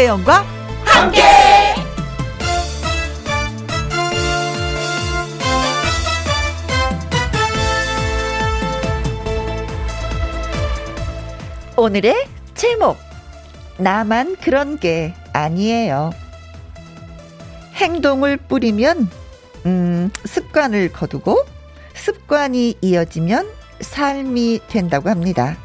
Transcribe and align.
김혜영과 0.00 0.46
함께. 0.82 1.22
오늘의 11.76 12.14
제목 12.54 12.96
나만 13.76 14.36
그런 14.36 14.78
게 14.78 15.14
아니에요. 15.34 16.12
행동을 17.74 18.38
뿌리면 18.38 19.10
음, 19.66 20.10
습관을 20.24 20.92
거두고 20.92 21.44
습관이 21.92 22.76
이어지면 22.80 23.50
삶이 23.82 24.60
된다고 24.68 25.10
합니다. 25.10 25.58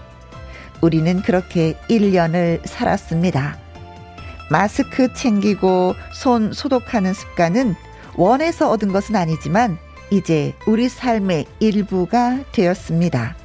우리는 0.81 1.22
그렇게 1.22 1.77
1년을 1.90 2.67
살았습니다. 2.67 3.65
마스크 4.49 5.13
챙기고 5.13 5.95
손 6.13 6.54
소독하는 6.54 7.13
습관은 7.13 7.76
원해서 8.16 8.70
얻은 8.70 8.91
것은 8.91 9.16
아니지만 9.16 9.77
이제 10.12 10.54
우리 10.68 10.88
삶의 10.88 11.45
일부가 11.59 12.40
되었습니다. 12.52 13.35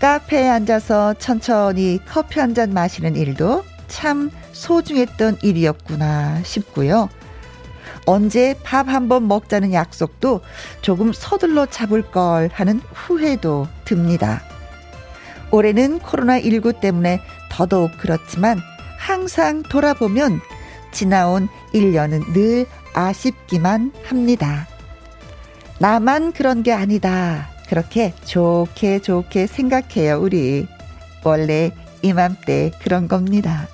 카페에 0.00 0.48
앉아서 0.48 1.14
천천히 1.14 2.00
커피 2.08 2.40
한 2.40 2.54
잔 2.54 2.72
마시는 2.72 3.14
일도 3.16 3.64
참 3.86 4.30
소중했던 4.52 5.38
일이었구나 5.42 6.42
싶고요. 6.42 7.08
언제 8.06 8.56
밥 8.64 8.88
한 8.88 9.08
번 9.08 9.28
먹자는 9.28 9.72
약속도 9.72 10.40
조금 10.80 11.12
서둘러 11.12 11.66
잡을 11.66 12.02
걸 12.02 12.50
하는 12.52 12.80
후회도 12.92 13.68
듭니다. 13.84 14.42
올해는 15.52 16.00
코로나19 16.00 16.80
때문에 16.80 17.20
더더욱 17.50 17.92
그렇지만 17.98 18.60
항상 19.02 19.64
돌아보면 19.64 20.40
지나온 20.92 21.48
1년은 21.74 22.32
늘 22.32 22.66
아쉽기만 22.94 23.92
합니다. 24.04 24.68
나만 25.80 26.32
그런 26.32 26.62
게 26.62 26.72
아니다. 26.72 27.50
그렇게 27.68 28.14
좋게 28.24 29.00
좋게 29.00 29.48
생각해요, 29.48 30.20
우리. 30.20 30.68
원래 31.24 31.72
이맘때 32.02 32.70
그런 32.80 33.08
겁니다. 33.08 33.66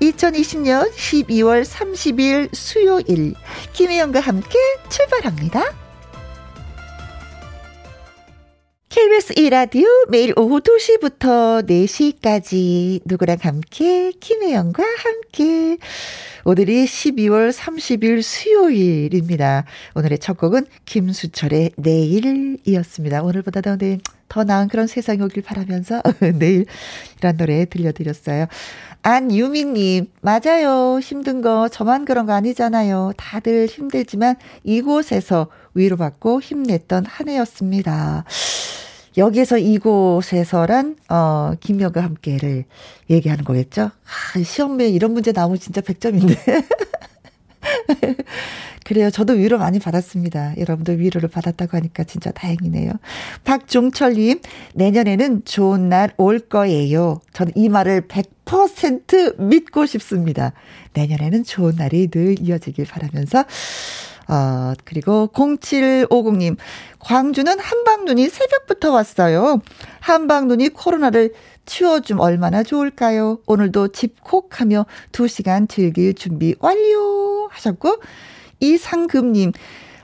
2020년 0.00 0.90
12월 0.94 1.64
30일 1.64 2.52
수요일 2.52 3.34
김혜영과 3.72 4.18
함께 4.18 4.58
출발합니다. 4.88 5.62
KBS 8.90 9.34
1라디오 9.34 9.86
매일 10.08 10.34
오후 10.36 10.58
2시부터 10.58 11.64
4시까지 11.64 13.00
누구랑 13.04 13.36
함께 13.40 14.10
김혜영과 14.18 14.82
함께 14.82 15.78
오늘이 16.44 16.86
12월 16.86 17.52
30일 17.52 18.20
수요일입니다. 18.20 19.64
오늘의 19.94 20.18
첫 20.18 20.36
곡은 20.36 20.66
김수철의 20.86 21.70
내일이었습니다. 21.76 23.22
오늘보다 23.22 23.60
더, 23.60 23.76
네, 23.76 23.98
더 24.28 24.42
나은 24.42 24.66
그런 24.66 24.88
세상이 24.88 25.22
오길 25.22 25.44
바라면서 25.44 26.02
내일이란 26.20 27.36
노래 27.38 27.66
들려드렸어요. 27.66 28.46
안유미님, 29.02 30.08
맞아요. 30.20 30.98
힘든 30.98 31.42
거 31.42 31.68
저만 31.68 32.04
그런 32.04 32.26
거 32.26 32.32
아니잖아요. 32.32 33.12
다들 33.16 33.66
힘들지만 33.66 34.34
이곳에서 34.64 35.46
위로받고 35.74 36.40
힘냈던 36.40 37.06
한 37.06 37.28
해였습니다. 37.28 38.24
여기에서 39.16 39.58
이곳에서란 39.58 40.96
어 41.08 41.52
김여가 41.60 42.02
함께를 42.02 42.64
얘기하는 43.10 43.44
거겠죠. 43.44 43.82
아, 43.82 44.42
시험에 44.42 44.88
이런 44.88 45.12
문제 45.12 45.32
나오면 45.32 45.58
진짜 45.58 45.80
100점인데. 45.80 46.36
그래요. 48.84 49.10
저도 49.10 49.34
위로 49.34 49.58
많이 49.58 49.78
받았습니다. 49.78 50.54
여러분도 50.58 50.92
위로를 50.92 51.28
받았다고 51.28 51.76
하니까 51.76 52.02
진짜 52.04 52.32
다행이네요. 52.32 52.92
박종철님, 53.44 54.40
내년에는 54.74 55.44
좋은 55.44 55.88
날 55.88 56.10
올 56.16 56.40
거예요. 56.40 57.20
저는 57.32 57.52
이 57.54 57.68
말을 57.68 58.08
100% 58.08 59.40
믿고 59.40 59.86
싶습니다. 59.86 60.52
내년에는 60.94 61.44
좋은 61.44 61.76
날이 61.76 62.08
늘 62.08 62.36
이어지길 62.40 62.86
바라면서 62.86 63.44
어, 64.30 64.74
그리고 64.84 65.28
0750님, 65.32 66.56
광주는 67.00 67.58
한방눈이 67.58 68.28
새벽부터 68.28 68.92
왔어요. 68.92 69.60
한방눈이 69.98 70.68
코로나를 70.68 71.34
치워좀 71.66 72.20
얼마나 72.20 72.62
좋을까요? 72.62 73.40
오늘도 73.46 73.88
집콕하며 73.88 74.86
2시간 75.10 75.68
즐길 75.68 76.14
준비 76.14 76.54
완료 76.60 77.48
하셨고, 77.50 78.00
이상금님, 78.60 79.52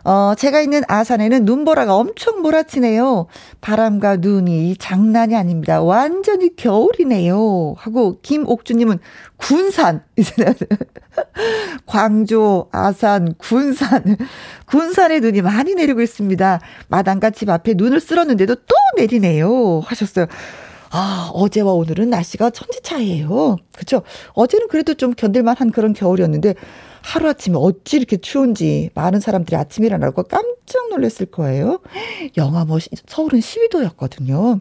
어, 0.07 0.37
제가 0.37 0.61
있는 0.61 0.83
아산에는 0.87 1.45
눈보라가 1.45 1.97
엄청 1.97 2.41
몰아치네요. 2.41 3.27
바람과 3.61 4.19
눈이 4.19 4.77
장난이 4.77 5.35
아닙니다. 5.35 5.83
완전히 5.83 6.55
겨울이네요. 6.55 7.75
하고, 7.77 8.21
김옥주님은 8.23 9.01
군산. 9.37 10.05
광주, 11.87 12.67
아산, 12.71 13.35
군산. 13.37 14.17
군산에 14.67 15.19
눈이 15.19 15.43
많이 15.43 15.75
내리고 15.75 16.01
있습니다. 16.01 16.61
마당과 16.87 17.31
집 17.31 17.51
앞에 17.51 17.75
눈을 17.75 17.99
쓸었는데도 17.99 18.55
또 18.55 18.75
내리네요. 18.97 19.81
하셨어요. 19.81 20.27
아, 20.91 21.31
어제와 21.35 21.73
오늘은 21.73 22.11
날씨가 22.11 22.51
천지 22.51 22.81
차이예요. 22.81 23.57
그렇죠? 23.75 24.03
어제는 24.35 24.69
그래도 24.69 24.95
좀 24.95 25.15
견딜 25.15 25.43
만한 25.43 25.73
그런 25.73 25.95
겨울이었는데 25.95 26.55
하루아침에 27.07 27.57
어찌 27.57 27.99
이렇게 27.99 28.17
추운지 28.17 28.91
많은 28.95 29.21
사람들이 29.21 29.57
아침에 29.57 29.87
일어나고 29.87 30.25
깜짝 30.25 30.89
놀랐을 30.91 31.27
거예요. 31.31 31.81
영하 32.37 32.65
뭐 32.65 32.79
서울은 33.07 33.39
12도였거든요. 33.39 34.61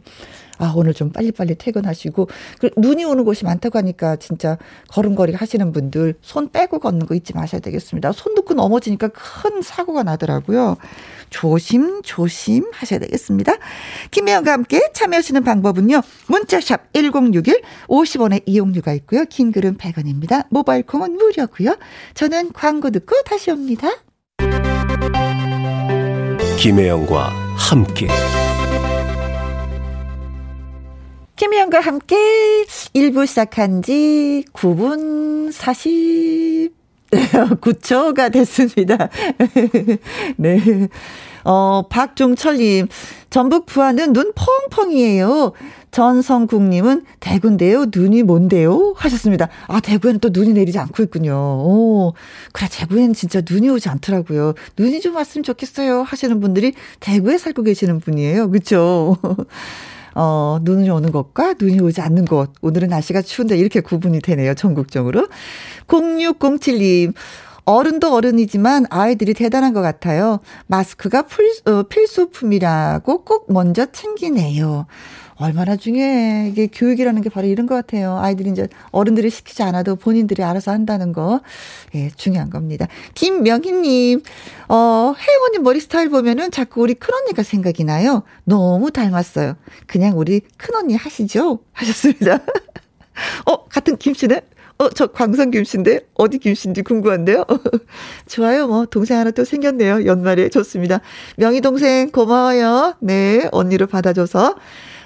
아, 0.57 0.73
오늘 0.75 0.93
좀 0.93 1.11
빨리빨리 1.11 1.55
퇴근하시고, 1.55 2.29
그 2.59 2.69
눈이 2.77 3.05
오는 3.05 3.23
곳이 3.23 3.45
많다고 3.45 3.77
하니까 3.77 4.15
진짜 4.17 4.57
걸음걸이 4.89 5.33
하시는 5.33 5.71
분들 5.71 6.15
손 6.21 6.49
빼고 6.49 6.79
걷는 6.79 7.05
거 7.05 7.15
잊지 7.15 7.33
마셔야 7.33 7.61
되겠습니다. 7.61 8.11
손 8.11 8.33
놓고 8.35 8.53
넘어지니까 8.53 9.09
큰 9.09 9.61
사고가 9.61 10.03
나더라고요. 10.03 10.77
조심, 11.29 12.01
조심 12.03 12.65
하셔야 12.71 12.99
되겠습니다. 12.99 13.53
김혜영과 14.11 14.53
함께 14.53 14.81
참여하시는 14.93 15.43
방법은요. 15.43 16.01
문자샵 16.27 16.93
1061 16.93 17.61
50원의 17.87 18.43
이용료가 18.45 18.93
있고요. 18.93 19.25
긴 19.25 19.51
글은 19.51 19.77
100원입니다. 19.77 20.45
모바일 20.49 20.83
콩은 20.83 21.17
무료고요. 21.17 21.77
저는 22.13 22.53
광고 22.53 22.89
듣고 22.89 23.21
다시 23.23 23.51
옵니다. 23.51 23.89
김혜영과 26.57 27.29
함께 27.57 28.07
김혜영과 31.35 31.81
함께 31.81 32.15
1부 32.93 33.27
시작한 33.27 33.81
지 33.81 34.45
9분 34.53 35.51
40 35.51 36.73
9초가 37.11 38.31
됐습니다. 38.31 39.09
네. 40.37 40.59
어, 41.43 41.83
박종철님, 41.89 42.87
전북 43.29 43.65
부안은 43.67 44.13
눈 44.13 44.33
펑펑이에요. 44.33 45.53
전성국님은 45.91 47.03
대구인데요. 47.19 47.85
눈이 47.93 48.23
뭔데요? 48.23 48.93
하셨습니다. 48.97 49.47
아, 49.67 49.79
대구에는 49.79 50.19
또 50.19 50.29
눈이 50.31 50.53
내리지 50.53 50.79
않고 50.79 51.03
있군요. 51.03 51.33
오, 51.35 52.13
그래, 52.51 52.67
대구에는 52.69 53.13
진짜 53.13 53.41
눈이 53.49 53.69
오지 53.69 53.87
않더라고요. 53.89 54.55
눈이 54.77 54.99
좀 55.01 55.15
왔으면 55.15 55.43
좋겠어요. 55.43 56.01
하시는 56.03 56.39
분들이 56.39 56.73
대구에 56.99 57.37
살고 57.37 57.63
계시는 57.63 57.99
분이에요. 57.99 58.49
그쵸? 58.51 59.17
어, 60.15 60.59
눈이 60.61 60.89
오는 60.89 61.11
것과 61.11 61.55
눈이 61.59 61.81
오지 61.81 62.01
않는 62.01 62.25
것. 62.25 62.51
오늘은 62.61 62.87
날씨가 62.87 63.21
추운데 63.21 63.57
이렇게 63.57 63.81
구분이 63.81 64.21
되네요. 64.21 64.53
전국적으로. 64.55 65.27
0607님. 65.87 67.13
어른도 67.65 68.13
어른이지만 68.13 68.85
아이들이 68.89 69.33
대단한 69.33 69.73
것 69.73 69.81
같아요. 69.81 70.39
마스크가 70.67 71.23
풀, 71.23 71.51
어, 71.65 71.83
필수품이라고 71.83 73.23
꼭 73.23 73.51
먼저 73.51 73.85
챙기네요. 73.91 74.85
얼마나 75.37 75.75
중요해. 75.75 76.47
이게 76.49 76.67
교육이라는 76.67 77.21
게 77.21 77.29
바로 77.29 77.47
이런 77.47 77.65
것 77.67 77.75
같아요. 77.75 78.17
아이들이 78.17 78.51
이제 78.51 78.69
어른들이 78.91 79.29
시키지 79.29 79.63
않아도 79.63 79.97
본인들이 79.97 80.43
알아서 80.43 80.71
한다는 80.71 81.11
거. 81.11 81.41
예, 81.93 82.09
중요한 82.15 82.49
겁니다. 82.49 82.87
김명희님, 83.15 84.21
어, 84.69 85.13
혜원님 85.17 85.63
머리 85.63 85.81
스타일 85.81 86.09
보면은 86.09 86.51
자꾸 86.51 86.81
우리 86.81 86.93
큰언니가 86.93 87.43
생각이 87.43 87.83
나요. 87.83 88.23
너무 88.45 88.91
닮았어요. 88.91 89.55
그냥 89.87 90.17
우리 90.17 90.39
큰언니 90.57 90.95
하시죠? 90.95 91.59
하셨습니다. 91.73 92.39
어, 93.45 93.65
같은 93.65 93.97
김씨네? 93.97 94.41
어, 94.77 94.89
저 94.89 95.07
광선 95.07 95.51
김씨인데? 95.51 96.01
어디 96.15 96.37
김씨인지 96.37 96.81
궁금한데요? 96.81 97.45
좋아요, 98.27 98.67
뭐, 98.67 98.85
동생 98.85 99.17
하나 99.17 99.31
또 99.31 99.45
생겼네요. 99.45 100.05
연말에. 100.05 100.49
좋습니다. 100.49 100.99
명희 101.37 101.61
동생, 101.61 102.11
고마워요. 102.11 102.95
네, 102.99 103.47
언니를 103.51 103.87
받아줘서. 103.87 104.55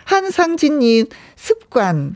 한상진님, 0.05 1.05
습관. 1.35 2.15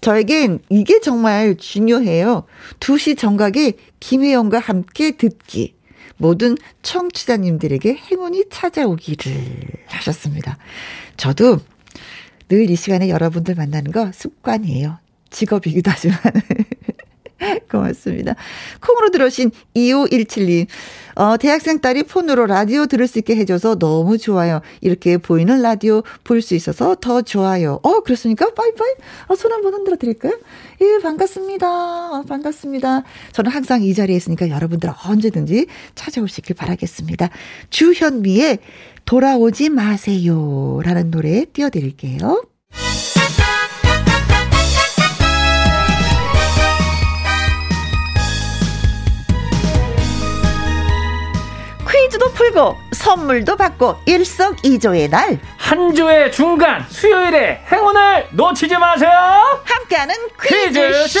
저에겐 0.00 0.58
이게 0.70 0.98
정말 1.00 1.54
중요해요. 1.56 2.46
2시 2.80 3.16
정각에 3.16 3.74
김혜영과 4.00 4.58
함께 4.58 5.12
듣기. 5.12 5.76
모든 6.16 6.56
청취자님들에게 6.82 7.94
행운이 7.94 8.46
찾아오기를 8.50 9.32
하셨습니다. 9.86 10.58
저도 11.16 11.60
늘 12.48 12.68
이 12.68 12.74
시간에 12.74 13.08
여러분들 13.08 13.54
만나는 13.54 13.92
거 13.92 14.10
습관이에요. 14.12 14.98
직업이기도 15.30 15.92
하지만. 15.92 16.18
고맙습니다. 17.70 18.34
콩으로 18.80 19.10
들어오신 19.10 19.50
2517님. 19.76 20.66
어, 21.14 21.36
대학생 21.36 21.80
딸이 21.80 22.04
폰으로 22.04 22.46
라디오 22.46 22.86
들을 22.86 23.06
수 23.08 23.18
있게 23.18 23.34
해줘서 23.36 23.76
너무 23.78 24.18
좋아요. 24.18 24.60
이렇게 24.80 25.18
보이는 25.18 25.60
라디오 25.62 26.02
볼 26.24 26.42
수 26.42 26.54
있어서 26.54 26.94
더 27.00 27.22
좋아요. 27.22 27.80
어, 27.82 28.00
그렇습니까? 28.00 28.46
빠이빠이. 28.54 28.90
어, 29.26 29.34
손 29.34 29.52
한번 29.52 29.74
흔들어 29.74 29.96
드릴까요? 29.96 30.38
예, 30.80 31.02
반갑습니다. 31.02 31.68
어, 32.12 32.22
반갑습니다. 32.22 33.02
저는 33.32 33.50
항상 33.50 33.82
이 33.82 33.92
자리에 33.94 34.16
있으니까 34.16 34.48
여러분들 34.48 34.90
언제든지 35.04 35.66
찾아오시길 35.96 36.54
바라겠습니다. 36.56 37.30
주현미의 37.70 38.58
돌아오지 39.04 39.70
마세요. 39.70 40.80
라는 40.84 41.10
노래 41.10 41.44
띄워드릴게요. 41.46 42.42
퀴즈도 52.18 52.32
풀고 52.32 52.76
선물도 52.92 53.56
받고 53.56 53.96
일석이조의 54.04 55.08
날. 55.08 55.38
한 55.56 55.94
주의 55.94 56.30
중간 56.32 56.84
수요일에 56.88 57.64
행운을 57.70 58.28
놓치지 58.32 58.76
마세요. 58.76 59.10
함께하는 59.64 60.14
퀴즈쇼. 60.42 61.20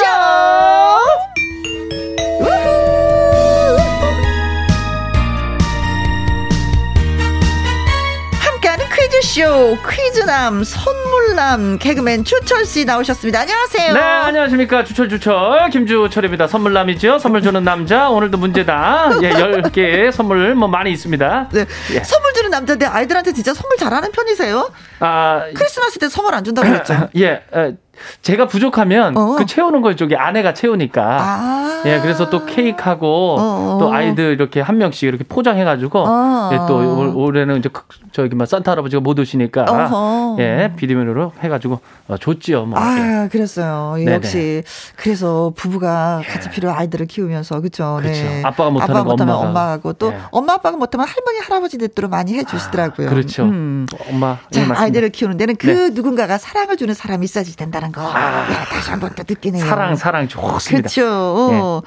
퀴즈쇼 9.18 9.76
퀴즈남 9.88 10.62
선물남 10.62 11.78
개그맨 11.78 12.24
주철 12.24 12.64
씨 12.64 12.84
나오셨습니다. 12.84 13.40
안녕하세요. 13.40 13.94
네, 13.94 14.00
안녕하십니까. 14.00 14.84
주철 14.84 15.08
주철 15.08 15.70
김주철입니다. 15.70 16.46
선물남이죠. 16.46 17.18
선물 17.18 17.42
주는 17.42 17.64
남자. 17.64 18.10
오늘도 18.10 18.38
문제다. 18.38 19.10
예, 19.22 19.30
10개 19.30 20.12
선물 20.12 20.54
뭐 20.54 20.68
많이 20.68 20.92
있습니다. 20.92 21.48
네. 21.52 21.66
예. 21.94 22.04
선물 22.04 22.32
주는 22.32 22.50
남자인데 22.50 22.86
아이들한테 22.86 23.32
진짜 23.32 23.52
선물 23.54 23.76
잘하는 23.76 24.12
편이세요? 24.12 24.70
아, 25.00 25.44
크리스마스 25.54 25.98
때 25.98 26.08
선물 26.08 26.34
안 26.34 26.44
준다고 26.44 26.68
그랬죠. 26.68 27.08
예. 27.16 27.42
에, 27.52 27.74
제가 28.22 28.46
부족하면 28.46 29.16
어. 29.16 29.36
그 29.36 29.46
채우는 29.46 29.82
걸 29.82 29.96
저기 29.96 30.16
아내가 30.16 30.54
채우니까. 30.54 31.02
아. 31.02 31.82
예, 31.86 32.00
그래서 32.00 32.28
또 32.28 32.44
케이크하고 32.44 33.36
어. 33.38 33.76
또 33.80 33.92
아이들 33.92 34.32
이렇게 34.32 34.60
한 34.60 34.78
명씩 34.78 35.08
이렇게 35.08 35.24
포장해가지고 35.24 36.04
어. 36.06 36.50
예, 36.52 36.56
또 36.66 37.12
올해는 37.16 37.58
이제 37.58 37.68
저기 38.12 38.34
막 38.34 38.46
산타 38.48 38.72
할아버지가 38.72 39.00
못 39.00 39.18
오시니까 39.18 39.64
어허. 39.64 40.36
예 40.40 40.72
비대면으로 40.76 41.32
해가지고 41.40 41.80
어, 42.08 42.16
줬지요. 42.16 42.66
뭐 42.66 42.78
아, 42.78 43.28
그랬어요. 43.30 43.94
네네. 43.96 44.12
역시 44.14 44.62
그래서 44.96 45.52
부부가 45.54 46.20
예. 46.24 46.28
같이 46.28 46.50
필요 46.50 46.72
아이들을 46.72 47.06
키우면서 47.06 47.60
그렇죠. 47.60 48.00
네. 48.02 48.42
아빠가 48.44 48.70
못하는 48.70 48.96
아빠 48.96 49.04
못하면 49.04 49.34
엄마가. 49.34 49.48
엄마하고 49.48 49.92
또 49.94 50.12
예. 50.12 50.18
엄마 50.30 50.54
아빠가 50.54 50.76
못하면 50.76 51.06
할머니 51.06 51.38
할아버지 51.38 51.78
대대로 51.78 52.08
많이 52.08 52.34
해주시더라고요. 52.34 53.06
아, 53.06 53.10
그렇죠. 53.10 53.44
음. 53.44 53.86
엄마. 54.10 54.38
자, 54.50 54.62
예, 54.62 54.66
아이들을 54.72 55.10
키우는 55.10 55.36
데는 55.36 55.56
그 55.56 55.66
네. 55.66 55.90
누군가가 55.90 56.38
사랑을 56.38 56.76
주는 56.76 56.92
사람이 56.94 57.24
있어야지 57.24 57.56
된다는 57.56 57.87
거. 57.92 58.00
아. 58.02 58.46
네, 58.48 58.54
다시 58.70 58.90
한 58.90 59.00
번 59.00 59.14
더 59.14 59.24
느끼네요. 59.28 59.64
사랑 59.64 59.96
사랑 59.96 60.28
좋습니다. 60.28 60.88
그렇죠. 60.88 61.82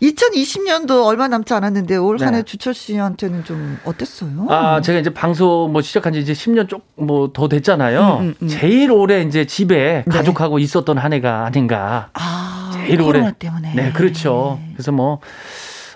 예. 0.00 0.06
2020년도 0.06 1.04
얼마 1.06 1.28
남지 1.28 1.52
않았는데 1.54 1.96
올 1.96 2.20
한해 2.20 2.38
네. 2.38 2.42
주철 2.42 2.74
씨한테는 2.74 3.44
좀 3.44 3.78
어땠어요? 3.84 4.46
아 4.48 4.80
제가 4.80 4.98
이제 4.98 5.12
방송 5.12 5.72
뭐 5.72 5.82
시작한 5.82 6.12
지 6.12 6.20
이제 6.20 6.32
10년 6.32 6.68
쪽 6.68 6.82
뭐 6.96 7.32
더 7.32 7.48
됐잖아요. 7.48 8.18
음, 8.20 8.24
음, 8.28 8.34
음. 8.42 8.48
제일 8.48 8.90
오래 8.92 9.22
이제 9.22 9.46
집에 9.46 10.04
네. 10.06 10.16
가족하고 10.16 10.58
있었던 10.58 10.98
한 10.98 11.12
해가 11.12 11.46
아닌가. 11.46 12.08
아, 12.14 12.70
제일 12.74 13.00
오래 13.00 13.32
때문에. 13.38 13.72
네, 13.74 13.92
그렇죠. 13.92 14.58
그래서 14.74 14.92
뭐 14.92 15.20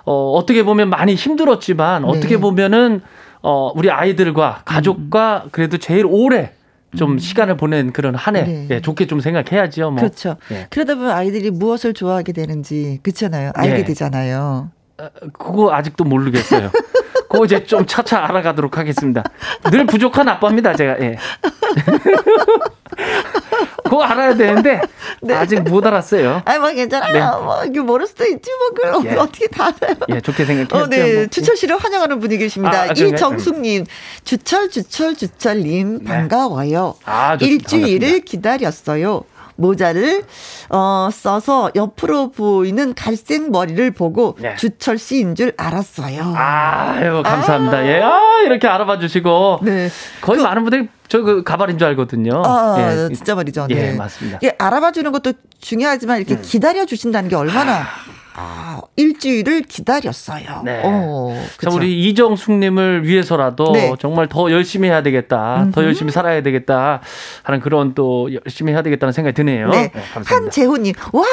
어, 0.04 0.32
어떻게 0.32 0.62
보면 0.64 0.88
많이 0.90 1.14
힘들었지만 1.14 2.02
네. 2.02 2.08
어떻게 2.08 2.38
보면은 2.38 3.02
어, 3.42 3.70
우리 3.74 3.90
아이들과 3.90 4.62
가족과 4.64 5.42
음. 5.44 5.48
그래도 5.52 5.78
제일 5.78 6.04
오래 6.06 6.52
좀 6.96 7.12
음. 7.12 7.18
시간을 7.18 7.56
보낸 7.56 7.92
그런 7.92 8.14
한해 8.14 8.44
네. 8.44 8.66
예, 8.70 8.80
좋게 8.80 9.06
좀 9.06 9.20
생각해야죠. 9.20 9.90
뭐. 9.90 10.00
그렇죠. 10.00 10.36
예. 10.50 10.66
그러다 10.70 10.94
보면 10.94 11.10
아이들이 11.10 11.50
무엇을 11.50 11.92
좋아하게 11.92 12.32
되는지 12.32 13.00
그렇잖아요. 13.02 13.52
알게 13.54 13.80
예. 13.80 13.84
되잖아요. 13.84 14.70
아, 14.96 15.10
그거 15.32 15.72
아직도 15.72 16.04
모르겠어요. 16.04 16.70
그거 17.28 17.44
이제 17.44 17.62
좀 17.64 17.84
차차 17.86 18.24
알아가도록 18.24 18.78
하겠습니다. 18.78 19.22
늘 19.70 19.86
부족한 19.86 20.28
아빠입니다, 20.28 20.74
제가. 20.74 20.96
예. 21.00 21.16
그거 23.84 24.02
알아야 24.02 24.34
되는데 24.34 24.80
네. 25.22 25.34
아직 25.34 25.60
못 25.62 25.86
알았어요. 25.86 26.42
아니 26.44 26.58
뭐 26.58 26.70
괜찮아요. 26.70 27.12
네. 27.12 27.44
뭐 27.44 27.64
이게 27.64 27.80
모를 27.80 28.06
수도 28.06 28.24
있지 28.24 28.50
뭐 28.58 28.70
그걸 28.92 29.12
예. 29.12 29.16
어떻게 29.16 29.46
다 29.48 29.66
알아요. 29.80 29.96
예, 30.10 30.20
좋게 30.20 30.44
생각해요. 30.44 30.84
어, 30.84 30.86
네, 30.88 31.14
뭐. 31.14 31.26
주철 31.26 31.56
씨를 31.56 31.78
환영하는 31.78 32.20
분위기십니다. 32.20 32.82
아, 32.82 32.86
이정숙님, 32.86 33.86
주철 34.24 34.70
주철 34.70 35.14
주철님 35.16 36.00
네. 36.00 36.04
반가워요. 36.04 36.96
아, 37.04 37.36
일주일을 37.40 38.08
반갑습니다. 38.08 38.24
기다렸어요. 38.24 39.24
모자를 39.58 40.22
어 40.70 41.08
써서 41.12 41.70
옆으로 41.74 42.30
보이는 42.30 42.94
갈색 42.94 43.50
머리를 43.50 43.90
보고 43.90 44.36
네. 44.38 44.54
주철 44.56 44.98
씨인 44.98 45.34
줄 45.34 45.52
알았어요. 45.56 46.32
아유 46.36 47.22
감사합니다. 47.24 47.78
아. 47.78 47.86
예, 47.86 48.00
아, 48.00 48.40
이렇게 48.46 48.66
알아봐 48.68 49.00
주시고 49.00 49.60
네. 49.62 49.90
거의 50.22 50.38
그, 50.38 50.44
많은 50.44 50.62
분들이 50.62 50.88
저그 51.08 51.42
가발인 51.42 51.78
줄 51.78 51.88
알거든요. 51.88 52.42
아, 52.44 52.76
예. 52.78 53.14
진짜 53.14 53.34
말이죠. 53.34 53.66
네. 53.68 53.92
예, 53.92 53.96
맞습니다. 53.96 54.38
예, 54.44 54.54
알아봐 54.58 54.92
주는 54.92 55.10
것도 55.10 55.32
중요하지만 55.60 56.18
이렇게 56.18 56.34
음. 56.34 56.42
기다려 56.42 56.86
주신다는 56.86 57.28
게 57.28 57.36
얼마나 57.36 57.80
아. 57.80 57.86
아, 58.40 58.80
일주일을 58.94 59.62
기다렸어요. 59.62 60.62
네. 60.64 60.82
어, 60.84 61.34
자, 61.60 61.70
우리 61.72 62.08
이정숙님을 62.08 63.04
위해서라도 63.04 63.72
네. 63.72 63.92
정말 63.98 64.28
더 64.28 64.52
열심히 64.52 64.88
해야 64.88 65.02
되겠다. 65.02 65.62
음흠. 65.62 65.72
더 65.72 65.82
열심히 65.84 66.12
살아야 66.12 66.40
되겠다. 66.40 67.00
하는 67.42 67.58
그런 67.58 67.94
또 67.94 68.30
열심히 68.32 68.72
해야 68.72 68.82
되겠다는 68.82 69.10
생각이 69.10 69.34
드네요. 69.34 69.70
네. 69.70 69.90
네 69.92 70.02
한재호님, 70.24 70.94
와, 71.12 71.24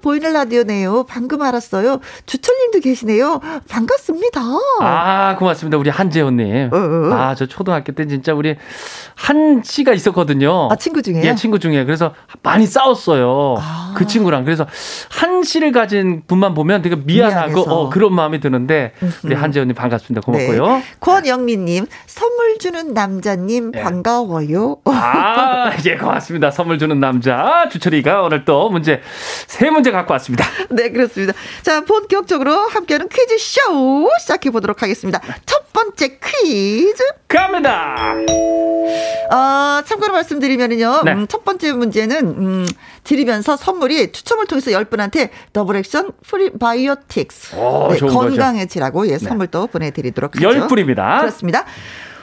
보이는 0.00 0.32
라디오네요. 0.32 1.04
방금 1.08 1.42
알았어요. 1.42 1.98
주철님도 2.26 2.78
계시네요. 2.80 3.40
반갑습니다. 3.68 4.40
아, 4.80 5.34
고맙습니다. 5.36 5.78
우리 5.78 5.90
한재호님. 5.90 6.70
어, 6.72 6.76
어, 6.76 7.10
어. 7.10 7.14
아, 7.14 7.34
저 7.34 7.46
초등학교 7.46 7.90
때 7.90 8.06
진짜 8.06 8.34
우리 8.34 8.54
한 9.16 9.62
씨가 9.64 9.92
있었거든요. 9.94 10.68
아, 10.70 10.76
친구 10.76 11.02
중에? 11.02 11.22
예, 11.24 11.34
친구 11.34 11.58
중에. 11.58 11.84
그래서 11.84 12.14
많이 12.44 12.66
싸웠어요. 12.66 13.56
아. 13.58 13.94
그 13.96 14.06
친구랑. 14.06 14.44
그래서 14.44 14.64
한 15.10 15.42
씨를 15.42 15.72
가진 15.72 16.22
분만 16.26 16.51
사람 16.52 16.54
보면 16.54 16.82
되게 16.82 16.96
미안하고 16.96 17.62
어, 17.62 17.90
그런 17.90 18.14
마음이 18.14 18.40
드는데 18.40 18.92
우리 19.24 19.34
한재현님 19.34 19.74
반갑습니다. 19.74 20.24
고맙고요. 20.24 20.66
네. 20.66 20.84
권영민님 21.00 21.86
선물 22.06 22.58
주는 22.58 22.94
남자님 22.94 23.72
네. 23.72 23.82
반가워요. 23.82 24.76
아, 24.84 25.72
예, 25.86 25.96
고맙습니다. 25.96 26.50
선물 26.50 26.78
주는 26.78 27.00
남자 27.00 27.68
주철이가 27.70 28.22
오늘 28.22 28.44
또 28.44 28.68
문제 28.68 29.00
세 29.46 29.70
문제 29.70 29.90
갖고 29.90 30.12
왔습니다. 30.14 30.44
네, 30.70 30.90
그렇습니다. 30.90 31.32
자, 31.62 31.84
본격적으로 31.84 32.54
함께하는 32.54 33.08
퀴즈 33.08 33.38
쇼 33.38 34.08
시작해 34.20 34.50
보도록 34.50 34.82
하겠습니다. 34.82 35.20
첫 35.46 35.72
번째 35.72 36.18
퀴즈 36.22 37.02
갑니다. 37.28 37.96
어, 39.32 39.82
참고로 39.84 40.12
말씀드리면요. 40.12 41.02
네. 41.04 41.12
음, 41.12 41.26
첫 41.26 41.44
번째 41.44 41.72
문제는 41.72 42.16
음, 42.26 42.66
드리면서 43.04 43.56
선물이 43.56 44.12
추첨을 44.12 44.46
통해서 44.46 44.70
10분한테 44.70 45.30
더블 45.52 45.76
액션 45.76 46.12
프리바이오틱스 46.26 47.56
네, 47.56 47.98
건강해지라고 47.98 49.06
예, 49.08 49.12
네. 49.12 49.18
선물 49.18 49.48
또 49.48 49.66
보내드리도록 49.66 50.36
하죠. 50.36 50.48
10분입니다. 50.48 51.20
그렇습니다. 51.20 51.64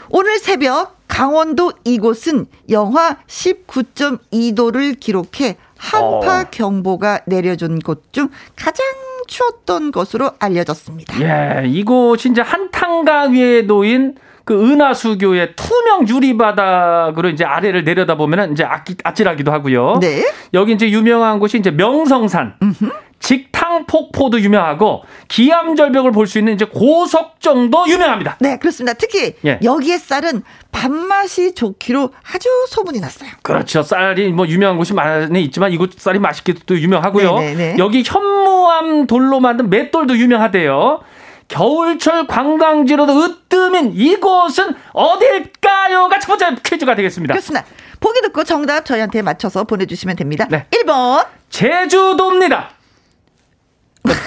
오늘 0.09 0.39
새벽 0.39 0.97
강원도 1.07 1.73
이곳은 1.83 2.47
영하 2.69 3.17
19.2도를 3.27 4.99
기록해 4.99 5.57
한파 5.77 6.41
어. 6.41 6.45
경보가 6.49 7.21
내려진 7.25 7.79
곳 7.79 8.03
중 8.11 8.29
가장 8.55 8.85
추웠던 9.27 9.91
것으로 9.91 10.31
알려졌습니다. 10.39 11.21
예, 11.21 11.67
이곳이 11.67 12.29
이제 12.29 12.41
한탄강 12.41 13.33
위에 13.33 13.61
놓인 13.61 14.15
그 14.49 14.59
은하수교의 14.71 15.53
투명 15.55 16.07
유리 16.07 16.35
바닥으로 16.35 17.29
이제 17.29 17.45
아래를 17.45 17.83
내려다 17.83 18.15
보면은 18.15 18.53
이제 18.53 18.65
아찔하기도 19.03 19.51
하고요. 19.51 19.99
네. 20.01 20.25
여기 20.55 20.73
이제 20.73 20.89
유명한 20.89 21.37
곳이 21.37 21.59
이제 21.59 21.69
명성산. 21.69 22.55
음흠. 22.59 22.89
직탕폭포도 23.19 24.39
유명하고 24.41 25.03
기암절벽을 25.27 26.11
볼 26.13 26.25
수 26.25 26.39
있는 26.39 26.53
이제 26.53 26.65
고석정도 26.65 27.89
유명합니다. 27.89 28.37
네, 28.39 28.57
그렇습니다. 28.57 28.97
특히 28.97 29.35
예. 29.45 29.59
여기의 29.61 29.99
쌀은 29.99 30.41
밥맛이 30.71 31.53
좋기로 31.53 32.09
아주 32.33 32.49
소문이 32.69 33.01
났어요. 33.01 33.29
그렇죠. 33.43 33.83
쌀이 33.83 34.29
뭐 34.31 34.47
유명한 34.47 34.77
곳이 34.77 34.95
많이 34.95 35.43
있지만 35.43 35.71
이곳 35.73 35.99
쌀이 35.99 36.17
맛있기도 36.17 36.61
또 36.65 36.79
유명하고요. 36.79 37.35
네네네. 37.35 37.55
네, 37.55 37.73
네. 37.73 37.75
여기 37.77 38.01
현무암 38.03 39.05
돌로 39.05 39.39
만든 39.41 39.69
맷돌도 39.69 40.17
유명하대요. 40.17 41.01
겨울철 41.49 42.27
관광지로도 42.27 43.23
으뜸인 43.23 43.91
이곳은 43.93 44.75
어딜까요?가 44.93 46.19
첫 46.19 46.37
번째 46.37 46.61
퀴즈가 46.63 46.95
되겠습니다. 46.95 47.33
그렇습니다. 47.33 47.65
보기 47.99 48.21
듣고 48.21 48.43
정답 48.45 48.85
저희한테 48.85 49.21
맞춰서 49.21 49.65
보내주시면 49.65 50.15
됩니다. 50.15 50.47
네. 50.49 50.65
1번. 50.71 51.25
제주도입니다. 51.49 52.69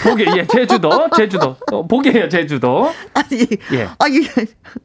보기, 0.05 0.27
예, 0.37 0.47
제주도, 0.47 1.09
제주도. 1.17 1.57
어, 1.71 1.87
보기예요, 1.87 2.29
제주도. 2.29 2.93
아니, 3.15 3.47
예. 3.73 3.89
아, 3.99 4.07
이 4.09 4.27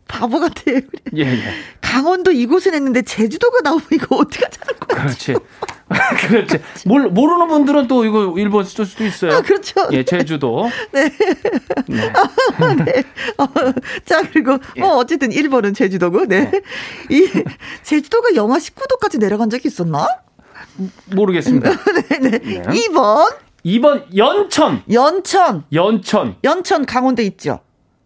바보 0.08 0.40
같아요. 0.40 0.80
예, 1.16 1.22
예. 1.24 1.42
강원도 1.82 2.32
이곳은 2.32 2.74
했는데 2.74 3.02
제주도가 3.02 3.60
나오면 3.64 3.86
이거 3.92 4.16
어떻게 4.16 4.46
하자는 4.46 4.80
거야? 4.80 5.04
그렇지. 5.04 5.36
그렇지. 6.28 6.60
몰, 6.86 7.10
모르는 7.10 7.48
분들은 7.48 7.88
또 7.88 8.06
이거 8.06 8.34
일본 8.38 8.64
쓸 8.64 8.86
수도 8.86 9.06
있어요. 9.06 9.34
아, 9.34 9.42
그렇죠. 9.42 9.88
예, 9.92 10.04
제주도. 10.04 10.70
네. 10.92 11.10
네. 11.88 12.14
아, 12.14 12.76
네. 12.76 13.04
어, 13.38 13.46
자, 14.06 14.22
그리고, 14.32 14.58
예. 14.78 14.82
어, 14.82 14.96
어쨌든 14.96 15.30
1번은 15.30 15.76
제주도고, 15.76 16.26
네. 16.26 16.50
네. 16.52 16.62
이, 17.10 17.30
제주도가 17.84 18.36
영하 18.36 18.58
19도까지 18.58 19.20
내려간 19.20 19.50
적이 19.50 19.68
있었나? 19.68 20.08
모르겠습니다. 21.06 21.70
네, 22.10 22.20
네. 22.20 22.30
네. 22.40 22.62
2번. 22.62 23.47
2번 23.68 24.04
연천. 24.16 24.82
연천. 24.92 25.64
연천. 25.74 26.36
연천 26.44 26.86
강원도 26.86 27.22
있죠. 27.24 27.60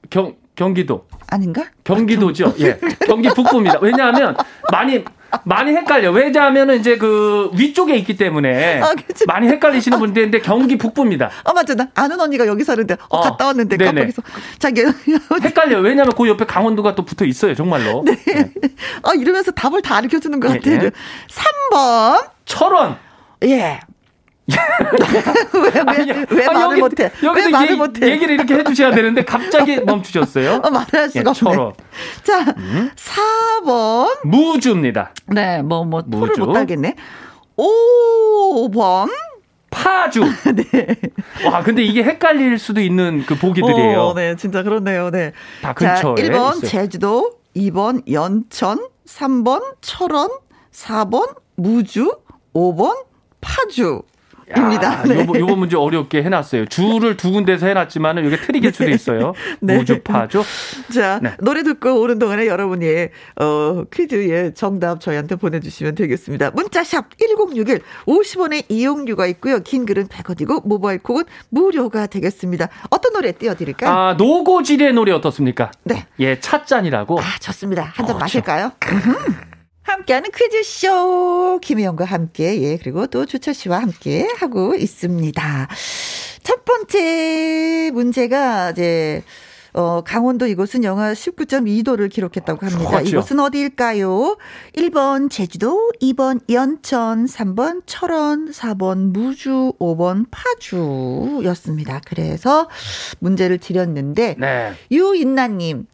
경 0.10 0.36
경기도. 0.56 1.06
아닌가? 1.28 1.66
경기도죠. 1.84 2.48
아, 2.48 2.54
경... 2.54 2.68
예. 2.68 2.80
경기 3.06 3.30
북부입니다. 3.30 3.80
왜냐하면 3.82 4.36
많이 4.72 5.06
많이 5.46 5.72
헷갈려. 5.72 6.12
왜냐하면 6.12 6.72
이제 6.72 6.98
그 6.98 7.52
위쪽에 7.54 7.96
있기 7.96 8.18
때문에 8.18 8.82
아, 8.82 8.94
많이 9.28 9.48
헷갈리시는 9.48 9.98
분들인데 9.98 10.42
경기 10.42 10.78
북부입니다. 10.78 11.30
어 11.46 11.54
맞아. 11.54 11.74
나 11.76 11.88
아는 11.94 12.20
언니가 12.20 12.46
여기 12.48 12.64
사는데 12.64 12.96
어, 13.10 13.18
어 13.18 13.22
갔다 13.22 13.46
왔는데 13.46 13.78
깜빡해서 13.78 14.22
자기 14.60 14.84
헷갈려. 15.42 15.80
왜냐하면 15.80 16.14
그 16.18 16.28
옆에 16.28 16.46
강원도가 16.46 16.96
또 16.96 17.06
붙어 17.06 17.24
있어요. 17.24 17.56
정말로. 17.56 18.04
네. 18.04 18.16
네. 18.26 18.52
아 19.04 19.14
이러면서 19.14 19.52
답을 19.52 19.82
다 19.82 19.96
알려 19.98 20.20
주는 20.20 20.40
것 20.40 20.50
같아요. 20.50 20.80
예. 20.84 20.92
3번 21.72 22.30
철원. 22.46 22.98
예. 23.44 23.80
왜, 25.54 26.06
왜, 26.06 26.26
왜 26.30 26.46
아, 26.46 26.52
말을 26.52 26.78
못해? 26.78 27.12
왜 27.22 27.50
말을 27.50 27.78
못해? 27.78 28.10
얘기를 28.12 28.36
이렇게 28.36 28.56
해주셔야 28.56 28.92
되는데 28.92 29.24
갑자기 29.24 29.80
멈추셨어요. 29.86 30.62
어, 30.64 30.70
말할 30.70 31.10
수가 31.10 31.34
예, 31.36 31.46
없네. 31.46 31.74
자, 32.24 32.56
음? 32.58 32.92
4번. 32.96 34.20
무주입니다. 34.26 35.14
네, 35.28 35.62
뭐, 35.62 35.86
뭐, 35.86 36.02
토를 36.02 36.36
못 36.38 36.54
달겠네. 36.54 36.96
5번. 37.58 39.10
파주. 39.70 40.22
네. 40.54 40.96
와, 41.46 41.64
근데 41.64 41.82
이게 41.84 42.04
헷갈릴 42.04 42.60
수도 42.60 42.82
있는 42.82 43.26
그 43.26 43.36
보기들이에요. 43.36 44.02
어, 44.02 44.14
네, 44.14 44.36
진짜 44.36 44.64
그렇네요. 44.64 45.10
네. 45.12 45.32
다 45.62 45.74
근처에. 45.74 46.16
자, 46.16 46.24
1번 46.24 46.58
있어요. 46.58 46.70
제주도, 46.70 47.40
2번 47.56 48.04
연천, 48.12 48.86
3번 49.08 49.76
철원, 49.82 50.30
4번 50.72 51.36
무주, 51.56 52.18
5번 52.54 53.06
파주. 53.40 54.04
입니다. 54.58 55.04
네. 55.04 55.20
요번, 55.20 55.40
요번 55.40 55.60
문제 55.60 55.76
어렵게 55.78 56.24
해놨어요. 56.24 56.66
주를 56.66 57.18
두 57.18 57.32
군데서 57.32 57.68
해놨지만은 57.68 58.32
이게 58.54 58.72
수도 58.72 58.86
네. 58.90 58.92
있어요. 58.92 59.34
네. 59.60 59.78
우주파죠. 59.78 60.44
자, 60.94 61.20
네. 61.22 61.32
노래 61.40 61.64
듣고 61.64 62.02
오는 62.02 62.20
동안에 62.20 62.48
여러분이, 62.48 63.08
어, 63.40 63.84
퀴즈의 63.94 64.54
정답 64.54 65.00
저희한테 65.02 65.36
보내주시면 65.36 65.96
되겠습니다. 65.96 66.52
문자샵 66.52 67.18
1061 67.18 67.82
50원의 68.06 68.66
이용료가 68.70 69.26
있고요. 69.28 69.60
긴 69.60 69.86
글은 69.86 70.08
100원이고, 70.08 70.68
모바일 70.68 71.00
콕은 71.00 71.24
무료가 71.50 72.08
되겠습니다. 72.08 72.70
어떤 72.90 73.14
노래 73.14 73.32
띄워드릴까요? 73.32 73.90
아, 73.90 74.14
노고지의 74.14 74.94
노래 74.94 75.12
어떻습니까? 75.12 75.72
네. 75.84 76.06
예, 76.20 76.40
찻잔이라고. 76.40 77.20
아, 77.20 77.24
좋습니다. 77.40 77.92
한잔 77.96 78.16
어, 78.16 78.20
마실까요? 78.20 78.72
함께하는 79.92 80.30
퀴즈쇼 80.36 81.60
김혜영과 81.62 82.06
함께 82.06 82.62
예 82.62 82.78
그리고 82.78 83.08
또 83.08 83.26
주철 83.26 83.54
씨와 83.54 83.80
함께 83.80 84.28
하고 84.38 84.76
있습니다. 84.76 85.68
첫 86.44 86.66
번째 86.66 87.92
문제가 87.94 88.72
이제 88.72 89.24
어, 89.74 90.02
강원도 90.02 90.48
이곳은 90.48 90.84
영하 90.84 91.14
19.2도를 91.14 92.10
기록했다고 92.10 92.66
합니다. 92.66 92.92
그렇죠. 92.92 93.10
이곳은 93.10 93.40
어디일까요? 93.40 94.38
1번 94.76 95.32
제주도, 95.32 95.92
2번 96.02 96.42
연천, 96.52 97.26
3번 97.26 97.84
철원, 97.86 98.52
4번 98.52 99.14
무주, 99.14 99.74
5번 99.80 100.26
파주였습니다. 100.30 102.02
그래서 102.06 102.68
문제를 103.20 103.60
드렸는데 103.60 104.36
네. 104.38 104.74
유인나님 104.92 105.86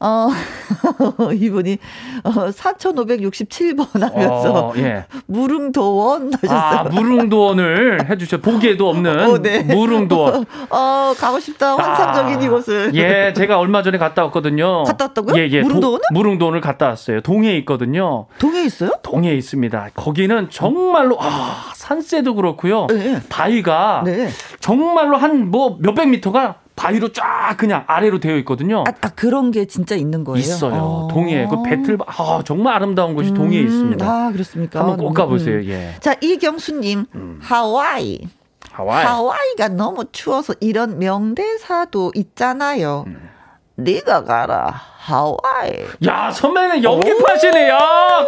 어, 0.00 0.28
이분이 1.32 1.78
어, 2.24 2.30
4,567번 2.50 4.00
하면서 4.00 4.68
어, 4.68 4.72
예. 4.76 5.04
무릉도원 5.26 6.32
하셨어요. 6.34 6.58
아, 6.58 6.82
무릉도원을 6.84 8.10
해주셔. 8.10 8.38
보기에도 8.38 8.88
없는 8.90 9.20
어, 9.30 9.38
네. 9.42 9.60
무릉도원. 9.62 10.44
어, 10.70 11.14
가고 11.18 11.40
싶다. 11.40 11.76
환상적인 11.76 12.38
아, 12.38 12.42
이곳을. 12.42 12.94
예, 12.94 13.32
제가 13.34 13.58
얼마 13.58 13.82
전에 13.82 13.98
갔다 13.98 14.24
왔거든요. 14.24 14.84
갔다 14.84 15.06
왔다고요? 15.06 15.40
예, 15.40 15.48
예. 15.50 15.60
무릉도원은? 15.62 16.00
무릉도원을 16.12 16.60
갔다 16.60 16.88
왔어요. 16.88 17.20
동해에 17.20 17.56
있거든요. 17.58 18.26
동해에 18.38 18.64
있어요? 18.64 18.90
동해에 19.02 19.34
있습니다. 19.36 19.90
거기는 19.94 20.48
정말로 20.50 21.16
아, 21.20 21.72
산세도 21.88 22.34
그렇고요. 22.34 22.86
네. 22.88 23.20
바위가 23.28 24.02
네. 24.06 24.30
정말로 24.60 25.18
한 25.18 25.50
뭐 25.50 25.76
몇백 25.80 26.08
미터가 26.08 26.56
바위로 26.76 27.12
쫙 27.12 27.56
그냥 27.58 27.84
아래로 27.86 28.18
되어 28.20 28.36
있거든요. 28.38 28.84
아, 28.86 28.92
아 29.02 29.08
그런 29.10 29.50
게 29.50 29.66
진짜 29.66 29.94
있는 29.94 30.24
거예요? 30.24 30.38
있어요. 30.38 31.08
아. 31.10 31.12
동해 31.12 31.46
그 31.48 31.62
배틀 31.62 31.98
아, 32.06 32.42
정말 32.44 32.74
아름다운 32.74 33.14
곳이 33.14 33.30
음, 33.30 33.34
동해에 33.34 33.60
있습니다. 33.60 34.04
아 34.06 34.32
그렇습니까? 34.32 34.80
한번 34.80 34.96
꼭 34.96 35.12
가보세요. 35.12 35.58
음. 35.58 35.64
예. 35.68 35.94
자 36.00 36.14
이경수님 36.20 37.06
음. 37.14 37.38
하와이. 37.42 38.26
하와이. 38.72 39.04
하와이가 39.04 39.68
너무 39.68 40.04
추워서 40.10 40.54
이런 40.60 40.98
명대사도 40.98 42.12
있잖아요. 42.14 43.04
음. 43.06 43.28
네가 43.76 44.24
가라 44.24 44.72
하와이. 44.98 45.72
야 46.06 46.30
선배는 46.30 46.82
연기파시네. 46.82 47.68
야 47.68 47.78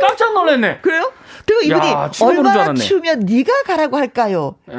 깜짝 0.00 0.34
놀랐네. 0.34 0.78
그래요? 0.80 1.12
그리고 1.46 1.62
이분이 1.62 1.90
야, 1.92 2.10
얼마나 2.22 2.74
추우면 2.74 3.20
네가 3.20 3.62
가라고 3.64 3.96
할까요? 3.96 4.56
예. 4.70 4.74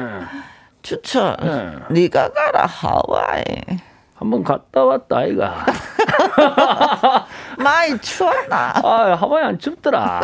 추천. 0.82 1.36
네. 1.42 1.72
네가 2.02 2.32
가라 2.32 2.66
하와이. 2.66 3.44
한번 4.14 4.42
갔다 4.42 4.84
왔다 4.84 5.18
아이가. 5.18 5.64
많이 7.56 7.98
추웠나? 8.00 8.72
아 8.82 9.16
하와이 9.18 9.44
안 9.44 9.58
춥더라. 9.58 10.20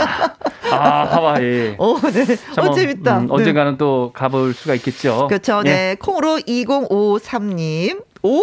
아 0.73 1.05
하와이. 1.11 1.77
오, 1.79 1.99
네. 2.01 2.37
참, 2.55 2.69
어 2.69 2.75
재밌다. 2.75 3.19
음, 3.21 3.27
언젠가는 3.31 3.73
네. 3.73 3.79
또 3.79 4.11
가볼 4.13 4.53
수가 4.53 4.75
있겠죠. 4.75 5.29
그렇죠. 5.29 5.63
네. 5.63 5.71
네. 5.71 5.95
콩으로 5.95 6.39
2053님. 6.39 8.03
오! 8.25 8.43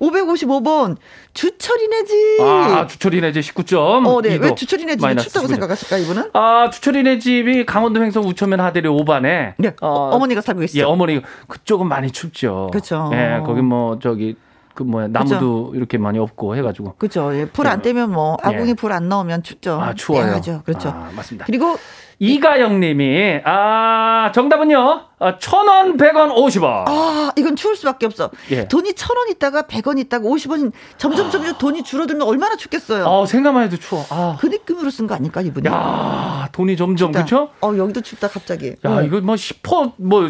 555번 0.00 0.96
주철이네 1.34 2.04
집. 2.04 2.40
아, 2.40 2.86
주철이네 2.86 3.32
집 3.32 3.40
19점. 3.40 4.06
어, 4.06 4.22
네. 4.22 4.36
왜 4.36 4.54
주철이네 4.54 4.96
집이 4.96 5.16
춥다고 5.16 5.46
19점. 5.46 5.50
생각하실까, 5.50 5.98
이분은? 5.98 6.30
아, 6.34 6.70
주철이네 6.70 7.18
집이 7.18 7.66
강원도 7.66 8.02
횡성 8.02 8.24
우천면 8.24 8.60
하대리 8.60 8.88
5반에. 8.88 9.54
네. 9.58 9.74
어, 9.80 9.88
어머니가 9.88 10.40
살고 10.40 10.60
계시죠. 10.60 10.80
예, 10.80 10.82
어머니 10.84 11.20
그쪽은 11.48 11.88
많이 11.88 12.10
춥죠. 12.10 12.68
그렇죠. 12.72 13.10
예, 13.12 13.42
거기 13.44 13.62
뭐 13.62 13.98
저기 13.98 14.36
그 14.74 14.82
뭐야 14.82 15.08
나무도 15.08 15.66
그쵸? 15.66 15.76
이렇게 15.76 15.98
많이 15.98 16.18
없고 16.18 16.56
해가지고. 16.56 16.94
그렇죠. 16.98 17.34
예, 17.34 17.44
불 17.46 17.65
안 17.65 17.78
예. 17.78 17.82
때면 17.82 18.10
뭐 18.10 18.36
아궁이 18.42 18.70
예. 18.70 18.74
불 18.74 18.94
안 18.94 19.08
넣으면 19.08 19.42
춥죠. 19.42 19.80
아 19.80 19.94
추워요. 19.94 20.40
죠 20.40 20.62
그렇죠. 20.64 20.88
아, 20.88 21.10
맞습니다. 21.14 21.44
그리고 21.46 21.76
이가영님이 22.22 23.40
아 23.44 24.30
정답은요? 24.32 25.00
아, 25.18 25.38
천원 25.38 25.96
백 25.96 26.14
원 26.14 26.30
오십 26.30 26.62
원 26.62 26.84
아 26.86 27.32
이건 27.36 27.56
추울 27.56 27.74
수밖에 27.74 28.06
없어. 28.06 28.30
예. 28.52 28.68
돈이 28.68 28.94
천 28.94 29.16
원 29.16 29.28
있다가 29.28 29.62
백 29.66 29.88
원 29.88 29.98
있다가 29.98 30.24
오십 30.28 30.48
원 30.52 30.70
점점 30.98 31.30
점점 31.32 31.58
돈이 31.58 31.82
줄어들면 31.82 32.24
얼마나 32.26 32.54
춥겠어요. 32.56 33.06
어 33.06 33.26
생각만 33.26 33.64
해도 33.64 33.76
추워. 33.76 34.06
아. 34.10 34.36
그 34.40 34.46
느낌으로 34.46 34.90
쓴 34.90 35.08
거 35.08 35.16
아닐까 35.16 35.40
이분이? 35.40 35.66
야 35.68 36.48
돈이 36.52 36.76
점점 36.76 37.10
그쵸? 37.10 37.48
어 37.60 37.74
여기도 37.76 38.00
춥다 38.00 38.28
갑자기. 38.28 38.76
야 38.84 38.90
어. 38.98 39.02
이거 39.02 39.20
뭐 39.20 39.34
10%뭐 39.34 40.28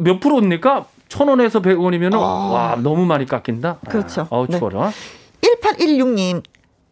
몇 0.00 0.18
프로입니까? 0.18 0.86
천 1.08 1.28
원에서 1.28 1.60
백 1.62 1.80
원이면 1.80 2.14
아. 2.14 2.18
와 2.18 2.76
너무 2.82 3.06
많이 3.06 3.26
깎인다? 3.26 3.78
그렇죠. 3.88 4.26
아, 4.32 4.38
우 4.38 4.48
추워라. 4.48 4.90
네. 5.40 5.48
1816님 5.62 6.42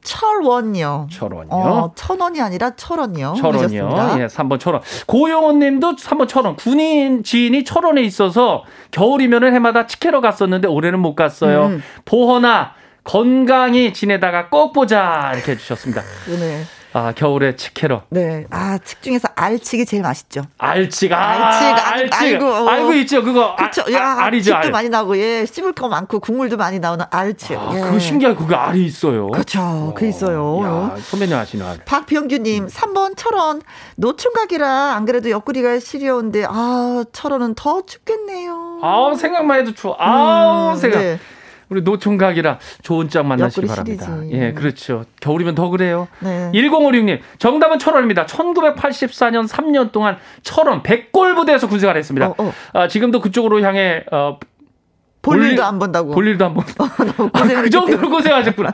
철원요. 0.07 1.09
철원요. 1.11 1.49
어, 1.51 1.93
천원이 1.97 2.41
아니라 2.41 2.71
철원요. 2.77 3.35
철원요. 3.37 4.19
예, 4.21 4.27
3번 4.27 4.61
철원. 4.61 4.81
고영원 5.07 5.59
님도 5.59 5.97
3번 5.97 6.29
철원. 6.29 6.55
군인 6.55 7.25
지인이 7.25 7.65
철원에 7.65 8.03
있어서 8.03 8.63
겨울이면은 8.93 9.53
해마다 9.53 9.87
치케러 9.87 10.21
갔었는데 10.21 10.69
올해는 10.69 11.01
못 11.01 11.17
갔어요. 11.17 11.67
음. 11.67 11.83
보허나 12.05 12.73
건강히 13.03 13.93
지내다가 13.93 14.49
꼭 14.49 14.73
보자 14.73 15.33
이렇게 15.35 15.53
해주셨습니다. 15.53 16.03
네. 16.39 16.63
아, 16.97 17.13
겨울에 17.13 17.57
치케러. 17.57 18.05
네. 18.09 18.47
아, 18.49 18.79
칡 18.79 19.03
중에서 19.03 19.29
알칡이 19.35 19.85
제일 19.85 20.03
맛있죠. 20.03 20.45
알칡. 20.57 21.13
아, 21.13 21.19
알칡. 21.19 21.93
알칡. 21.93 22.23
알고, 22.23 22.47
어. 22.47 22.69
알고 22.69 22.95
있죠. 22.95 23.23
그거. 23.23 23.55
그쵸. 23.55 23.83
아, 23.89 23.93
야, 23.93 24.17
알이죠. 24.21 24.55
알. 24.55 24.71
많이 24.71 24.89
나고, 24.89 25.19
예. 25.19 25.45
씹을 25.45 25.75
거 25.75 25.89
많고, 25.89 26.21
국물도 26.21 26.57
많이 26.57 26.79
나오는 26.79 27.05
알칡. 27.11 27.59
아, 27.59 27.77
예. 27.77 27.81
그거 27.83 27.99
신기하게 27.99 28.37
그게 28.39 28.55
알이 28.55 28.87
있어요. 28.87 29.29
그렇죠. 29.29 29.93
그 29.95 30.07
있어요. 30.07 30.63
야, 30.65 30.97
선배님 30.99 31.37
아시는 31.37 31.67
알. 31.67 31.79
박병규님, 31.85 32.65
음. 32.65 32.69
3번 32.69 33.15
철원. 33.15 33.61
노충각이라 33.97 34.95
안 34.95 35.05
그래도 35.05 35.29
옆구리가 35.29 35.79
시려운데, 35.81 36.47
아, 36.49 37.05
철원은 37.13 37.57
더 37.57 37.83
춥겠네요. 37.85 38.81
아 38.83 39.13
생각만 39.15 39.61
해도 39.61 39.75
추워. 39.75 39.97
아 39.99 40.73
음, 40.73 40.79
생각. 40.79 40.99
네. 40.99 41.19
우리 41.69 41.83
노총각이라 41.83 42.59
좋은 42.83 43.09
짝 43.09 43.27
만나시기 43.27 43.67
바랍니다. 43.67 44.07
시리지. 44.07 44.37
예, 44.37 44.53
그렇죠. 44.53 45.05
겨울이면 45.21 45.55
더 45.55 45.69
그래요. 45.69 46.09
네. 46.21 46.51
1056님, 46.53 47.21
정답은 47.39 47.79
철원입니다. 47.79 48.27
1984년 48.27 49.49
3년 49.49 49.93
동안 49.93 50.19
철원 50.43 50.83
백골 50.83 51.35
부대에서 51.35 51.69
군생활 51.69 51.97
했습니다. 51.97 52.29
어, 52.29 52.35
어. 52.39 52.53
아, 52.73 52.89
지금도 52.89 53.21
그쪽으로 53.21 53.61
향해 53.63 54.05
어, 54.13 54.39
볼 55.27 55.45
일도 55.45 55.65
안 55.65 55.79
본다고. 55.81 56.13
볼 56.13 56.27
일도 56.29 56.45
안 56.47 56.55
본다. 56.55 56.73
아, 57.33 57.43
그 57.43 57.69
정도로 57.69 58.09
고생하셨구나. 58.09 58.73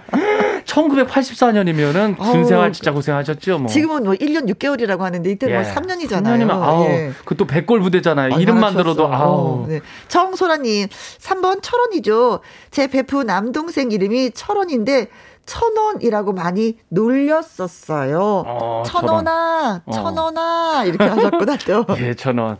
1984년이면은 0.66 2.18
군생활 2.18 2.72
진짜 2.72 2.92
고생하셨죠, 2.92 3.58
뭐. 3.58 3.68
지금은 3.68 4.04
뭐 4.04 4.12
1년 4.12 4.46
6개월이라고 4.54 4.98
하는데 5.00 5.30
이때 5.30 5.46
뭐 5.46 5.56
예. 5.56 5.62
뭐 5.62 5.72
3년이잖아요. 5.72 6.24
3년이면 6.24 6.50
아우, 6.50 6.84
예. 6.84 7.12
그또 7.24 7.46
백골 7.46 7.80
부대잖아요. 7.80 8.38
이름만 8.38 8.76
들어도 8.76 9.12
아우. 9.12 9.64
네. 9.66 9.80
정소라 10.08 10.58
님, 10.58 10.88
3번 10.88 11.60
철원이죠. 11.62 12.40
제 12.70 12.86
베프 12.86 13.22
남동생 13.22 13.90
이름이 13.90 14.32
철원인데 14.32 15.08
천원이라고 15.46 16.32
많이 16.32 16.78
놀렸었어요. 16.88 18.44
어, 18.46 18.82
천원아, 18.86 19.82
천원아, 19.92 20.82
어. 20.82 20.86
이렇게 20.86 21.04
하셨구나, 21.04 21.56
또. 21.66 21.84
예, 21.98 22.14
천원. 22.14 22.58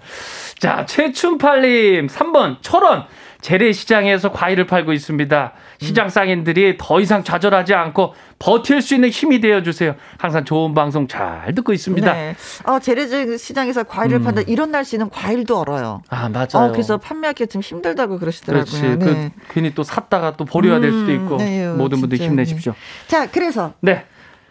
자, 0.59 0.85
최춘팔님, 0.87 2.09
3번, 2.09 2.57
철원. 2.63 3.05
재래시장에서 3.43 4.33
과일을 4.33 4.67
팔고 4.67 4.93
있습니다. 4.93 5.53
시장 5.81 6.09
상인들이 6.09 6.79
더 6.79 7.01
이상 7.01 7.25
좌절하지 7.25 7.75
않고 7.75 8.15
버틸 8.39 8.81
수 8.81 8.95
있는 8.95 9.11
힘이 9.11 9.41
되어 9.41 9.63
주세요. 9.63 9.97
항상 10.17 10.45
좋은 10.45 10.75
방송 10.75 11.07
잘 11.09 11.53
듣고 11.55 11.73
있습니다. 11.73 12.13
네. 12.13 12.37
어, 12.65 12.79
재래시장에서 12.79 13.83
과일을 13.83 14.19
음. 14.19 14.25
판다 14.25 14.43
이런 14.43 14.71
날씨는 14.71 15.11
과일도 15.11 15.59
얼어요. 15.59 16.03
아 16.09 16.29
맞아요. 16.29 16.49
어, 16.55 16.73
그래서 16.73 16.99
판매하기 16.99 17.49
좀 17.49 17.61
힘들다고 17.61 18.19
그러시더라고요. 18.19 18.65
그렇지. 18.65 18.99
그 18.99 19.05
네. 19.05 19.33
그, 19.37 19.55
괜히 19.55 19.75
또 19.75 19.83
샀다가 19.83 20.37
또 20.37 20.45
버려야 20.45 20.81
될 20.81 20.93
수도 20.93 21.13
음, 21.13 21.25
있고 21.25 21.37
네, 21.39 21.67
모든 21.69 22.01
분들 22.01 22.19
힘내십시오. 22.19 22.75
자, 23.09 23.29
그래서 23.31 23.75
네. 23.81 24.05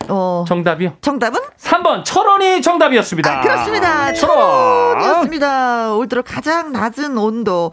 어, 0.10 0.44
정답이요? 0.48 0.98
정답은? 1.02 1.40
3번 1.58 2.04
철원이 2.04 2.62
정답이었습니다. 2.62 3.40
아, 3.40 3.42
그렇습니다. 3.42 4.14
철원이었습니다. 4.14 5.96
올 5.96 6.08
들어 6.08 6.22
가장 6.22 6.72
낮은 6.72 7.18
온도 7.18 7.72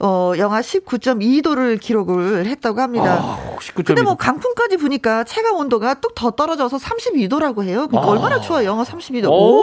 어, 0.00 0.32
영하 0.38 0.60
19.2도를 0.60 1.80
기록을 1.80 2.46
했다고 2.46 2.80
합니다. 2.80 3.18
아, 3.20 3.56
근데 3.84 4.02
뭐 4.02 4.14
강풍까지 4.14 4.76
부니까 4.76 5.24
체감 5.24 5.56
온도가 5.56 5.94
뚝 5.94 6.14
더 6.18 6.32
떨어져서 6.32 6.78
32도라고 6.78 7.62
해요. 7.62 7.86
그러니까 7.88 8.02
아. 8.02 8.06
얼마나 8.12 8.40
추워요? 8.40 8.66
영하 8.66 8.82
32도. 8.82 9.28
오! 9.30 9.62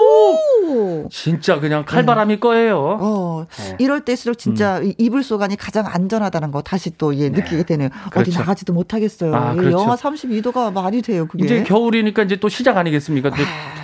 오! 0.65 1.10
진짜 1.12 1.60
그냥 1.60 1.84
칼바람이 1.86 2.36
네. 2.36 2.39
거예요. 2.39 2.98
어, 3.01 3.46
네. 3.58 3.75
이럴 3.80 4.01
때일수록 4.01 4.38
진짜 4.38 4.77
음. 4.80 4.94
이불 4.98 5.22
속 5.24 5.42
안이 5.42 5.58
가장 5.58 5.86
안전하다는 5.86 6.51
거 6.51 6.62
다시 6.62 6.98
또 6.98 7.13
예, 7.15 7.30
느끼게 7.30 7.63
되네요. 7.63 7.89
그렇죠. 8.10 8.32
어디 8.32 8.38
나가지도 8.38 8.72
못하겠어요. 8.72 9.36
아, 9.36 9.54
그렇죠. 9.54 9.77
영하 9.77 9.96
32도가 9.96 10.71
말이 10.71 11.02
돼요. 11.02 11.28
그게. 11.28 11.43
이제 11.43 11.63
겨울이니까 11.63 12.24
이제 12.24 12.38
또 12.38 12.48
시작 12.48 12.78
아니겠습니까? 12.78 13.32
또 13.32 13.36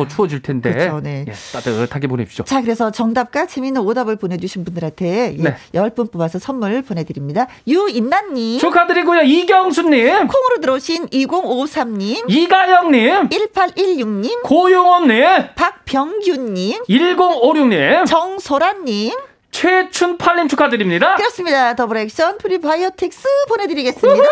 더 0.02 0.08
추워질 0.08 0.42
텐데. 0.42 0.72
그렇죠, 0.74 1.00
네. 1.02 1.26
예, 1.28 1.34
따뜻하게 1.54 2.08
보내주십시오. 2.08 2.46
자, 2.46 2.62
그래서 2.62 2.92
정답과 2.92 3.46
재미있는 3.46 3.82
오답을 3.82 4.16
보내주신 4.16 4.64
분들한테 4.64 5.36
예, 5.38 5.44
네. 5.44 5.56
10분 5.74 6.12
뽑아서 6.12 6.40
선물 6.42 6.82
보내드립니다. 6.82 7.48
유인나님. 7.68 8.60
축하드리고요. 8.60 9.22
이경수님. 9.22 10.28
콩으로 10.28 10.60
들어오신 10.60 11.08
2053님. 11.08 12.26
이가영님. 12.28 13.30
1816님. 13.30 14.42
고용원님. 14.44 15.26
박병규님. 15.56 16.84
1056님. 16.90 18.06
정소라님. 18.06 19.14
최춘팔님 19.52 20.48
축하드립니다. 20.48 21.16
그렇습니다. 21.16 21.76
더블 21.76 21.98
액션 21.98 22.38
프리바이오틱스 22.38 23.28
보내드리겠습니다. 23.50 24.24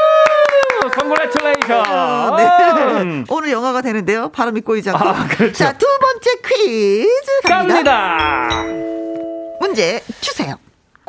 Congratulation. 0.94 2.36
네. 2.38 3.24
오늘 3.30 3.52
영하가 3.52 3.82
되는데요. 3.82 4.30
바람이 4.30 4.62
꼬이지 4.62 4.90
않고. 4.92 5.08
아, 5.10 5.28
그렇죠. 5.28 5.54
자, 5.54 5.74
두 5.78 5.86
번째 6.00 6.30
퀴즈 6.48 7.42
갑니다. 7.44 8.48
갑니다. 8.50 8.64
문제 9.60 10.02
주세요. 10.22 10.56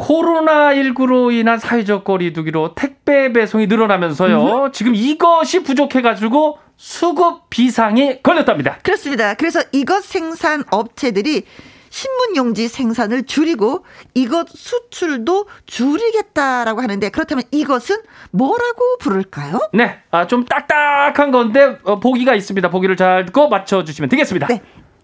코로나19로 0.00 1.32
인한 1.32 1.58
사회적 1.58 2.04
거리두기로 2.04 2.74
택배 2.74 3.32
배송이 3.32 3.66
늘어나면서요. 3.66 4.64
음 4.64 4.72
지금 4.72 4.94
이것이 4.94 5.62
부족해가지고 5.62 6.58
수급 6.76 7.50
비상이 7.50 8.22
걸렸답니다. 8.22 8.78
그렇습니다. 8.82 9.34
그래서 9.34 9.60
이것 9.72 10.02
생산 10.02 10.64
업체들이 10.70 11.44
신문용지 11.90 12.68
생산을 12.68 13.24
줄이고 13.24 13.84
이것 14.14 14.48
수출도 14.48 15.46
줄이겠다라고 15.66 16.80
하는데 16.80 17.08
그렇다면 17.10 17.44
이것은 17.50 17.96
뭐라고 18.30 18.96
부를까요? 19.00 19.58
네, 19.72 19.98
아, 20.10 20.26
좀 20.26 20.44
딱딱한 20.44 21.32
건데 21.32 21.78
어, 21.82 21.98
보기가 21.98 22.34
있습니다. 22.34 22.70
보기를 22.70 22.96
잘 22.96 23.26
듣고 23.26 23.48
맞춰주시면 23.48 24.08
되겠습니다. 24.08 24.46
네, 24.46 24.62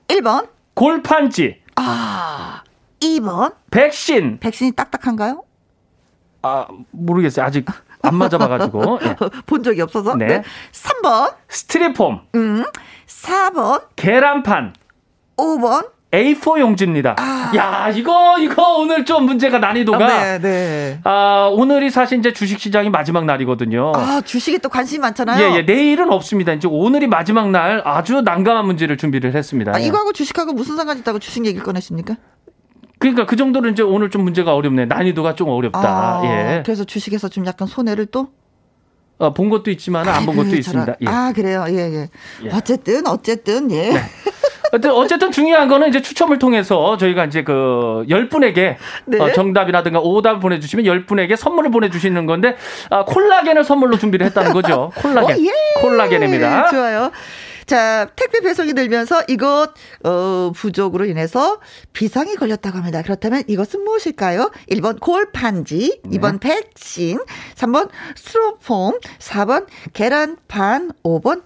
1번 0.09 0.49
골판지 0.75 1.61
아 1.75 2.63
2번. 3.07 3.55
백신. 3.71 4.39
백신이 4.41 4.73
딱딱한가요? 4.73 5.43
아, 6.43 6.67
모르겠어요. 6.91 7.45
아직 7.45 7.67
안 8.03 8.15
맞아봐가지고. 8.15 8.99
네. 9.01 9.17
본 9.47 9.63
적이 9.63 9.83
없어서. 9.83 10.15
네. 10.17 10.27
네. 10.27 10.43
3번. 10.73 11.35
스티리폼. 11.49 12.21
음. 12.35 12.65
4번. 13.07 13.83
계란판. 13.97 14.75
5번. 15.37 15.97
A4 16.13 16.61
용지입니다. 16.61 17.17
아. 17.19 17.53
야, 17.57 17.91
이거, 17.91 18.39
이거 18.39 18.77
오늘 18.79 19.05
좀 19.05 19.25
문제가 19.27 19.59
난이도가. 19.59 20.07
아, 20.07 20.09
네, 20.09 20.39
네. 20.39 21.01
아, 21.05 21.51
오늘이 21.53 21.91
사실 21.91 22.19
이제 22.19 22.33
주식시장이 22.33 22.91
마지막 22.91 23.25
날이거든요. 23.25 23.93
아, 23.95 24.21
주식에 24.25 24.59
또 24.59 24.69
관심이 24.69 25.01
많잖아요. 25.01 25.45
예, 25.45 25.57
예. 25.57 25.63
내일은 25.63 26.11
없습니다. 26.11 26.53
이제 26.53 26.69
오늘이 26.71 27.07
마지막 27.07 27.51
날 27.51 27.83
아주 27.85 28.23
난감한 28.23 28.65
문제를 28.67 28.97
준비를 28.97 29.35
했습니다. 29.35 29.73
아, 29.75 29.79
이거하고 29.79 30.13
주식하고 30.13 30.53
무슨 30.53 30.77
상관이 30.77 31.01
있다고 31.01 31.19
주식 31.19 31.45
얘기를 31.45 31.65
꺼냈습니까? 31.65 32.17
그러니까 32.99 33.27
그 33.27 33.37
정도로 33.37 33.69
이제 33.69 33.83
오늘 33.83 34.11
좀 34.11 34.23
문제가 34.23 34.55
어렵네. 34.55 34.87
난이도가 34.87 35.35
좀 35.35 35.49
어렵다. 35.49 35.81
아, 35.81 36.23
예. 36.25 36.63
그래서 36.65 36.85
주식에서 36.85 37.29
좀 37.29 37.47
약간 37.47 37.69
손해를 37.69 38.07
또 38.07 38.29
어, 39.19 39.33
본 39.33 39.49
것도 39.51 39.71
있지만 39.71 40.09
안 40.09 40.25
본 40.27 40.37
것도 40.37 40.51
그 40.51 40.57
있습니다. 40.57 40.95
예. 41.03 41.07
아, 41.07 41.33
그래요. 41.35 41.65
예, 41.69 41.75
예, 41.75 42.09
예. 42.45 42.51
어쨌든 42.53 43.07
어쨌든 43.07 43.71
예. 43.71 43.91
네. 43.93 43.99
어쨌든, 44.91 45.31
중요한 45.31 45.69
거는 45.69 45.89
이제 45.89 46.03
추첨을 46.03 46.39
통해서 46.39 46.97
저희가 46.99 47.25
이제 47.27 47.45
그 47.45 48.05
10분에게 48.09 48.77
네. 49.07 49.19
어, 49.21 49.33
정답이라든가 49.33 50.01
오답을 50.01 50.41
보내주시면 50.41 50.85
10분에게 50.85 51.37
선물을 51.37 51.71
보내주시는 51.71 52.27
건데, 52.27 52.57
아, 52.91 53.05
콜라겐을 53.05 53.63
선물로 53.65 53.97
준비를 53.97 54.27
했다는 54.27 54.53
거죠. 54.53 54.91
콜라겐. 55.01 55.37
오, 55.37 55.41
예. 55.47 55.51
콜라겐입니다. 55.81 56.69
좋아요. 56.71 57.11
자, 57.67 58.09
택배 58.15 58.41
배송이 58.41 58.73
늘면서 58.75 59.23
이것 59.29 59.75
어, 60.05 60.53
부족으로 60.55 61.05
인해서 61.05 61.61
비상이 61.93 62.37
걸렸다고 62.37 62.79
합니다. 62.79 63.03
그렇다면 63.03 63.43
이것은 63.49 63.83
무엇일까요? 63.83 64.53
1번 64.71 65.01
골판지, 65.01 66.01
2번 66.05 66.39
네. 66.39 66.63
백신, 66.75 67.19
3번 67.57 67.91
스로폼, 68.15 69.01
4번 69.19 69.67
계란판, 69.93 70.93
5번 71.03 71.43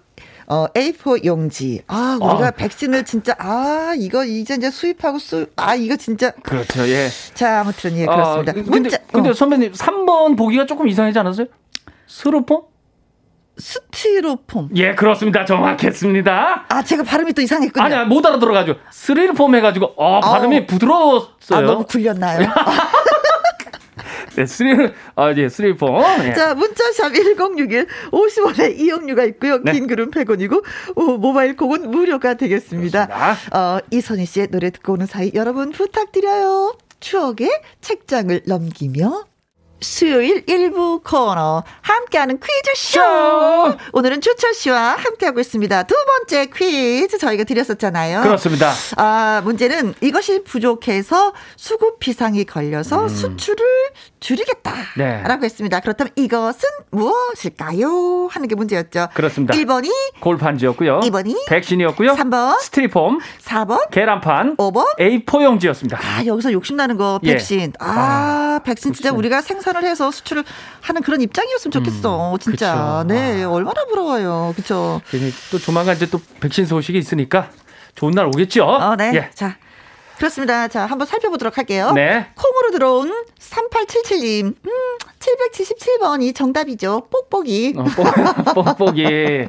어, 0.46 0.66
A4 0.74 1.24
용지. 1.24 1.80
아, 1.86 2.18
우리가 2.20 2.48
어. 2.48 2.50
백신을 2.50 3.04
진짜, 3.04 3.34
아, 3.38 3.94
이거 3.96 4.24
이제 4.24 4.54
이제 4.54 4.68
수입하고 4.68 5.20
수, 5.20 5.46
아, 5.54 5.76
이거 5.76 5.96
진짜. 5.96 6.32
그렇죠, 6.42 6.88
예. 6.88 7.08
자, 7.34 7.60
아무튼, 7.60 7.96
예, 7.96 8.04
그렇습니다. 8.04 8.50
아, 8.50 8.54
근데, 8.54 8.70
문자, 8.70 8.98
근데 9.12 9.30
어. 9.30 9.32
선배님, 9.32 9.72
3번 9.72 10.36
보기가 10.36 10.66
조금 10.66 10.88
이상하지 10.88 11.20
않았어요? 11.20 11.46
스로폼? 12.08 12.69
스티로폼. 13.60 14.70
예, 14.76 14.94
그렇습니다. 14.94 15.44
정확했습니다. 15.44 16.66
아, 16.68 16.82
제가 16.82 17.02
발음이 17.02 17.32
또 17.34 17.42
이상했군요. 17.42 17.84
아니야, 17.84 18.04
못 18.04 18.24
알아들어가지고. 18.24 18.78
스리폼 18.90 19.54
해가지고, 19.54 19.92
어, 19.96 20.20
발음이 20.20 20.58
어. 20.58 20.66
부드러웠어요. 20.66 21.58
아, 21.58 21.60
너무 21.60 21.84
굴렸나요? 21.84 22.48
네, 24.36 24.46
쓰리, 24.46 24.92
아, 25.16 25.34
예, 25.36 25.48
쓰리폰. 25.48 26.02
예. 26.24 26.34
자, 26.34 26.54
문자샵 26.54 27.12
1061, 27.14 27.86
50원에 28.10 28.78
이용료가 28.78 29.24
있고요. 29.24 29.58
네. 29.62 29.72
긴 29.72 29.86
글은 29.86 30.10
100원이고, 30.10 30.62
오, 30.96 31.18
모바일 31.18 31.56
콩은 31.56 31.90
무료가 31.90 32.34
되겠습니다. 32.34 33.06
그렇습니다. 33.06 33.58
어, 33.58 33.80
이선희 33.90 34.24
씨의 34.26 34.48
노래 34.48 34.70
듣고 34.70 34.94
오는 34.94 35.06
사이 35.06 35.32
여러분 35.34 35.70
부탁드려요. 35.72 36.76
추억의 37.00 37.50
책장을 37.80 38.42
넘기며 38.46 39.24
수요일 39.80 40.44
일부 40.46 41.00
코너 41.02 41.64
함께하는 41.80 42.38
퀴즈쇼 42.40 43.00
오늘은 43.92 44.20
주철 44.20 44.54
씨와 44.54 44.96
함께하고 44.96 45.40
있습니다. 45.40 45.82
두 45.84 45.94
번째 46.06 46.46
퀴즈 46.54 47.18
저희가 47.18 47.44
드렸었잖아요. 47.44 48.22
그렇습니다. 48.22 48.72
아 48.96 49.40
문제는 49.44 49.94
이것이 50.00 50.44
부족해서 50.44 51.32
수급 51.56 51.98
비상이 51.98 52.44
걸려서 52.44 53.04
음. 53.04 53.08
수출을 53.08 53.64
줄이겠다라고 54.20 54.86
네. 54.96 55.22
했습니다. 55.42 55.80
그렇다면 55.80 56.12
이것은 56.16 56.68
무엇일까요? 56.90 58.28
하는 58.30 58.48
게 58.48 58.54
문제였죠. 58.54 59.08
그렇습니다. 59.14 59.54
1번이 59.54 59.90
골판지였고요. 60.20 61.00
2번이 61.00 61.48
백신이었고요. 61.48 62.12
3번 62.12 62.60
스트리폼 62.60 63.18
4번 63.40 63.90
계란판 63.90 64.56
5번 64.56 64.98
A4용지였습니다. 64.98 65.98
아 66.00 66.24
여기서 66.26 66.52
욕심나는 66.52 66.96
거 66.96 67.18
예. 67.24 67.32
백신. 67.32 67.60
예. 67.60 67.72
아, 67.78 67.86
아, 67.86 68.60
백신 68.64 68.92
진짜 68.92 69.12
우리가 69.12 69.40
생산을 69.40 69.84
해서 69.84 70.10
수출을 70.10 70.44
하는 70.82 71.02
그런 71.02 71.20
입장이었으면 71.22 71.72
좋겠어. 71.72 72.32
음, 72.34 72.38
진짜. 72.38 73.02
그쵸. 73.02 73.14
네, 73.14 73.42
아. 73.42 73.50
얼마나 73.50 73.84
부러워요. 73.86 74.52
그렇죠. 74.54 75.00
또 75.50 75.58
조만간 75.58 75.96
이제 75.96 76.06
또 76.10 76.20
백신 76.40 76.66
소식이 76.66 76.98
있으니까 76.98 77.50
좋은 77.94 78.12
날 78.12 78.26
오겠죠. 78.26 78.64
어, 78.64 78.96
네. 78.96 79.12
예. 79.14 79.30
자, 79.34 79.56
그렇습니다. 80.20 80.68
자, 80.68 80.84
한번 80.84 81.06
살펴보도록 81.06 81.56
할게요. 81.56 81.92
네. 81.94 82.26
콩으로 82.36 82.70
들어온 82.72 83.24
3877님. 83.38 84.44
음, 84.44 84.70
777번이 85.18 86.34
정답이죠. 86.34 87.08
뽁뽁이. 87.10 87.74
어, 87.78 87.84
뽁뽁이. 87.84 89.48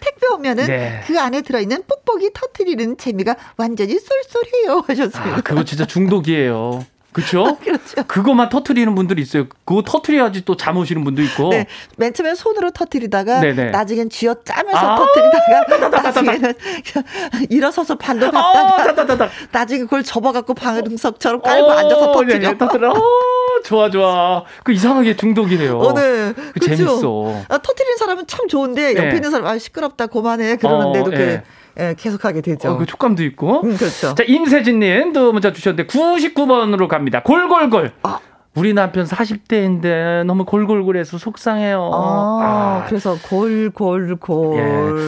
택배 0.00 0.26
오면은 0.28 0.66
네. 0.66 1.02
그 1.04 1.18
안에 1.18 1.42
들어있는 1.42 1.82
뽁뽁이 1.88 2.30
터트리는 2.32 2.96
재미가 2.96 3.34
완전히 3.56 3.98
쏠쏠해요 3.98 4.84
하셨어요. 4.86 5.34
아, 5.34 5.40
그거 5.40 5.64
진짜 5.64 5.84
중독이에요. 5.84 6.86
그렇죠? 7.18 7.58
그렇죠. 7.62 8.02
그거만 8.06 8.48
터트리는 8.48 8.94
분들이 8.94 9.22
있어요. 9.22 9.46
그거 9.64 9.82
터트려야지 9.82 10.44
또 10.44 10.54
잠 10.58 10.76
오시는 10.76 11.04
분도 11.04 11.22
있고. 11.22 11.50
네. 11.50 11.66
맨 11.96 12.12
처음에 12.12 12.34
손으로 12.34 12.70
터트리다가 12.72 13.40
네네. 13.40 13.70
나중엔 13.70 14.10
쥐어 14.10 14.34
짜면서 14.44 14.78
아~ 14.78 14.96
터트리다가 14.96 15.88
나중에는 15.88 16.54
일어서서 17.50 17.94
발로 17.96 18.30
갔다가 18.30 19.24
아~ 19.24 19.28
나중에 19.52 19.80
그걸 19.80 20.02
접어갖고 20.02 20.54
방음석처럼 20.54 21.42
깔고 21.42 21.66
어, 21.66 21.70
앉아서 21.72 22.12
터트려. 22.12 22.38
네, 22.38 22.48
네, 22.48 22.58
터트려. 22.58 22.90
어, 22.90 23.02
좋아 23.64 23.88
좋아. 23.90 24.44
그 24.64 24.72
이상하게 24.72 25.16
중독이래요. 25.16 25.78
어, 25.78 25.94
네. 25.94 26.32
그 26.52 26.60
재밌어. 26.60 27.42
아, 27.48 27.58
터트리는 27.58 27.96
사람은 27.98 28.26
참 28.26 28.48
좋은데 28.48 28.96
옆에 28.96 29.08
네. 29.10 29.14
있는 29.16 29.30
사람 29.30 29.46
아 29.46 29.58
시끄럽다 29.58 30.06
그만해 30.06 30.56
그러는데도 30.56 31.06
어, 31.06 31.10
그 31.10 31.16
네. 31.16 31.42
예, 31.80 31.94
계속하게 31.96 32.40
되죠. 32.40 32.70
어, 32.70 32.76
그 32.76 32.86
촉감도 32.86 33.22
있고. 33.24 33.62
음, 33.62 33.76
그렇죠. 33.76 34.14
자, 34.14 34.24
임세진님도 34.26 35.32
문자 35.32 35.52
주셨는데 35.52 35.86
99번으로 35.86 36.88
갑니다. 36.88 37.22
골골골. 37.22 37.92
아. 38.02 38.18
우리 38.54 38.74
남편 38.74 39.04
40대인데 39.04 40.24
너무 40.24 40.44
골골골해서 40.44 41.18
속상해요. 41.18 41.90
아, 41.92 42.80
아. 42.82 42.84
그래서 42.88 43.16
골골골. 43.22 44.56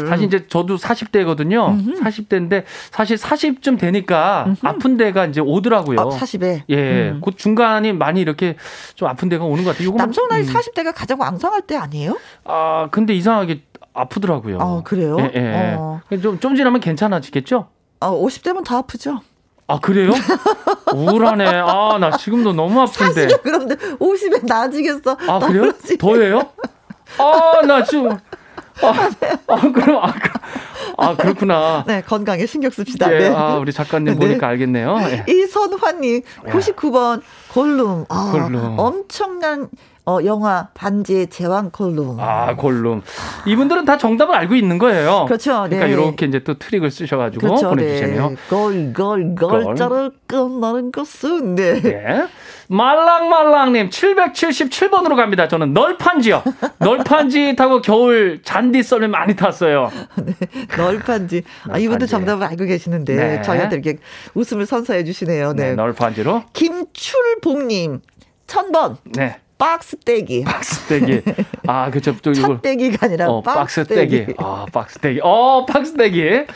예, 0.05 0.09
사실 0.09 0.27
이제 0.27 0.47
저도 0.47 0.77
40대거든요. 0.77 1.71
음흠. 1.71 2.01
40대인데 2.01 2.63
사실 2.93 3.17
40쯤 3.17 3.79
되니까 3.79 4.45
음흠. 4.47 4.67
아픈 4.67 4.97
데가 4.97 5.27
이제 5.27 5.41
오더라고요. 5.41 5.99
아, 5.99 6.05
40에. 6.11 6.63
예, 6.69 7.11
음. 7.11 7.21
그 7.25 7.33
중간이 7.35 7.93
많이 7.93 8.21
이렇게 8.21 8.55
좀 8.95 9.09
아픈 9.09 9.29
데가 9.29 9.45
오는 9.45 9.65
것 9.65 9.77
같아요. 9.77 9.97
남성 9.97 10.29
나이 10.29 10.43
음. 10.43 10.47
40대가 10.47 10.93
가장 10.95 11.21
왕성할 11.21 11.63
때 11.63 11.75
아니에요? 11.77 12.19
아, 12.45 12.87
근데 12.93 13.15
이상하게 13.15 13.63
아프더라고요. 14.01 14.59
아, 14.61 14.83
그래요? 14.85 15.17
예, 15.21 15.31
예. 15.35 15.75
어. 15.79 16.01
좀, 16.23 16.39
좀 16.41 16.57
지나면 16.57 16.81
괜찮아지겠죠? 16.81 17.69
아, 18.01 18.11
50대면 18.11 18.65
다 18.65 18.79
아프죠. 18.79 19.21
아, 19.67 19.79
그래요? 19.79 20.11
우울하네. 20.95 21.47
아, 21.47 21.99
나 22.01 22.17
지금도 22.17 22.53
너무 22.53 22.81
아픈데. 22.81 23.29
사실 23.29 23.39
그런데 23.43 23.77
50에 23.77 24.45
나아지겠어. 24.45 25.17
아, 25.29 25.39
그래요? 25.39 25.73
더해요? 25.99 26.41
아, 27.19 27.65
나 27.67 27.85
지금. 27.85 28.11
아, 28.83 29.11
아, 29.47 29.61
그럼, 29.73 30.03
아, 30.03 30.13
그, 30.13 30.31
아, 30.97 31.17
그렇구나. 31.17 31.85
네, 31.87 32.03
건강에 32.03 32.47
신경 32.47 32.71
씁시다. 32.71 33.13
예, 33.15 33.19
네. 33.19 33.29
아, 33.29 33.57
우리 33.57 33.73
작가님 33.73 34.17
보니까 34.17 34.47
네. 34.47 34.47
알겠네요. 34.47 34.97
예. 35.03 35.33
이선화님, 35.33 36.23
99번, 36.47 37.23
골룸. 37.53 38.07
아, 38.09 38.31
골룸. 38.33 38.79
엄청난 38.79 39.69
어, 40.11 40.25
영화 40.25 40.69
반지의 40.75 41.29
제왕 41.29 41.71
골룸. 41.71 42.19
아, 42.19 42.57
골룸. 42.57 43.03
이분들은 43.47 43.85
다 43.85 43.97
정답을 43.97 44.35
알고 44.35 44.57
있는 44.57 44.79
거예요. 44.79 45.27
그렇죠. 45.27 45.67
그러니까 45.69 45.87
네. 45.87 45.93
이렇게 45.93 46.27
이제 46.27 46.41
또 46.41 46.59
트릭을 46.59 46.91
쓰셔 46.91 47.17
가지고 47.17 47.47
그렇죠, 47.47 47.69
보내주시네요. 47.69 48.31
네. 48.31 48.37
골, 48.49 48.93
골, 48.93 49.35
골자를 49.37 50.11
끝나는 50.27 50.91
것은, 50.91 51.55
네. 51.55 51.81
네. 51.81 52.27
말랑말랑님 52.69 53.91
777번으로 53.91 55.15
갑니다. 55.15 55.47
저는 55.47 55.75
널판지요. 55.75 56.43
널판지 56.79 57.55
타고 57.57 57.81
겨울 57.81 58.41
잔디 58.43 58.83
썰매 58.83 59.07
많이 59.07 59.37
탔어요. 59.37 59.91
네, 60.25 60.35
널판지. 60.77 61.43
아, 61.69 61.79
이분도 61.79 62.07
정답을 62.07 62.47
알고 62.47 62.65
계시는데 62.65 63.15
네. 63.15 63.43
저희한테 63.43 63.77
이렇게 63.77 63.99
웃음을 64.35 64.67
선사해 64.67 65.05
주시네요. 65.05 65.53
네. 65.53 65.71
네 65.71 65.75
널판지로. 65.75 66.45
김출봉님 66.53 68.01
1000번. 68.47 68.97
네. 69.17 69.41
박스 69.61 69.95
떼기. 69.99 70.43
박스 70.45 70.87
떼기. 70.87 71.21
아, 71.67 71.91
그쵸. 71.91 72.17
또 72.23 72.31
이거. 72.33 72.59
떼기가 72.63 73.07
아니라 73.07 73.29
어, 73.29 73.43
박스떼기. 73.43 74.25
박스떼기. 74.25 74.35
아, 74.39 74.65
박스 74.73 74.99
떼기. 74.99 75.21
어, 75.23 75.67
박스 75.67 75.95
떼기. 75.95 76.47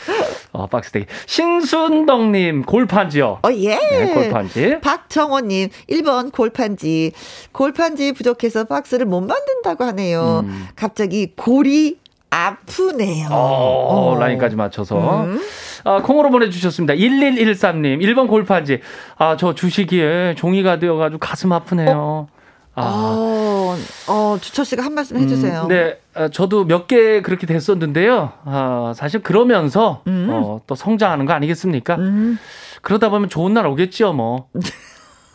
어, 0.52 0.66
박스 0.68 0.90
떼기. 0.90 1.04
신순덕님, 1.26 2.62
골판지요. 2.62 3.40
어, 3.42 3.48
예. 3.52 3.76
네, 3.76 4.14
골판지. 4.14 4.80
박정호님, 4.80 5.68
1번 5.90 6.32
골판지. 6.32 7.12
골판지 7.52 8.12
부족해서 8.12 8.64
박스를 8.64 9.04
못 9.04 9.20
만든다고 9.20 9.84
하네요. 9.84 10.40
음. 10.46 10.66
갑자기 10.74 11.34
골이 11.36 11.98
아프네요. 12.30 13.28
어, 13.30 14.14
어. 14.14 14.18
라인까지 14.18 14.56
맞춰서. 14.56 15.24
음. 15.24 15.40
아, 15.84 16.00
콩으로 16.00 16.30
보내주셨습니다. 16.30 16.94
1113님, 16.94 18.00
1번 18.00 18.28
골판지. 18.28 18.80
아, 19.18 19.36
저 19.36 19.54
주식이에 19.54 20.36
종이가 20.38 20.78
되어가지고 20.78 21.18
가슴 21.18 21.52
아프네요. 21.52 21.92
어? 21.94 22.33
아, 22.76 22.82
어, 22.82 23.76
어 24.08 24.38
주철 24.40 24.64
씨가 24.64 24.82
한 24.84 24.94
말씀 24.94 25.16
해주세요. 25.16 25.62
음, 25.62 25.68
네, 25.68 25.98
아, 26.14 26.28
저도 26.28 26.64
몇 26.64 26.86
개 26.86 27.22
그렇게 27.22 27.46
됐었는데요. 27.46 28.32
아, 28.44 28.92
사실 28.96 29.22
그러면서 29.22 30.02
음. 30.06 30.28
어, 30.30 30.60
또 30.66 30.74
성장하는 30.74 31.24
거 31.26 31.32
아니겠습니까? 31.32 31.96
음. 31.96 32.38
그러다 32.82 33.08
보면 33.10 33.28
좋은 33.28 33.54
날 33.54 33.66
오겠죠, 33.66 34.12
뭐. 34.12 34.48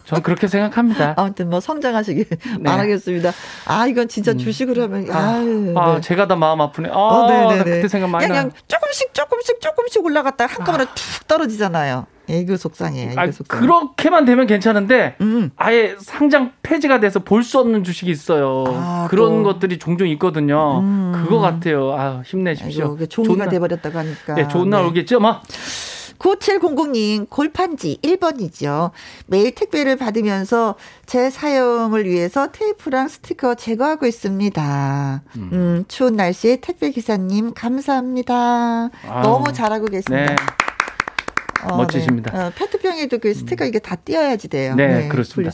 저는 0.09 0.23
그렇게 0.23 0.47
생각합니다. 0.47 1.13
아무튼 1.17 1.49
뭐 1.49 1.59
성장하시길 1.59 2.25
네. 2.59 2.63
바라겠습니다. 2.63 3.31
아 3.65 3.85
이건 3.87 4.07
진짜 4.07 4.31
음. 4.31 4.37
주식으로 4.37 4.83
하면 4.83 5.09
아, 5.11 5.35
아유, 5.35 5.73
아 5.77 5.95
네. 5.95 6.01
제가 6.01 6.27
다 6.27 6.35
마음 6.35 6.59
아프네. 6.61 6.89
아 6.91 6.97
어, 6.97 7.27
나 7.55 7.63
그때 7.63 7.87
생각 7.87 8.09
많이 8.09 8.27
그냥, 8.27 8.49
나. 8.49 8.55
조금씩 8.67 9.13
조금씩 9.13 9.61
조금씩 9.61 10.03
올라갔다가 10.03 10.53
한꺼번에 10.55 10.85
아. 10.85 10.93
툭 10.95 11.27
떨어지잖아요. 11.27 12.07
애교 12.27 12.57
속상해. 12.57 13.09
애교 13.11 13.19
아, 13.21 13.31
속상해. 13.31 13.61
그렇게만 13.61 14.25
되면 14.25 14.45
괜찮은데 14.47 15.15
음. 15.21 15.49
아예 15.55 15.95
상장 15.99 16.51
폐지가 16.63 16.99
돼서 16.99 17.19
볼 17.19 17.43
수 17.43 17.59
없는 17.59 17.83
주식이 17.83 18.11
있어요. 18.11 18.65
아, 18.67 19.07
그런 19.09 19.43
또. 19.43 19.53
것들이 19.53 19.79
종종 19.79 20.07
있거든요. 20.09 20.79
음. 20.81 21.11
그거 21.15 21.39
같아요. 21.39 21.91
아 21.93 22.21
힘내십시오. 22.25 22.91
아이고, 22.91 23.05
종이가 23.07 23.49
돼버렸다고 23.49 23.97
하니까. 23.97 24.35
네, 24.35 24.47
좋은 24.47 24.69
날 24.69 24.83
네. 24.83 24.87
오겠죠, 24.89 25.19
뭐. 25.19 25.39
9700님, 26.19 27.29
골판지 27.29 27.97
1번이죠. 28.03 28.91
매일 29.25 29.55
택배를 29.55 29.95
받으면서 29.95 30.75
제 31.05 31.29
사용을 31.29 32.05
위해서 32.05 32.51
테이프랑 32.51 33.07
스티커 33.07 33.55
제거하고 33.55 34.05
있습니다. 34.05 35.21
음, 35.37 35.49
음 35.51 35.85
추운 35.87 36.15
날씨에 36.15 36.57
택배 36.57 36.91
기사님, 36.91 37.53
감사합니다. 37.53 38.35
아, 39.07 39.21
너무 39.23 39.51
잘하고 39.53 39.85
계십니다. 39.85 40.35
네. 40.35 40.35
어, 41.63 41.77
멋지십니다. 41.77 42.31
네. 42.31 42.39
어, 42.39 42.51
페트병에도 42.55 43.17
그 43.19 43.33
스티커 43.33 43.65
이게 43.65 43.79
다 43.79 43.95
띄어야지 43.95 44.47
돼요. 44.47 44.75
네, 44.75 44.87
네 44.87 45.07
그렇습니다. 45.09 45.53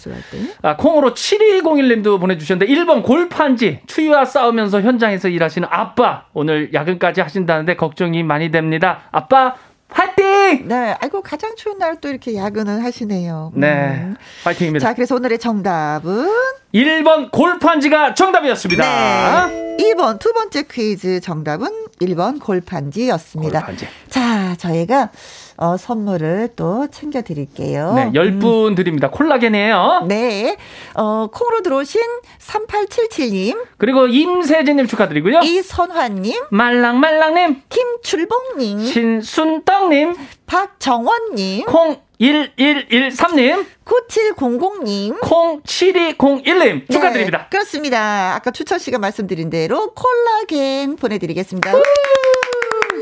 아, 0.61 0.75
콩으로 0.77 1.13
7201님도 1.13 2.19
보내주셨는데 2.19 2.71
1번 2.71 3.03
골판지 3.03 3.79
추위와 3.87 4.25
싸우면서 4.25 4.81
현장에서 4.81 5.29
일하시는 5.29 5.67
아빠 5.71 6.25
오늘 6.33 6.73
야근까지 6.73 7.21
하신다는데 7.21 7.75
걱정이 7.75 8.23
많이 8.23 8.51
됩니다. 8.51 9.01
아빠 9.11 9.55
파이팅! 9.87 10.67
네, 10.67 10.95
아이고 10.99 11.21
가장 11.21 11.55
추운 11.55 11.77
날 11.77 11.95
또 12.01 12.09
이렇게 12.09 12.35
야근을 12.35 12.83
하시네요. 12.83 13.51
네, 13.55 13.67
음. 14.03 14.15
파이팅입니다. 14.43 14.85
자, 14.85 14.93
그래서 14.93 15.15
오늘의 15.15 15.39
정답은 15.39 16.27
1번 16.73 17.31
골판지가 17.31 18.13
정답이었습니다. 18.15 19.47
네. 19.47 19.77
2번 19.79 20.19
두 20.19 20.33
번째 20.33 20.63
퀴즈 20.69 21.21
정답은 21.21 21.69
1번 22.01 22.41
골판지였습니다. 22.41 23.59
골판지. 23.59 23.87
자, 24.09 24.55
저희가 24.57 25.11
어, 25.57 25.77
선물을 25.77 26.49
또 26.55 26.87
챙겨드릴게요. 26.91 27.93
네, 27.93 28.11
10분 28.11 28.69
음. 28.69 28.75
드립니다. 28.75 29.09
콜라겐이에요. 29.09 30.05
네. 30.07 30.57
어, 30.95 31.27
콩으로 31.31 31.61
들어오신 31.61 32.01
3877님. 32.39 33.65
그리고 33.77 34.07
임세진님 34.07 34.87
축하드리고요. 34.87 35.39
이선화님. 35.39 36.45
말랑말랑님. 36.51 37.61
김출봉님. 37.69 38.85
신순떡님. 38.85 40.15
박정원님. 40.45 41.65
콩 41.67 42.01
1113님. 42.19 43.65
9700님. 43.85 45.19
콩 45.21 45.61
7201님. 45.61 46.91
축하드립니다. 46.91 47.37
네, 47.37 47.45
그렇습니다. 47.49 48.35
아까 48.35 48.51
추천 48.51 48.79
씨가 48.79 48.99
말씀드린 48.99 49.49
대로 49.49 49.93
콜라겐 49.93 50.97
보내드리겠습니다. 50.97 51.71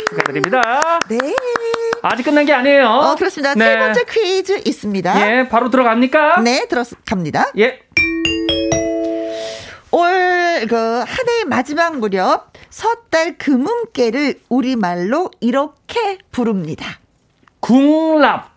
축하드립니다. 0.09 0.99
네. 1.09 1.17
아직 2.05 2.23
끝난 2.23 2.45
게 2.45 2.53
아니에요. 2.53 2.85
어, 2.85 3.15
그렇습니다. 3.15 3.55
네. 3.55 3.65
세 3.65 3.77
번째 3.79 4.03
퀴즈 4.03 4.61
있습니다. 4.65 5.21
예, 5.39 5.47
바로 5.47 5.69
들어갑니까? 5.69 6.41
네, 6.41 6.67
들어갑니다. 6.67 7.53
예. 7.59 7.79
올, 9.89 10.67
그, 10.67 10.75
한 10.75 11.29
해의 11.29 11.45
마지막 11.45 11.97
무렵, 11.97 12.51
섣달 12.69 13.37
금음깨를 13.37 14.41
우리말로 14.49 15.31
이렇게 15.39 16.17
부릅니다. 16.29 16.99
궁랍, 17.61 18.51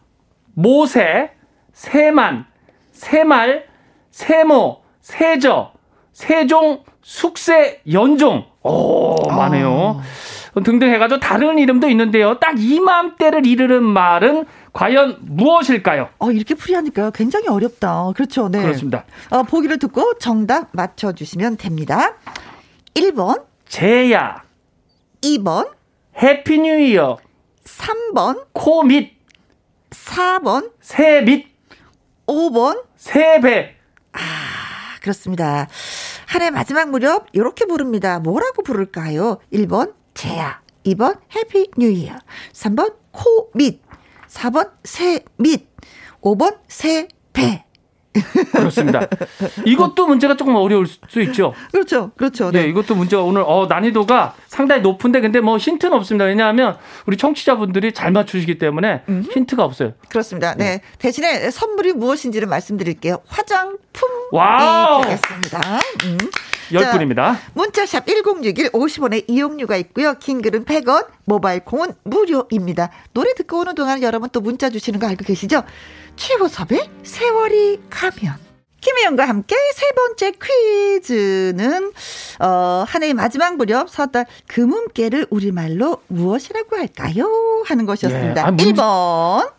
모세, 0.55 1.31
세만, 1.73 2.47
세말, 2.93 3.67
세모, 4.11 4.83
세저, 5.03 5.73
세종, 6.13 6.83
숙세, 7.01 7.81
연종. 7.93 8.45
오, 8.63 9.15
많네요. 9.29 10.01
아. 10.03 10.36
등등 10.63 10.89
해가지고 10.91 11.21
다른 11.21 11.59
이름도 11.59 11.89
있는데요. 11.89 12.39
딱 12.39 12.59
이맘때를 12.59 13.47
이르는 13.47 13.83
말은 13.83 14.45
과연 14.73 15.19
무엇일까요? 15.21 16.09
어, 16.19 16.31
이렇게 16.31 16.55
풀이하니까 16.55 17.11
굉장히 17.11 17.49
어렵다. 17.49 18.13
그렇죠. 18.15 18.49
네. 18.49 18.63
그렇습니다. 18.63 19.05
어, 19.31 19.43
보기를 19.43 19.79
듣고 19.79 20.19
정답 20.19 20.69
맞춰주시면 20.73 21.57
됩니다. 21.57 22.15
1번. 22.95 23.45
제야. 23.69 24.43
2번. 25.23 25.71
Happy 26.23 26.59
New 26.61 26.79
Year. 26.81 27.19
3번. 27.65 28.45
코밑. 28.53 29.13
4번. 29.91 30.71
세밑. 30.81 31.47
5번. 32.27 32.83
세배. 32.97 33.75
아, 34.13 34.19
그렇습니다. 35.01 35.69
한 36.27 36.43
해 36.43 36.51
마지막 36.51 36.91
무렵 36.91 37.27
이렇게 37.33 37.65
부릅니다. 37.67 38.19
뭐라고 38.19 38.63
부를까요? 38.63 39.39
1번 39.53 39.95
제야, 40.17 40.61
2번 40.87 41.19
Happy 41.37 41.71
New 41.77 41.91
Year, 41.91 42.17
3번 42.53 42.95
코밑, 43.13 43.83
4번 44.29 44.71
세밑, 44.83 45.69
5번 46.23 46.57
세배. 46.69 47.65
그렇습니다. 48.51 49.07
이것도 49.67 50.07
문제가 50.07 50.39
조금 50.39 50.55
어려울 50.55 50.87
수 50.87 51.21
있죠. 51.21 51.53
그렇죠. 51.71 52.13
그렇죠. 52.17 52.51
네, 52.51 52.63
네 52.63 52.69
이것도 52.69 52.95
문제가 52.95 53.23
오늘 53.23 53.45
어, 53.47 53.67
난이도가 53.69 54.35
상당히 54.47 54.81
높은데 54.81 55.21
근데 55.21 55.41
뭐 55.41 55.59
힌트는 55.59 55.95
없습니다. 55.99 56.25
왜냐하면 56.25 56.79
우리 57.05 57.19
청취자분들이 57.19 57.93
잘 57.93 58.13
맞추시기 58.13 58.57
때문에 58.57 59.03
음흠. 59.07 59.33
힌트가 59.33 59.63
없어요. 59.63 59.93
그렇습니다. 60.09 60.55
네. 60.55 60.65
네. 60.65 60.81
대신에 60.99 61.51
선물이 61.51 61.93
무엇인지를 61.93 62.49
말씀드릴게요. 62.49 63.19
화장품 63.27 64.09
와우. 64.33 65.03
드리겠습니다. 65.03 65.61
음. 66.05 66.19
10분입니다. 66.71 67.37
문자샵 67.55 68.07
1061 68.07 68.71
50원의 68.71 69.25
이용료가 69.29 69.77
있고요. 69.77 70.15
긴 70.19 70.43
글은 70.43 70.65
100원, 70.65 71.07
모바일 71.25 71.61
콩은 71.65 71.93
무료입니다. 72.05 72.91
노래 73.13 73.35
듣고 73.35 73.61
오는 73.61 73.75
동안 73.75 74.03
여러분 74.03 74.29
또 74.33 74.41
문자 74.41 74.71
주시는 74.71 74.99
거 75.01 75.07
알고 75.07 75.25
계시죠? 75.25 75.63
최호섭의 76.17 76.91
세월이 77.03 77.81
가면. 77.91 78.47
김혜영과 78.81 79.27
함께 79.29 79.57
세 79.75 79.87
번째 79.97 80.33
퀴즈는 81.01 81.93
어, 82.39 82.85
한 82.87 83.03
해의 83.03 83.15
마지막 83.15 83.57
무렵 83.57 83.91
서달 83.91 84.27
금음깨를 84.47 85.27
우리말로 85.31 86.03
무엇이라고 86.07 86.77
할까요? 86.77 87.65
하는 87.67 87.85
것이었습니다. 87.85 88.41
예. 88.41 88.45
아, 88.45 88.51
문제... 88.53 88.73
1번 88.73 89.51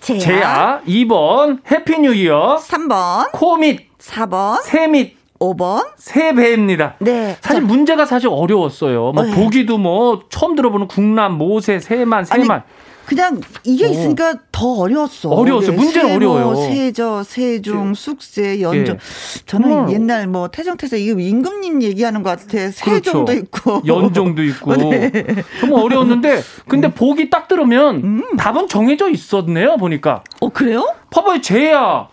제야. 0.00 0.18
제야 0.18 0.82
2번 0.86 1.60
Happy 1.70 1.98
New 2.00 2.12
Year 2.14 2.60
3번 2.62 3.32
코밑 3.32 3.96
4번 3.98 4.62
세밑 4.62 5.17
5번 5.38 5.86
세배입니다. 5.96 6.96
네. 7.00 7.36
사실 7.40 7.60
자, 7.60 7.66
문제가 7.66 8.06
사실 8.06 8.28
어려웠어요. 8.30 9.12
뭐 9.12 9.22
네. 9.24 9.34
보기도 9.34 9.78
뭐 9.78 10.22
처음 10.30 10.54
들어보는 10.54 10.88
궁랍 10.88 11.38
모세 11.38 11.78
세만 11.80 12.24
세만 12.24 12.50
아니, 12.50 12.62
그냥 13.08 13.40
이게 13.64 13.86
어. 13.86 13.88
있으니까 13.88 14.34
더 14.52 14.66
어려웠어. 14.80 15.30
어려웠어요. 15.30 15.74
문제는 15.76 16.08
세모, 16.10 16.14
어려워요. 16.16 16.54
세저, 16.56 17.22
세종, 17.22 17.94
숙세, 17.94 18.60
연종. 18.60 18.96
예. 18.96 18.98
저는 19.46 19.70
음. 19.88 19.92
옛날 19.92 20.26
뭐 20.26 20.48
태정태세 20.48 20.98
이거 20.98 21.18
임금님 21.18 21.82
얘기하는 21.82 22.22
것 22.22 22.38
같아. 22.38 22.70
세종도 22.70 23.32
그렇죠. 23.32 23.40
있고 23.40 23.82
연종도 23.86 24.44
있고 24.44 24.76
네. 24.76 25.10
정말 25.58 25.84
어려웠는데 25.84 26.42
근데 26.68 26.88
음. 26.88 26.92
보기 26.92 27.30
딱 27.30 27.48
들으면 27.48 27.96
음. 28.04 28.36
답은 28.36 28.68
정해져 28.68 29.08
있었네요. 29.08 29.78
보니까. 29.78 30.22
어 30.40 30.50
그래요? 30.50 30.92
봐봐요, 31.10 31.40
제야. 31.40 32.08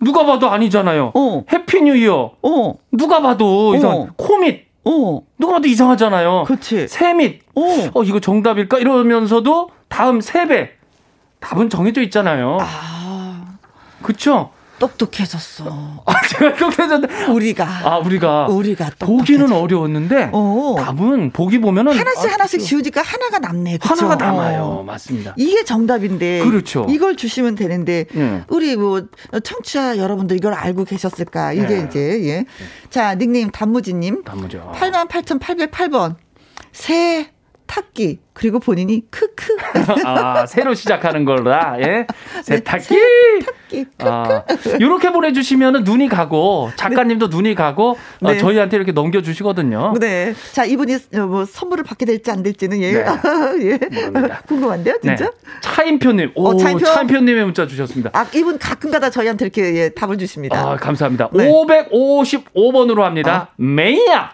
누가 0.00 0.24
봐도 0.24 0.50
아니잖아요. 0.50 1.12
어. 1.14 1.44
Happy 1.52 1.82
New 1.82 1.96
Year. 1.96 2.32
어. 2.42 2.74
누가 2.92 3.20
봐도 3.20 3.74
이상. 3.74 3.90
어. 3.90 4.08
코밑. 4.16 4.66
어. 4.84 5.20
누가 5.38 5.54
봐도 5.54 5.68
이상하잖아요. 5.68 6.44
그렇지. 6.46 6.88
세밑. 6.88 7.40
어. 7.54 7.62
어, 7.94 8.02
이거 8.02 8.20
정답일까? 8.20 8.78
이러면서도 8.78 9.70
다음 9.88 10.20
세배. 10.20 10.70
답은 11.40 11.70
정해져 11.70 12.02
있잖아요. 12.02 12.58
아. 12.60 13.58
그쵸? 14.02 14.50
똑똑해졌어. 14.78 16.02
아, 16.04 16.12
제가 16.28 16.56
똑똑해졌는데. 16.56 17.26
우리가. 17.26 17.64
아, 17.84 17.98
우리가. 17.98 18.46
우리가 18.48 18.90
보기는 18.98 19.50
어려웠는데. 19.52 20.30
어. 20.32 20.76
답은 20.78 21.30
보기 21.32 21.60
보면은. 21.60 21.92
하나씩 21.92 22.30
아, 22.30 22.32
하나씩 22.34 22.60
지우니까 22.60 23.02
하나가 23.02 23.38
남네. 23.38 23.78
그쵸? 23.78 23.94
하나가 23.94 24.16
남아요. 24.16 24.62
어. 24.62 24.82
맞습니다. 24.82 25.34
이게 25.36 25.64
정답인데. 25.64 26.44
그렇죠. 26.44 26.86
이걸 26.88 27.16
주시면 27.16 27.54
되는데. 27.54 28.04
네. 28.12 28.42
우리 28.48 28.76
뭐, 28.76 29.02
청취자 29.42 29.98
여러분들 29.98 30.36
이걸 30.36 30.54
알고 30.54 30.84
계셨을까. 30.84 31.52
이게 31.52 31.66
네. 31.66 31.86
이제, 31.88 32.00
예. 32.28 32.44
자, 32.90 33.14
닉네임 33.14 33.50
단무지 33.50 33.94
님. 33.94 34.22
단무죠. 34.24 34.72
88,808번. 34.74 36.16
새 36.72 37.30
탁기 37.66 38.20
그리고 38.32 38.58
본인이 38.58 39.02
크크. 39.10 39.56
아 40.04 40.46
새로 40.46 40.74
시작하는 40.74 41.24
걸로다. 41.24 41.76
예? 41.80 42.06
세탁기. 42.42 42.94
네, 42.94 43.38
탁기 43.40 43.84
크크. 43.84 44.08
아, 44.08 44.44
이렇게 44.78 45.10
보내주시면은 45.10 45.84
눈이 45.84 46.08
가고 46.08 46.70
작가님도 46.76 47.28
네. 47.30 47.36
눈이 47.36 47.54
가고 47.54 47.90
어, 47.90 47.96
네. 48.20 48.36
어, 48.36 48.38
저희한테 48.38 48.76
이렇게 48.76 48.92
넘겨주시거든요. 48.92 49.94
네자 49.98 50.64
이분이 50.66 50.96
뭐 51.28 51.44
선물을 51.44 51.84
받게 51.84 52.04
될지 52.04 52.30
안 52.30 52.42
될지는 52.42 52.80
예, 52.82 52.92
네. 52.92 53.04
예. 53.62 53.78
궁금한데요 54.46 54.98
진짜? 55.02 55.24
네. 55.24 55.30
차인표님. 55.60 56.32
오 56.34 56.48
어, 56.48 56.56
차인표? 56.56 56.84
차인표님의 56.84 57.44
문자 57.44 57.66
주셨습니다. 57.66 58.10
아 58.12 58.26
이분 58.34 58.58
가끔가다 58.58 59.10
저희한테 59.10 59.46
이렇게 59.46 59.74
예, 59.76 59.88
답을 59.88 60.18
주십니다. 60.18 60.58
아 60.58 60.76
감사합니다. 60.76 61.30
555번으로 61.30 63.00
합니다. 63.00 63.48
어. 63.50 63.54
메이야 63.56 64.30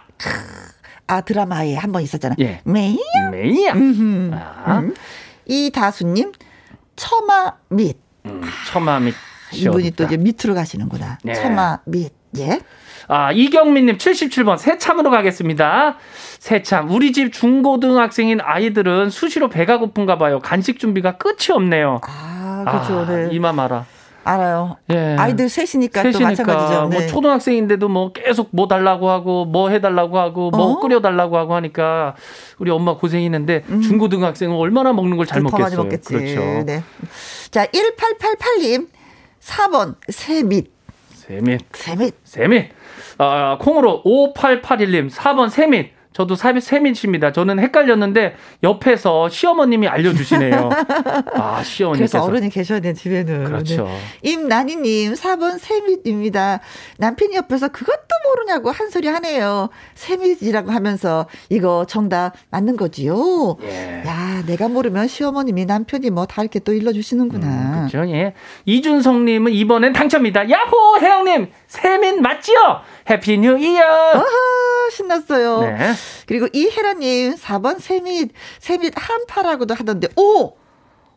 아 1.12 1.20
드라마에 1.20 1.76
한 1.76 1.92
번 1.92 2.02
있었잖아. 2.02 2.34
예. 2.40 2.60
메이야. 2.64 3.30
메이야. 3.30 3.72
아. 3.74 4.78
음. 4.78 4.94
이 5.44 5.70
다수님 5.70 6.32
처마 6.96 7.52
밑. 7.68 7.98
음, 8.24 8.40
처마 8.70 9.00
밑. 9.00 9.14
이분이 9.52 9.90
또 9.90 10.04
이제 10.04 10.16
밑으로 10.16 10.54
가시는구나. 10.54 11.18
네. 11.22 11.34
처마 11.34 11.80
밑. 11.84 12.12
예. 12.38 12.60
아, 13.08 13.30
이경민님 13.32 13.98
77번 13.98 14.56
새참으로 14.56 15.10
가겠습니다. 15.10 15.96
새참. 16.38 16.90
우리 16.90 17.12
집 17.12 17.30
중고등학생인 17.32 18.40
아이들은 18.40 19.10
수시로 19.10 19.50
배가 19.50 19.76
고픈가 19.78 20.16
봐요. 20.16 20.38
간식 20.38 20.78
준비가 20.78 21.18
끝이 21.18 21.48
없네요. 21.50 22.00
아, 22.06 22.64
그렇죠. 22.66 23.00
아, 23.00 23.06
네. 23.06 23.28
이마 23.32 23.52
마라. 23.52 23.84
알아요. 24.24 24.76
예. 24.90 25.16
아이들 25.18 25.48
셋이니까, 25.48 26.02
셋이니까 26.02 26.18
또 26.18 26.24
마찬가지죠. 26.24 26.80
뭐 26.82 26.88
네. 26.90 26.98
뭐 26.98 27.06
초등학생인데도 27.06 27.88
뭐 27.88 28.12
계속 28.12 28.48
뭐 28.52 28.68
달라고 28.68 29.10
하고 29.10 29.44
뭐 29.44 29.68
해달라고 29.70 30.18
하고 30.18 30.50
뭐 30.50 30.72
어? 30.72 30.80
끓여달라고 30.80 31.36
하고 31.36 31.54
하니까 31.54 32.14
우리 32.58 32.70
엄마 32.70 32.96
고생했는데 32.96 33.64
음. 33.68 33.80
중고등학생은 33.80 34.54
얼마나 34.56 34.92
먹는 34.92 35.16
걸 35.16 35.26
잘 35.26 35.40
먹겠어요. 35.42 35.82
먹겠지. 35.84 36.12
그렇죠. 36.12 36.40
네. 36.64 36.82
자 37.50 37.66
1888님 37.66 38.88
4번 39.40 39.94
새밑. 40.08 40.70
새밑. 41.14 41.60
새밑. 41.72 42.14
새밑. 42.24 42.70
아, 43.18 43.56
콩으로 43.60 44.02
5881님 44.04 45.10
4번 45.10 45.50
새밑. 45.50 45.92
저도 46.12 46.34
세민 46.60 46.94
씨입니다. 46.94 47.32
저는 47.32 47.58
헷갈렸는데 47.58 48.34
옆에서 48.62 49.28
시어머님이 49.28 49.88
알려주시네요. 49.88 50.70
아, 51.34 51.62
시어머니께서. 51.64 52.18
그래서 52.18 52.22
어른이 52.24 52.50
계셔야 52.50 52.80
돼, 52.80 52.92
집에는. 52.92 53.44
그렇죠. 53.44 53.84
네. 53.84 53.98
임나니님, 54.22 55.14
4번 55.14 55.58
세민입니다. 55.58 56.60
남편이 56.98 57.34
옆에서 57.36 57.68
그것도 57.68 57.98
모르냐고 58.28 58.70
한 58.70 58.90
소리 58.90 59.08
하네요. 59.08 59.68
세민이라고 59.94 60.70
하면서 60.70 61.26
이거 61.48 61.84
정답 61.88 62.32
맞는 62.50 62.76
거지요? 62.76 63.56
예. 63.62 64.02
야, 64.06 64.42
내가 64.46 64.68
모르면 64.68 65.08
시어머님이 65.08 65.64
남편이 65.66 66.10
뭐 66.10 66.26
다 66.26 66.40
이렇게 66.42 66.60
또 66.60 66.72
일러주시는구나. 66.72 67.46
음, 67.46 67.88
그렇죠. 67.90 68.10
예. 68.10 68.32
이준성님은 68.64 69.52
이번엔 69.52 69.92
당첨입니다. 69.92 70.48
야호! 70.48 70.98
혜영님, 71.00 71.50
세밑 71.66 72.22
맞지요? 72.22 72.80
Happy 73.10 73.38
New 73.38 73.58
Year! 73.58 73.82
아하, 73.82 74.24
신났어요. 74.92 75.60
네. 75.62 75.92
그리고 76.26 76.46
이혜라님, 76.52 77.34
4번 77.36 77.80
세밑, 77.80 78.30
세밑 78.60 78.92
한파라고도 78.96 79.74
하던데, 79.74 80.08
오! 80.16 80.54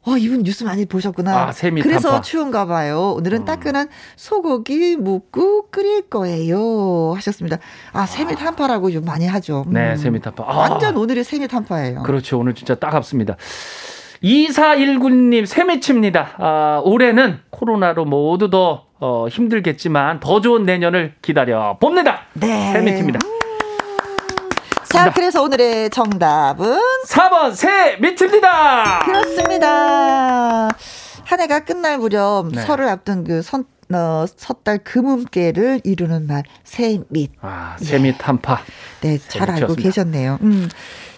어, 0.08 0.18
이분 0.18 0.44
뉴스 0.44 0.64
많이 0.64 0.86
보셨구나. 0.86 1.48
아, 1.48 1.52
세밑 1.52 1.84
그래서 1.84 2.10
한파. 2.10 2.22
추운가 2.22 2.66
봐요. 2.68 3.14
오늘은 3.18 3.42
어. 3.42 3.46
따끈한 3.46 3.88
소고기 4.16 4.96
뭇국 4.98 5.72
끓일 5.72 6.04
거예요. 6.10 7.14
하셨습니다. 7.16 7.58
아, 7.92 8.06
세밑 8.06 8.40
아. 8.40 8.46
한파라고 8.46 8.92
좀 8.92 9.04
많이 9.04 9.26
하죠. 9.26 9.66
네, 9.68 9.80
음. 9.80 9.90
네, 9.90 9.96
세밑 9.96 10.24
한파. 10.28 10.44
아. 10.48 10.58
완전 10.58 10.96
오늘이 10.98 11.24
세밑 11.24 11.52
한파예요. 11.52 12.04
그렇죠. 12.04 12.38
오늘 12.38 12.54
진짜 12.54 12.76
차갑습니다. 12.76 13.36
2419님, 14.24 15.46
세미칩니다. 15.48 16.36
아, 16.38 16.82
올해는 16.84 17.40
코로나로 17.50 18.06
모두 18.06 18.50
더 18.52 18.86
어, 19.00 19.28
힘들겠지만 19.28 20.20
더 20.20 20.40
좋은 20.40 20.64
내년을 20.66 21.16
기다려 21.22 21.78
봅니다. 21.80 22.22
네. 22.34 22.74
세미칩니다. 22.74 23.20
자, 24.96 25.12
그래서 25.12 25.44
오늘의 25.44 25.90
정답은 25.90 26.80
4번 27.10 27.54
세미칩니다. 27.54 29.00
그렇습니다. 29.00 30.70
한 31.26 31.40
해가 31.42 31.66
끝날 31.66 31.98
무렵 31.98 32.48
네. 32.48 32.62
설을 32.62 32.88
앞둔 32.88 33.26
그 33.26 33.42
선, 33.42 33.66
어, 33.94 34.26
섣달 34.38 34.78
금음께를 34.78 35.82
이루는 35.84 36.28
말 36.28 36.44
세밑. 36.64 37.34
아, 37.42 37.76
세밑 37.78 38.16
한파. 38.26 38.62
네, 39.02 39.18
잘 39.28 39.52
알고 39.52 39.76
계셨네요. 39.76 40.38
음. 40.42 40.70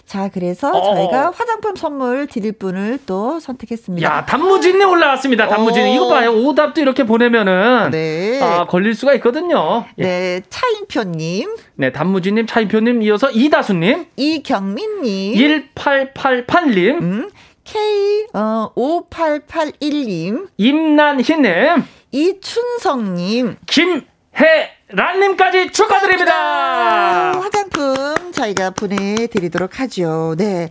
자, 0.08 0.30
그래서 0.32 0.70
어 0.70 0.94
저희가 0.94 1.32
화장품 1.32 1.76
선물 1.76 2.26
드릴 2.28 2.52
분을 2.52 2.98
또 3.04 3.38
선택했습니다. 3.40 4.08
야, 4.08 4.24
단무지님 4.24 4.88
올라왔습니다. 4.88 5.48
단무지님. 5.48 5.94
이거 5.94 6.08
봐요. 6.08 6.32
오답도 6.32 6.80
이렇게 6.80 7.04
보내면은. 7.04 7.90
네. 7.90 8.40
아, 8.42 8.64
걸릴 8.64 8.94
수가 8.94 9.12
있거든요. 9.16 9.84
예. 9.98 10.02
네, 10.02 10.40
차인표 10.48 11.02
님. 11.02 11.54
네, 11.74 11.92
단무지 11.92 12.32
님, 12.32 12.46
차인표 12.46 12.80
님 12.80 13.02
이어서 13.02 13.30
이다수 13.30 13.74
님. 13.74 14.06
이경민 14.16 15.02
님. 15.02 15.34
1888님. 15.74 17.02
음, 17.02 17.30
K, 17.64 18.26
어, 18.32 18.72
5881님. 18.74 20.48
임난희님. 20.56 21.84
이춘성님. 22.12 23.56
김해 23.66 24.70
란님까지 24.90 25.70
축하드립니다. 25.72 27.32
화장품 27.38 28.32
저희가 28.32 28.70
보내드리도록 28.70 29.80
하죠. 29.80 30.34
네. 30.38 30.70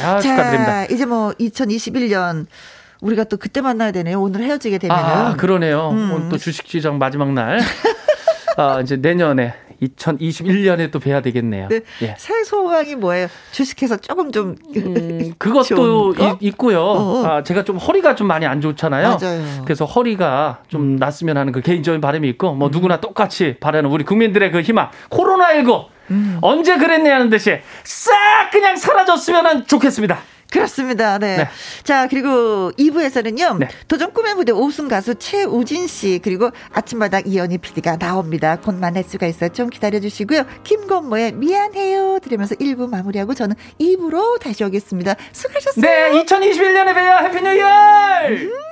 야, 0.00 0.18
자, 0.18 0.20
축하드립니다. 0.20 0.84
이제 0.84 1.04
뭐 1.04 1.32
2021년 1.32 2.46
우리가 3.00 3.24
또 3.24 3.36
그때 3.36 3.60
만나야 3.60 3.90
되네요. 3.92 4.20
오늘 4.20 4.42
헤어지게 4.42 4.78
되면. 4.78 4.96
아, 4.96 5.36
그러네요. 5.36 5.90
음. 5.90 6.12
오늘 6.12 6.28
또 6.28 6.38
주식시장 6.38 6.98
마지막 6.98 7.32
날. 7.32 7.58
아, 8.56 8.80
이제 8.80 8.96
내년에 8.96 9.54
2021년에 9.82 10.90
또 10.90 10.98
뵈야 10.98 11.20
되겠네요. 11.22 11.68
네. 11.68 11.80
예. 12.02 12.14
새 12.18 12.44
소망이 12.44 12.94
뭐예요? 12.94 13.28
주식해서 13.52 13.98
조금 13.98 14.32
좀 14.32 14.56
음, 14.76 15.32
그것도 15.38 16.14
있, 16.40 16.56
고요 16.56 16.80
어, 16.80 17.22
어. 17.22 17.26
아, 17.26 17.42
제가 17.42 17.64
좀 17.64 17.76
허리가 17.76 18.14
좀 18.14 18.26
많이 18.26 18.46
안 18.46 18.60
좋잖아요. 18.60 19.18
맞아요. 19.20 19.62
그래서 19.64 19.84
허리가 19.84 20.62
좀 20.68 20.82
음. 20.82 20.96
낫으면 20.96 21.36
하는 21.36 21.52
그 21.52 21.60
개인적인 21.60 22.00
바람이 22.00 22.28
있고 22.30 22.54
뭐 22.54 22.68
음. 22.68 22.70
누구나 22.70 23.00
똑같이 23.00 23.56
바라는 23.60 23.90
우리 23.90 24.04
국민들의 24.04 24.50
그 24.52 24.60
희망. 24.60 24.90
코로나 25.08 25.52
19 25.54 25.84
음. 26.10 26.38
언제 26.40 26.76
그랬냐는 26.76 27.30
듯이 27.30 27.58
싹 27.84 28.50
그냥 28.50 28.76
사라졌으면 28.76 29.66
좋겠습니다. 29.66 30.18
그렇습니다. 30.50 31.18
네. 31.18 31.36
네. 31.38 31.48
자, 31.82 32.06
그리고 32.08 32.72
2부에서는요. 32.72 33.58
네. 33.58 33.68
도전 33.88 34.12
꿈의 34.12 34.34
무대 34.34 34.52
오승 34.52 34.88
가수 34.88 35.14
최우진 35.14 35.86
씨 35.86 36.20
그리고 36.22 36.50
아침마당 36.72 37.22
이연희 37.26 37.58
PD가 37.58 37.96
나옵니다. 37.98 38.56
곧 38.56 38.74
만날 38.76 39.04
수가 39.04 39.26
있어요. 39.26 39.50
좀 39.50 39.70
기다려 39.70 40.00
주시고요. 40.00 40.44
김건모의 40.64 41.32
미안해요 41.32 42.18
들으면서 42.20 42.54
1부 42.56 42.88
마무리하고 42.88 43.34
저는 43.34 43.56
2부로 43.80 44.38
다시 44.38 44.64
오겠습니다. 44.64 45.14
수고하셨어요. 45.32 45.82
네, 45.82 46.24
2021년에 46.24 46.94
봬요. 46.94 47.28
Happy 47.28 47.42
New 47.42 47.52
이어! 47.56 48.65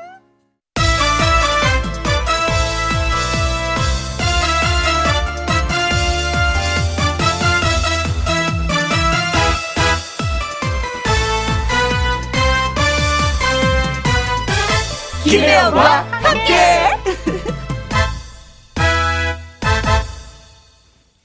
김혜영과 15.25 16.03
함께. 16.03 16.53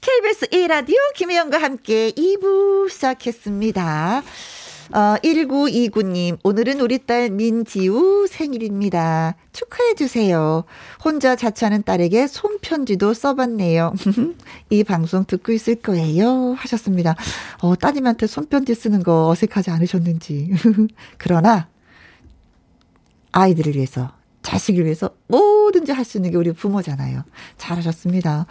KBS 0.00 0.46
1라디오 0.46 0.96
김혜영과 1.14 1.60
함께 1.60 2.10
2부 2.12 2.88
시작했습니다. 2.88 4.22
어, 4.92 5.16
1929님, 5.22 6.38
오늘은 6.42 6.80
우리 6.80 6.98
딸 6.98 7.28
민지우 7.28 8.26
생일입니다. 8.26 9.36
축하해주세요. 9.52 10.64
혼자 11.04 11.36
자취하는 11.36 11.82
딸에게 11.82 12.26
손편지도 12.26 13.12
써봤네요. 13.12 13.92
이 14.70 14.82
방송 14.82 15.26
듣고 15.26 15.52
있을 15.52 15.74
거예요. 15.74 16.54
하셨습니다. 16.54 17.16
어, 17.60 17.76
따님한테 17.76 18.26
손편지 18.26 18.74
쓰는 18.74 19.02
거 19.02 19.28
어색하지 19.28 19.70
않으셨는지. 19.70 20.52
그러나, 21.18 21.68
아이들을 23.32 23.74
위해서, 23.76 24.12
자식을 24.42 24.84
위해서 24.84 25.10
뭐든지 25.28 25.92
할 25.92 26.04
수 26.04 26.16
있는 26.16 26.30
게 26.30 26.36
우리 26.38 26.50
부모잖아요. 26.52 27.24
잘하셨습니다. 27.58 28.46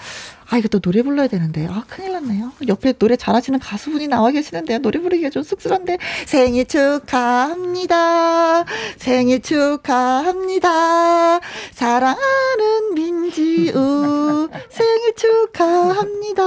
아, 0.51 0.57
이거 0.57 0.67
또 0.67 0.79
노래 0.79 1.01
불러야 1.01 1.27
되는데. 1.27 1.65
아, 1.67 1.83
큰일 1.87 2.13
났네요. 2.13 2.51
옆에 2.67 2.93
노래 2.93 3.15
잘하시는 3.15 3.57
가수분이 3.59 4.07
나와 4.07 4.29
계시는데요. 4.31 4.79
노래 4.79 4.99
부르기가 4.99 5.29
좀 5.31 5.41
쑥스러운데. 5.43 5.97
생일 6.27 6.65
축하합니다. 6.65 8.65
생일 8.97 9.41
축하합니다. 9.41 11.39
사랑하는 11.73 12.93
민지우. 12.93 14.49
생일 14.69 15.15
축하합니다. 15.15 16.43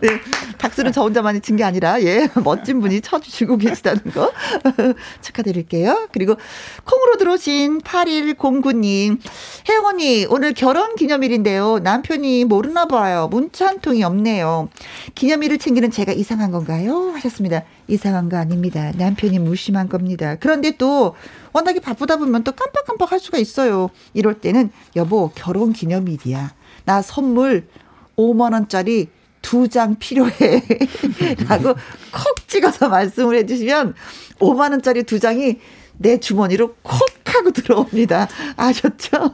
네. 0.00 0.08
박수는 0.58 0.92
저 0.92 1.02
혼자만이 1.02 1.40
친 1.40 1.54
게 1.56 1.62
아니라, 1.64 2.02
예, 2.02 2.28
멋진 2.42 2.80
분이 2.80 3.00
쳐주시고 3.00 3.58
계시다는 3.58 4.02
거 4.12 4.32
축하드릴게요. 5.22 6.08
그리고 6.12 6.34
콩으로 6.84 7.16
들어오신 7.16 7.80
8109님, 7.82 9.18
혜영 9.68 9.84
언니, 9.86 10.26
오늘 10.28 10.52
결혼 10.54 10.96
기념일인데요. 10.96 11.78
남편이 11.78 12.44
모르나 12.46 12.86
봐요. 12.86 13.28
문자 13.30 13.66
한 13.66 13.80
통이 13.80 14.02
없네요. 14.02 14.68
기념일을 15.14 15.58
챙기는 15.58 15.90
제가 15.90 16.12
이상한 16.12 16.50
건가요? 16.50 17.12
하셨습니다. 17.14 17.62
이상한 17.86 18.28
거 18.28 18.36
아닙니다. 18.36 18.92
남편이 18.96 19.38
무심한 19.38 19.88
겁니다. 19.88 20.36
그런데 20.40 20.72
또 20.76 21.14
워낙에 21.52 21.80
바쁘다 21.80 22.16
보면 22.16 22.42
또 22.42 22.52
깜빡깜빡 22.52 23.12
할 23.12 23.20
수가 23.20 23.38
있어요. 23.38 23.90
이럴 24.14 24.34
때는 24.40 24.70
여보 24.96 25.30
결혼 25.34 25.72
기념일이야. 25.72 26.52
나 26.86 27.02
선물 27.02 27.68
5만 28.16 28.52
원짜리 28.52 29.08
두 29.44 29.68
장 29.68 29.94
필요해. 29.98 30.62
라고 31.48 31.74
콕 32.10 32.48
찍어서 32.48 32.88
말씀을 32.88 33.36
해주시면 33.36 33.94
5만원짜리 34.38 35.06
두 35.06 35.20
장이 35.20 35.60
내 35.98 36.18
주머니로 36.18 36.74
콕 36.82 36.98
하고 37.26 37.50
들어옵니다. 37.50 38.28
아셨죠? 38.56 39.32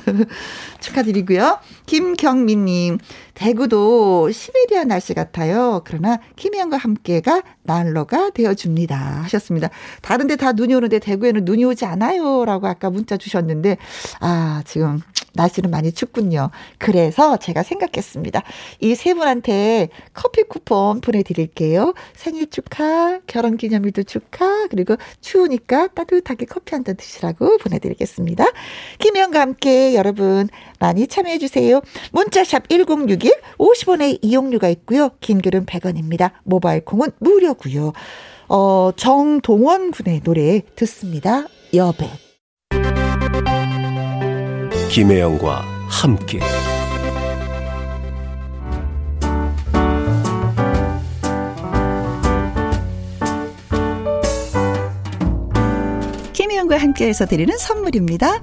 축하드리고요. 0.80 1.58
김경민님, 1.86 2.98
대구도 3.34 4.30
시베리아 4.30 4.84
날씨 4.84 5.14
같아요. 5.14 5.82
그러나 5.84 6.18
김희영과 6.36 6.76
함께가 6.76 7.42
난로가 7.62 8.30
되어줍니다. 8.30 8.96
하셨습니다. 8.96 9.70
다른데 10.02 10.36
다 10.36 10.52
눈이 10.52 10.74
오는데 10.74 10.98
대구에는 10.98 11.44
눈이 11.44 11.64
오지 11.64 11.84
않아요. 11.84 12.44
라고 12.44 12.66
아까 12.66 12.90
문자 12.90 13.16
주셨는데, 13.16 13.76
아, 14.20 14.62
지금 14.66 15.00
날씨는 15.34 15.70
많이 15.70 15.92
춥군요. 15.92 16.50
그래서 16.78 17.36
제가 17.36 17.62
생각했습니다. 17.62 18.42
이 18.80 18.94
세 18.94 19.14
분한테 19.14 19.88
커피 20.12 20.42
쿠폰 20.42 21.00
보내드릴게요. 21.00 21.94
생일 22.14 22.50
축하, 22.50 23.20
결혼 23.26 23.56
기념일도 23.56 24.02
축하, 24.02 24.66
그리고 24.68 24.96
추우니까 25.20 25.88
따뜻하게 25.88 26.46
커피 26.46 26.74
한 26.74 26.84
잔 26.84 26.96
드시라고 26.96 27.58
보내드리겠습니다. 27.58 28.44
김희영과 28.98 29.40
함께 29.40 29.94
여러분 29.94 30.48
많이 30.80 31.06
참여해 31.06 31.38
주세요. 31.38 31.80
문자샵 32.10 32.68
1061 32.68 33.32
50원의 33.58 34.18
이용료가 34.22 34.68
있고요. 34.70 35.10
긴 35.20 35.40
글은 35.40 35.66
100원입니다. 35.66 36.32
모바일 36.42 36.84
콩은 36.84 37.12
무료고요. 37.20 37.92
어, 38.48 38.90
정동원 38.96 39.92
군의 39.92 40.20
노래 40.20 40.62
듣습니다. 40.74 41.46
여백. 41.72 42.10
김혜영과 44.90 45.64
함께. 45.88 46.40
김혜영과 56.32 56.78
함께해서 56.78 57.26
드리는 57.26 57.56
선물입니다. 57.56 58.42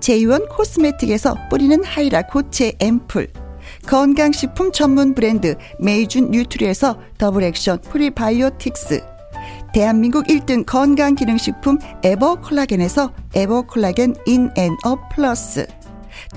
제이원 0.00 0.48
코스메틱에서 0.48 1.48
뿌리는 1.48 1.82
하이라 1.84 2.22
고체 2.22 2.72
앰플, 2.78 3.28
건강식품 3.86 4.72
전문 4.72 5.14
브랜드 5.14 5.56
메이준 5.80 6.30
뉴트리에서 6.30 6.98
더블 7.18 7.44
액션 7.44 7.80
프리바이오틱스, 7.80 9.02
대한민국 9.72 10.26
1등 10.26 10.64
건강기능식품 10.64 11.78
에버콜라겐에서 12.02 13.12
에버콜라겐 13.34 14.14
인앤업 14.26 15.08
플러스, 15.14 15.66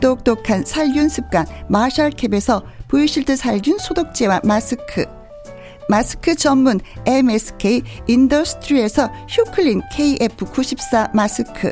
똑똑한 0.02 0.66
살균습관 0.66 1.46
마샬캡에서 1.70 2.64
보이실드 2.88 3.36
살균 3.36 3.78
소독제와 3.78 4.42
마스크, 4.44 5.06
마스크 5.88 6.36
전문 6.36 6.80
MSK 7.06 7.82
인더스트리에서 8.08 9.10
휴클린 9.28 9.82
KF94 9.92 11.16
마스크, 11.16 11.72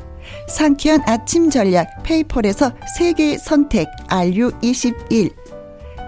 상쾌한 0.51 1.01
아침 1.05 1.49
전략 1.49 2.03
페이퍼에서 2.03 2.73
세계 2.97 3.37
선택 3.37 3.87
RU21, 4.09 5.31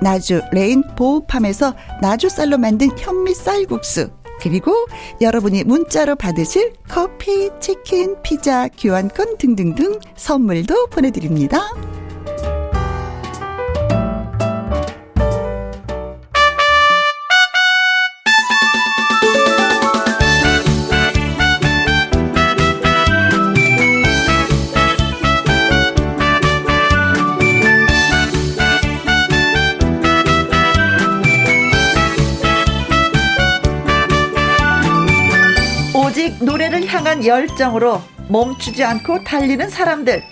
나주 0.02 0.42
레인 0.52 0.84
보호팜에서 0.96 1.74
나주쌀로 2.02 2.58
만든 2.58 2.90
현미 2.98 3.34
쌀국수, 3.34 4.10
그리고 4.42 4.74
여러분이 5.22 5.64
문자로 5.64 6.18
받으실 6.18 6.74
커피, 6.90 7.50
치킨, 7.62 8.18
피자, 8.22 8.68
교환권 8.68 9.38
등등등 9.38 10.00
선물도 10.16 10.88
보내드립니다. 10.88 11.62
향한 37.14 37.26
열정으로 37.26 38.02
멈추지 38.28 38.84
않고 38.84 39.24
달리는 39.24 39.70
사람들. 39.70 40.24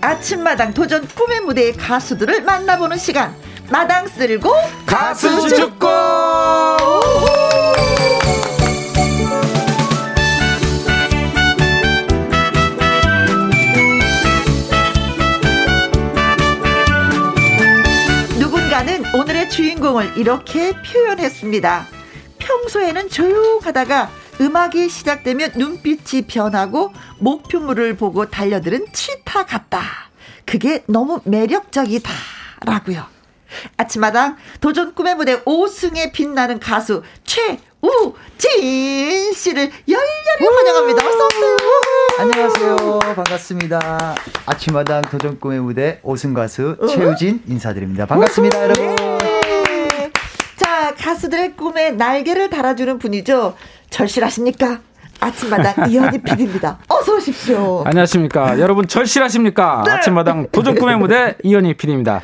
아침마당 0.00 0.72
도전 0.72 1.08
꿈의 1.08 1.40
무대의 1.40 1.72
가수들을 1.72 2.42
만나보는 2.42 2.96
시간. 2.96 3.34
마당 3.68 4.06
쓸고 4.06 4.52
가수 4.86 5.48
죽고! 5.48 5.88
누군가는 18.38 19.02
오늘의 19.12 19.50
주인공을 19.50 20.16
이렇게 20.16 20.72
표현했습니다. 20.82 21.86
평소에는 22.38 23.08
조용하다가 23.08 24.27
음악이 24.40 24.88
시작되면 24.88 25.52
눈빛이 25.56 26.26
변하고 26.28 26.92
목표물을 27.18 27.96
보고 27.96 28.26
달려드는 28.26 28.86
치타 28.92 29.46
같다. 29.46 29.80
그게 30.44 30.84
너무 30.86 31.20
매력적이다. 31.24 32.10
라고요. 32.64 33.04
아침마당 33.76 34.36
도전 34.60 34.94
꿈의 34.94 35.14
무대 35.16 35.42
5승에 35.42 36.12
빛나는 36.12 36.60
가수 36.60 37.02
최우진 37.24 39.32
씨를 39.32 39.70
열렬히 39.88 40.56
환영합니다. 40.56 41.06
어서오세요. 41.06 41.56
안녕하세요. 42.18 42.98
반갑습니다. 43.00 44.14
아침마당 44.46 45.02
도전 45.02 45.38
꿈의 45.40 45.60
무대 45.60 46.00
5승 46.02 46.34
가수 46.34 46.76
최우진 46.88 47.42
인사드립니다. 47.46 48.06
반갑습니다, 48.06 48.62
여러분. 48.62 48.94
네. 48.96 50.10
자, 50.56 50.94
가수들의 50.96 51.56
꿈에 51.56 51.90
날개를 51.92 52.50
달아주는 52.50 52.98
분이죠. 52.98 53.56
절실하십니까? 53.90 54.80
아침마당 55.20 55.88
이현희 55.90 56.18
PD입니다. 56.22 56.78
어서 56.88 57.16
오십시오. 57.16 57.82
안녕하십니까. 57.84 58.60
여러분 58.60 58.86
절실하십니까? 58.86 59.82
네. 59.84 59.92
아침마당 59.92 60.48
도전 60.52 60.76
꿈의 60.76 60.96
무대 60.96 61.36
이현희 61.42 61.74
PD입니다. 61.74 62.20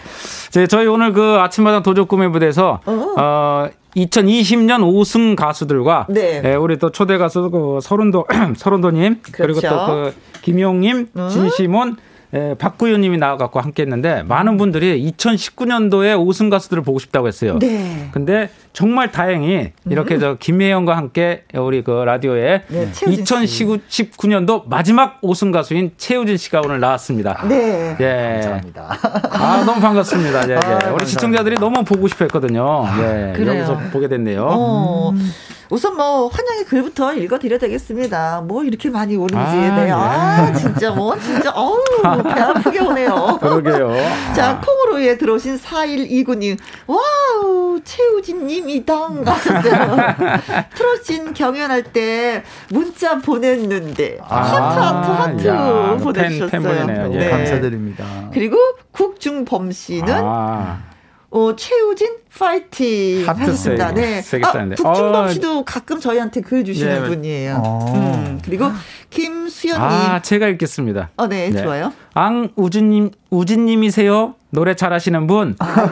제 0.50 0.66
저희 0.66 0.86
오늘 0.86 1.12
그 1.12 1.38
아침마당 1.40 1.82
도전 1.82 2.06
꿈의 2.06 2.28
무대에서 2.30 2.80
어, 2.86 3.14
어 3.18 3.68
2020년 3.96 4.80
5승 4.80 5.34
가수들과 5.36 6.06
네. 6.08 6.42
예, 6.44 6.54
우리 6.54 6.78
또 6.78 6.90
초대 6.90 7.18
가수 7.18 7.50
그 7.50 7.78
서른도 7.82 8.26
서른도님 8.56 9.22
그렇죠. 9.32 9.60
그리고 9.60 9.60
또 9.60 9.86
그 9.86 10.14
김용님, 10.44 11.08
음? 11.16 11.28
진시몬 11.30 11.96
예, 12.34 12.54
박구윤님이 12.58 13.18
나와갖고 13.18 13.60
함께 13.60 13.82
했는데 13.82 14.24
많은 14.24 14.56
분들이 14.56 15.00
2019년도에 15.12 16.16
5승 16.16 16.50
가수들을 16.50 16.82
보고 16.82 16.98
싶다고 16.98 17.28
했어요. 17.28 17.58
네. 17.60 18.08
근데 18.10 18.50
정말 18.72 19.12
다행히 19.12 19.70
이렇게 19.88 20.16
음. 20.16 20.20
저 20.20 20.34
김혜영과 20.34 20.96
함께 20.96 21.44
우리 21.54 21.84
그 21.84 21.92
라디오에 21.92 22.62
네, 22.66 22.90
2019년도 22.90 24.66
마지막 24.66 25.20
5승 25.20 25.52
가수인 25.52 25.92
최우진 25.96 26.36
씨가 26.36 26.62
오늘 26.64 26.80
나왔습니다. 26.80 27.46
네. 27.48 27.96
예. 28.00 28.32
감사합니다. 28.34 28.98
아 29.30 29.62
너무 29.64 29.80
반갑습니다. 29.80 30.48
예, 30.48 30.54
예. 30.54 30.58
아, 30.58 30.92
우리 30.92 31.06
시청자들이 31.06 31.54
너무 31.56 31.84
보고 31.84 32.08
싶어했거든요. 32.08 32.84
예. 32.98 33.34
아, 33.36 33.46
여기서 33.46 33.78
보게 33.92 34.08
됐네요. 34.08 34.44
어. 34.44 35.10
음. 35.10 35.32
우선 35.70 35.96
뭐 35.96 36.28
환영의 36.28 36.64
글부터 36.66 37.14
읽어드려야 37.14 37.58
되겠습니다. 37.58 38.42
뭐 38.46 38.64
이렇게 38.64 38.90
많이 38.90 39.16
오는지. 39.16 39.36
아, 39.36 39.76
네. 39.76 39.86
예. 39.88 39.90
아 39.92 40.52
진짜 40.52 40.90
뭐 40.90 41.18
진짜 41.18 41.50
어우 41.50 41.78
배 42.22 42.40
아프게 42.40 42.80
오네요. 42.80 43.38
그러게요. 43.40 43.92
자 44.34 44.60
콩으로 44.60 45.02
예 45.04 45.16
들어오신 45.16 45.58
4129님 45.58 46.58
와우 46.86 47.80
최우진님 47.84 48.68
이당 48.70 49.24
가셨어요. 49.24 49.96
트롯신 50.74 51.34
경연할 51.34 51.82
때 51.84 52.44
문자 52.70 53.18
보냈는데 53.18 54.18
아, 54.22 54.42
하트 54.42 55.10
하트 55.10 55.48
하트 55.48 56.02
보내주셨어요. 56.04 56.50
팬, 56.50 56.62
팬 56.62 56.86
네. 56.86 57.08
네. 57.08 57.30
감사드립니다. 57.30 58.04
그리고 58.32 58.56
국중범 58.92 59.72
씨는 59.72 60.14
아. 60.24 60.93
어, 61.34 61.56
최우진 61.56 62.18
파이팅 62.38 63.26
하셨습니다. 63.26 63.92
네. 63.92 64.22
아, 64.44 64.52
국중범 64.76 65.32
씨도 65.32 65.58
어, 65.58 65.64
가끔 65.64 65.98
저희한테 65.98 66.42
글 66.42 66.64
주시는 66.64 67.02
네. 67.02 67.08
분이에요. 67.08 67.60
어. 67.64 67.92
음, 67.92 68.40
그리고 68.44 68.70
김수연님. 69.10 69.82
아, 69.82 70.22
제가 70.22 70.46
읽겠습니다. 70.46 71.10
어, 71.16 71.26
네, 71.26 71.50
네. 71.50 71.60
좋아요. 71.60 71.92
앙우진님, 72.14 73.10
우진님이세요? 73.30 74.36
노래 74.50 74.76
잘하시는 74.76 75.26
분. 75.26 75.56
아, 75.58 75.90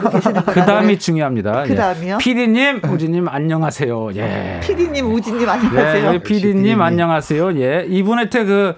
그 0.53 0.65
다음이 0.65 0.97
중요합니다. 0.97 1.63
그 1.63 1.75
다음이요? 1.75 2.13
예. 2.13 2.17
피디님, 2.19 2.81
우진님 2.89 3.27
안녕하세요. 3.27 4.11
예. 4.15 4.61
피디님, 4.63 5.11
우진님 5.13 5.49
안녕하세요. 5.49 6.13
예, 6.13 6.19
피디님 6.19 6.81
안녕하세요. 6.81 7.59
예. 7.59 7.85
이분한테 7.89 8.45
그, 8.45 8.75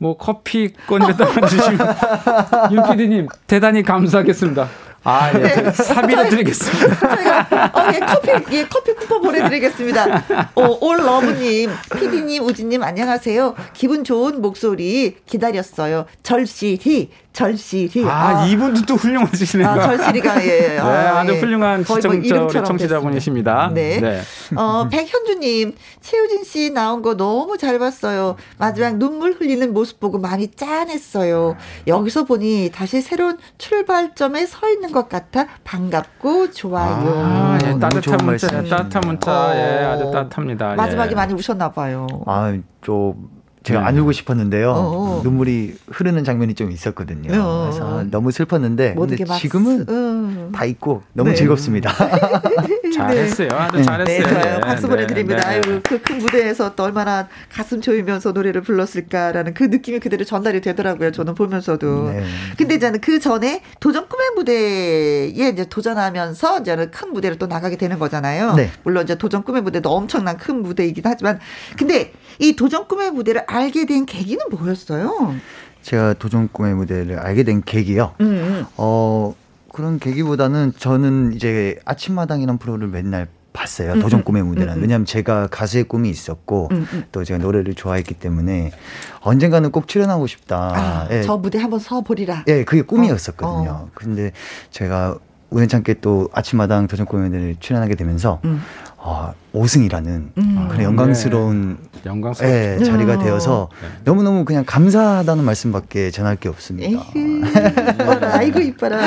뭐 0.00 0.16
커피권이라도 0.16 1.46
주시면 1.46 1.78
윤 2.72 2.82
PD님 2.90 3.28
대단히 3.46 3.82
감사하겠습니다. 3.82 4.66
아, 5.02 5.32
예. 5.34 5.38
네. 5.38 5.70
사비로 5.72 6.28
드리겠습니다. 6.28 7.16
저희가, 7.16 7.70
어, 7.74 7.92
예, 7.94 8.00
커피, 8.00 8.56
예, 8.56 8.64
커피 8.66 8.94
쿠폰 8.94 9.22
보내드리겠습니다. 9.22 10.24
어, 10.54 10.78
올러브님, 10.80 11.70
피디님, 11.98 12.44
우진님, 12.44 12.82
안녕하세요. 12.82 13.54
기분 13.72 14.04
좋은 14.04 14.42
목소리 14.42 15.16
기다렸어요. 15.26 16.04
절실히, 16.22 17.10
절실히. 17.32 18.04
아, 18.04 18.40
아. 18.40 18.46
이분도 18.46 18.82
또 18.86 18.96
훌륭하시네요. 18.96 19.68
아, 19.68 19.80
절실히가, 19.80 20.44
예. 20.44 20.48
예. 20.48 20.68
네, 20.74 20.78
아, 20.78 21.24
주 21.24 21.34
예. 21.34 21.40
훌륭한 21.40 21.84
시청, 21.84 22.20
뭐 22.20 22.48
청취자분이십니다. 22.48 23.70
네. 23.72 24.00
네. 24.00 24.20
어, 24.56 24.88
백현주님, 24.88 25.74
최우진 26.00 26.44
씨 26.44 26.70
나온 26.70 27.02
거 27.02 27.16
너무 27.16 27.56
잘 27.56 27.78
봤어요. 27.78 28.36
마지막 28.58 28.96
눈물 28.96 29.32
흘리는 29.32 29.72
모습 29.72 30.00
보고 30.00 30.18
많이 30.18 30.48
짠했어요. 30.48 31.56
여기서 31.86 32.24
보니 32.24 32.70
다시 32.74 33.00
새로운 33.00 33.38
출발점에 33.58 34.46
서 34.46 34.68
있는 34.68 34.90
것 34.90 35.08
같아 35.08 35.46
반갑고 35.64 36.50
좋아요. 36.50 37.24
아, 37.24 37.58
예, 37.64 37.78
따뜻한 37.78 38.24
문자, 38.24 38.48
따뜻한 38.48 39.02
문자, 39.06 39.30
어. 39.30 39.54
예, 39.54 39.84
아주 39.84 40.10
따뜻합니다. 40.10 40.74
마지막에 40.74 41.12
예. 41.12 41.14
많이 41.14 41.32
우셨나 41.34 41.70
봐요. 41.70 42.06
아, 42.26 42.56
좀 42.80 43.39
제가 43.62 43.80
네. 43.80 43.86
안 43.86 43.98
울고 43.98 44.12
싶었는데요. 44.12 44.70
어어. 44.70 45.18
어. 45.18 45.20
눈물이 45.22 45.76
흐르는 45.90 46.24
장면이 46.24 46.54
좀 46.54 46.70
있었거든요. 46.70 47.32
어어. 47.32 47.64
그래서 47.70 48.04
너무 48.10 48.30
슬펐는데 48.30 48.94
근데 48.94 49.22
지금은 49.38 49.86
어. 49.88 50.50
다 50.52 50.64
있고 50.64 51.02
너무 51.12 51.30
네. 51.30 51.36
즐겁습니다. 51.36 51.92
잘했어요. 52.94 53.48
아주 53.52 53.76
네. 53.76 53.82
잘했어요. 53.82 54.16
네, 54.18 54.22
좋아요. 54.22 54.54
네, 54.54 54.60
박수 54.60 54.88
보내드립니다. 54.88 55.48
네. 55.48 55.56
아유, 55.56 55.80
그 55.82 56.00
큰 56.00 56.18
무대에서 56.18 56.74
또 56.74 56.84
얼마나 56.84 57.28
가슴 57.52 57.80
조이면서 57.80 58.32
노래를 58.32 58.62
불렀을까라는 58.62 59.54
그 59.54 59.64
느낌이 59.64 60.00
그대로 60.00 60.24
전달이 60.24 60.60
되더라고요. 60.62 61.12
저는 61.12 61.34
보면서도. 61.34 62.10
네. 62.10 62.24
근데 62.56 62.78
저는 62.78 63.00
그 63.00 63.20
전에 63.20 63.62
도전 63.78 64.08
꿈의 64.08 64.30
무대에 64.34 65.26
이제 65.28 65.66
도전하면서 65.68 66.60
이제는 66.60 66.90
큰 66.90 67.12
무대를 67.12 67.38
또 67.38 67.46
나가게 67.46 67.76
되는 67.76 67.98
거잖아요. 67.98 68.54
네. 68.54 68.70
물론 68.82 69.04
이제 69.04 69.16
도전 69.16 69.42
꿈의 69.42 69.62
무대도 69.62 69.90
엄청난 69.90 70.36
큰 70.38 70.62
무대이긴 70.62 71.04
하지만 71.06 71.38
근데 71.76 72.12
이 72.40 72.56
도전 72.56 72.88
꿈의 72.88 73.10
무대를 73.12 73.44
알게 73.46 73.84
된 73.84 74.06
계기는 74.06 74.46
뭐였어요? 74.50 75.34
제가 75.82 76.14
도전 76.14 76.48
꿈의 76.50 76.74
무대를 76.74 77.18
알게 77.18 77.42
된 77.42 77.62
계기요. 77.62 78.14
음, 78.20 78.26
음. 78.26 78.66
어 78.76 79.34
그런 79.72 79.98
계기보다는 79.98 80.72
저는 80.76 81.34
이제 81.34 81.78
아침마당이라는 81.84 82.58
프로를 82.58 82.88
맨날 82.88 83.28
봤어요. 83.52 83.92
음, 83.92 84.00
도전 84.00 84.20
음, 84.20 84.24
꿈의 84.24 84.42
무대는. 84.42 84.72
음, 84.74 84.78
음, 84.78 84.82
왜냐하면 84.82 85.04
제가 85.04 85.48
가수의 85.48 85.84
꿈이 85.84 86.08
있었고 86.08 86.68
음, 86.72 86.86
또 87.12 87.24
제가 87.24 87.38
노래를 87.42 87.74
좋아했기 87.74 88.14
때문에 88.14 88.72
언젠가는 89.20 89.70
꼭 89.70 89.86
출연하고 89.86 90.26
싶다. 90.26 90.72
아, 90.74 91.08
예. 91.10 91.22
저 91.22 91.36
무대 91.36 91.58
한번 91.58 91.78
서 91.78 92.00
보리라. 92.00 92.44
예, 92.48 92.64
그게 92.64 92.82
꿈이었었거든요. 92.82 93.70
어, 93.70 93.72
어. 93.84 93.90
근데 93.94 94.32
제가 94.70 95.18
우연찮게 95.50 95.94
또 95.94 96.28
아침마당 96.32 96.86
도전 96.86 97.06
꿈의 97.06 97.26
무대를 97.28 97.56
출연하게 97.58 97.96
되면서 97.96 98.40
어, 99.02 99.32
5승이라는 99.54 100.06
음. 100.36 100.68
그런 100.70 100.82
영광스러운 100.84 101.78
네. 101.92 102.00
영광스러운 102.04 102.52
네, 102.78 102.84
자리가 102.84 103.18
되어서 103.18 103.70
네. 103.80 103.88
너무너무 104.04 104.44
그냥 104.44 104.64
감사하다는 104.66 105.42
말씀밖에 105.42 106.10
전할 106.10 106.36
게 106.36 106.50
없습니다. 106.50 107.02
이뻐라, 107.14 108.34
아이고 108.36 108.60
이뻐라. 108.60 108.98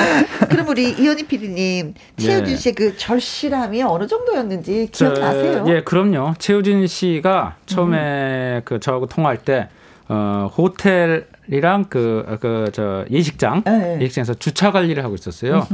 그럼 0.50 0.70
우리 0.70 0.90
이현희 0.92 1.28
PD님 1.28 1.94
최우진 2.18 2.58
씨의 2.58 2.74
그 2.74 2.98
절실함이 2.98 3.84
어느 3.84 4.08
정도였는지 4.08 4.90
기억나세요? 4.92 5.66
예, 5.68 5.84
그럼요. 5.84 6.34
최우진 6.40 6.88
씨가 6.88 7.58
처음에 7.68 8.56
음. 8.58 8.62
그 8.66 8.80
저하고 8.80 9.06
통화할 9.06 9.38
때 9.38 9.70
어, 10.10 10.50
호텔이랑 10.58 11.86
그 11.90 12.38
그 12.42 12.72
저 12.74 13.06
예식장 13.12 13.64
네. 13.64 14.00
예식장에서 14.02 14.34
주차 14.36 14.72
관리를 14.72 15.04
하고 15.04 15.14
있었어요. 15.16 15.68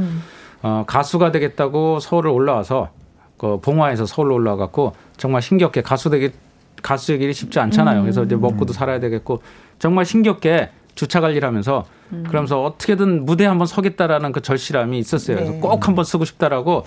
어, 0.62 0.84
가수가 0.86 1.32
되겠다고 1.32 2.00
서울을 2.00 2.30
올라와서 2.30 2.90
그 3.40 3.58
봉화에서 3.58 4.04
서울로 4.04 4.34
올라갔고 4.34 4.92
정말 5.16 5.40
신기하게 5.40 5.80
가수 5.80 6.10
되기 6.10 6.30
가수의 6.82 7.18
길이 7.20 7.32
쉽지 7.32 7.58
않잖아요. 7.58 8.02
그래서 8.02 8.22
이제 8.22 8.36
먹고도 8.36 8.74
살아야 8.74 9.00
되겠고 9.00 9.40
정말 9.78 10.04
신기하게 10.04 10.68
주차 10.94 11.22
관리를 11.22 11.48
하면서 11.48 11.86
음. 12.12 12.24
그러면서 12.28 12.62
어떻게든 12.62 13.24
무대에 13.24 13.46
한번 13.46 13.66
서겠다라는 13.66 14.32
그 14.32 14.42
절실함이 14.42 14.98
있었어요. 14.98 15.36
그래서 15.36 15.52
네. 15.54 15.60
꼭 15.60 15.88
한번 15.88 16.04
쓰고 16.04 16.26
싶다라고 16.26 16.84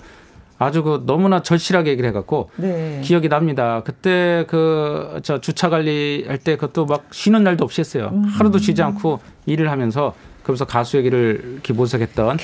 아주 0.56 0.84
그 0.84 1.02
너무나 1.06 1.42
절실하게 1.42 1.90
얘기를 1.90 2.08
해갖고 2.10 2.50
네. 2.54 3.00
기억이 3.02 3.28
납니다. 3.28 3.82
그때 3.84 4.44
그 4.46 5.18
저 5.24 5.40
주차 5.40 5.68
관리할 5.70 6.38
때 6.38 6.54
그것도 6.54 6.86
막 6.86 7.06
쉬는 7.10 7.42
날도 7.42 7.64
없이 7.64 7.80
했어요. 7.80 8.10
음. 8.12 8.22
하루도 8.22 8.58
쉬지 8.58 8.80
않고 8.80 9.18
일을 9.46 9.72
하면서 9.72 10.14
그러면서 10.44 10.66
가수 10.66 10.98
얘기를 10.98 11.58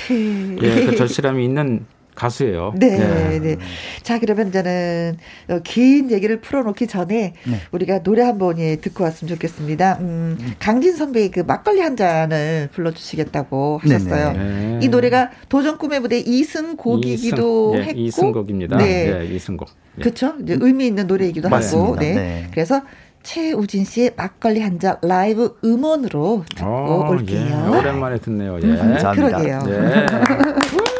그 0.08 0.58
예, 0.62 0.86
그 0.86 0.96
절실함이 0.96 1.44
있는 1.44 1.86
가수예요. 2.20 2.72
네, 2.76 2.98
네, 2.98 3.38
네. 3.38 3.56
자, 4.02 4.18
그러면 4.18 4.48
이제는 4.48 5.16
어, 5.48 5.60
긴 5.64 6.10
얘기를 6.10 6.38
풀어놓기 6.40 6.86
전에 6.86 7.32
네. 7.46 7.60
우리가 7.72 8.02
노래 8.02 8.22
한번 8.22 8.58
예, 8.58 8.76
듣고 8.76 9.04
왔으면 9.04 9.30
좋겠습니다. 9.34 9.98
음, 10.00 10.36
강진 10.58 10.94
선배의 10.94 11.30
그 11.30 11.40
막걸리 11.40 11.80
한 11.80 11.96
잔을 11.96 12.68
불러주시겠다고 12.72 13.80
하셨어요. 13.82 14.32
네. 14.32 14.78
이 14.82 14.88
노래가 14.88 15.30
도전 15.48 15.78
꿈의 15.78 16.00
무대 16.00 16.22
2승 16.22 16.76
곡이기도 16.76 17.74
이승, 17.76 17.88
했고, 17.88 17.98
예, 17.98 18.06
2승 18.08 18.32
곡입니다. 18.34 18.76
네, 18.76 19.18
네 19.18 19.36
2승곡. 19.36 19.66
예. 19.98 20.02
그렇죠. 20.02 20.34
이제 20.42 20.58
의미 20.60 20.86
있는 20.86 21.06
노래이기도 21.06 21.48
하고, 21.48 21.96
네. 21.96 22.14
네. 22.14 22.46
그래서 22.52 22.82
최우진 23.22 23.84
씨의 23.84 24.12
막걸리 24.16 24.60
한 24.60 24.78
잔 24.78 24.96
라이브 25.02 25.56
음원으로 25.62 26.44
듣고 26.56 26.66
오, 26.70 27.02
어, 27.04 27.10
올게요. 27.10 27.70
예. 27.74 27.78
오랜만에 27.78 28.18
듣네요. 28.18 28.58
예. 28.62 28.66
음, 28.66 28.76
감사합니다. 28.76 29.12
그러게요. 29.12 29.60
예. 29.68 30.06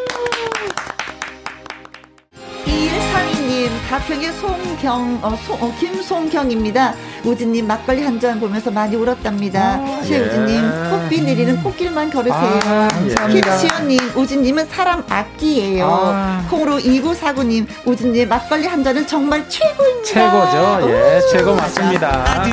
가평의 3.91 4.31
송경, 4.31 5.19
어, 5.21 5.37
소, 5.45 5.53
어, 5.55 5.75
김송경입니다. 5.77 6.93
우진님 7.25 7.67
막걸리 7.67 8.01
한 8.03 8.21
잔 8.21 8.39
보면서 8.39 8.71
많이 8.71 8.95
울었답니다. 8.95 9.59
아, 9.81 10.01
최우진님 10.03 10.63
예. 10.63 10.89
꽃비 10.91 11.21
내리는 11.23 11.61
꽃길만 11.63 12.09
걸으세요. 12.11 12.59
아, 12.65 12.87
김시연님 13.27 14.11
우진님은 14.15 14.67
사람 14.67 15.03
악기예요. 15.09 15.87
아. 15.91 16.45
콩으로 16.49 16.77
2949님 16.77 17.65
우진님 17.85 18.29
막걸리 18.29 18.65
한 18.67 18.81
잔은 18.83 19.05
정말 19.07 19.43
최고입니다. 19.49 20.05
최고죠. 20.05 20.89
예, 20.89 21.19
최고 21.31 21.55
맞습니다. 21.55 22.43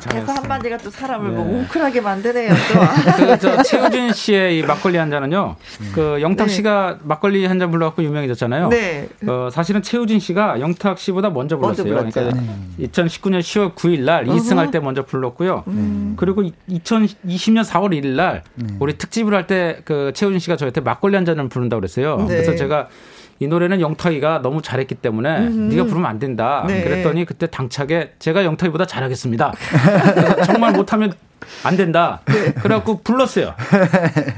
그 0.00 0.08
대사 0.08 0.34
한마디가 0.34 0.78
또 0.78 0.90
사람을 0.90 1.30
뭐 1.30 1.44
네. 1.44 1.50
뭐 1.50 1.58
웅크하게 1.60 2.00
만드네요. 2.00 2.52
그저 3.16 3.62
최우진 3.62 4.12
씨의 4.12 4.58
이 4.58 4.62
막걸리 4.62 4.96
한 4.98 5.10
잔은요. 5.10 5.56
음. 5.80 5.92
그 5.94 6.18
영탁 6.20 6.46
네. 6.48 6.52
씨가 6.52 6.98
막걸리 7.02 7.44
한 7.46 7.56
잔 7.58 7.70
불러갖고 7.70 8.02
유명해졌잖아요. 8.02 8.68
네. 8.68 9.08
어, 9.26 9.48
사실은 9.50 9.82
최우진 9.82 10.20
씨가 10.20 10.60
영탁 10.60 10.98
씨보다 10.98 11.30
먼저 11.30 11.56
불렀어요. 11.56 11.94
먼저 11.94 12.20
그러니까 12.20 12.40
네. 12.78 12.86
2019년 12.88 13.40
10월 13.40 13.74
9일 13.74 14.00
날 14.00 14.26
2승할 14.26 14.70
때 14.70 14.78
먼저 14.80 15.04
불렀고요. 15.04 15.64
음. 15.68 16.14
그리고 16.18 16.42
2020년 16.70 17.64
4월 17.64 17.90
1일 17.92 18.08
날 18.16 18.42
음. 18.60 18.76
우리 18.80 18.96
특집을 18.98 19.34
할 19.34 19.46
때 19.46 19.80
그 19.84 20.12
최우진 20.14 20.38
씨가 20.40 20.56
저한테 20.56 20.80
막걸리 20.80 21.14
한 21.16 21.24
잔을 21.24 21.48
부른다고 21.48 21.80
그랬어요. 21.80 22.16
네. 22.18 22.26
그래서 22.26 22.54
제가 22.56 22.88
이 23.38 23.46
노래는 23.46 23.80
영탁이가 23.80 24.40
너무 24.42 24.62
잘했기 24.62 24.94
때문에 24.96 25.38
음 25.38 25.68
네가 25.68 25.84
부르면 25.84 26.06
안 26.06 26.18
된다. 26.18 26.64
네. 26.66 26.82
그랬더니 26.82 27.24
그때 27.24 27.46
당차게 27.46 28.14
제가 28.18 28.44
영탁이보다 28.44 28.86
잘하겠습니다. 28.86 29.52
정말 30.46 30.72
못하면 30.72 31.12
안 31.62 31.76
된다. 31.76 32.20
네. 32.26 32.52
그래갖고 32.52 33.00
불렀어요. 33.02 33.54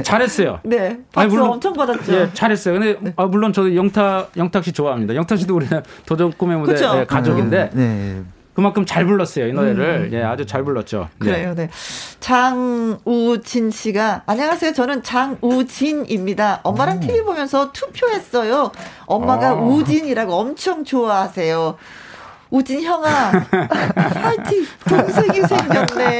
잘했어요. 0.02 0.60
네. 0.64 0.98
아니, 1.14 1.30
물론, 1.30 1.50
엄청 1.50 1.72
받았죠. 1.72 2.12
예, 2.12 2.30
잘했어요. 2.32 2.78
근데 2.78 2.98
네. 3.00 3.12
아, 3.16 3.26
물론 3.26 3.52
저도 3.52 3.74
영탁 3.74 4.32
영탁 4.36 4.64
씨 4.64 4.72
좋아합니다. 4.72 5.14
영탁 5.14 5.38
씨도 5.38 5.54
우리는 5.54 5.82
도전 6.06 6.32
꿈의 6.32 6.58
무대 6.58 6.74
네, 6.74 7.04
가족인데. 7.04 7.70
네. 7.72 8.22
그만큼 8.58 8.84
잘 8.84 9.06
불렀어요 9.06 9.46
이 9.46 9.52
노래를 9.52 10.08
음. 10.10 10.10
예 10.12 10.24
아주 10.24 10.44
잘 10.44 10.64
불렀죠. 10.64 11.08
네. 11.20 11.30
그래요, 11.30 11.54
네. 11.54 11.70
장우진 12.18 13.70
씨가 13.70 14.24
안녕하세요. 14.26 14.72
저는 14.72 15.04
장우진입니다. 15.04 16.62
엄마랑 16.64 16.96
오. 16.96 17.00
TV 17.00 17.22
보면서 17.22 17.70
투표했어요. 17.70 18.72
엄마가 19.06 19.54
오. 19.54 19.58
아. 19.58 19.60
우진이라고 19.60 20.34
엄청 20.34 20.82
좋아하세요. 20.82 21.76
우진 22.50 22.82
형아, 22.82 23.30
파이팅! 24.14 24.66
동생이 24.88 25.42
생겼네. 25.46 26.18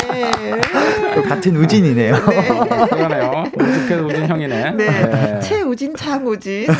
같은 1.27 1.57
우진이네요. 1.57 2.15
네. 2.27 2.49
그러네요. 2.91 3.45
우직해도 3.59 4.07
우진 4.07 4.29
형이네. 4.29 4.71
네. 4.73 4.87
네. 5.07 5.41
최우진, 5.41 5.97
장우진. 5.97 6.69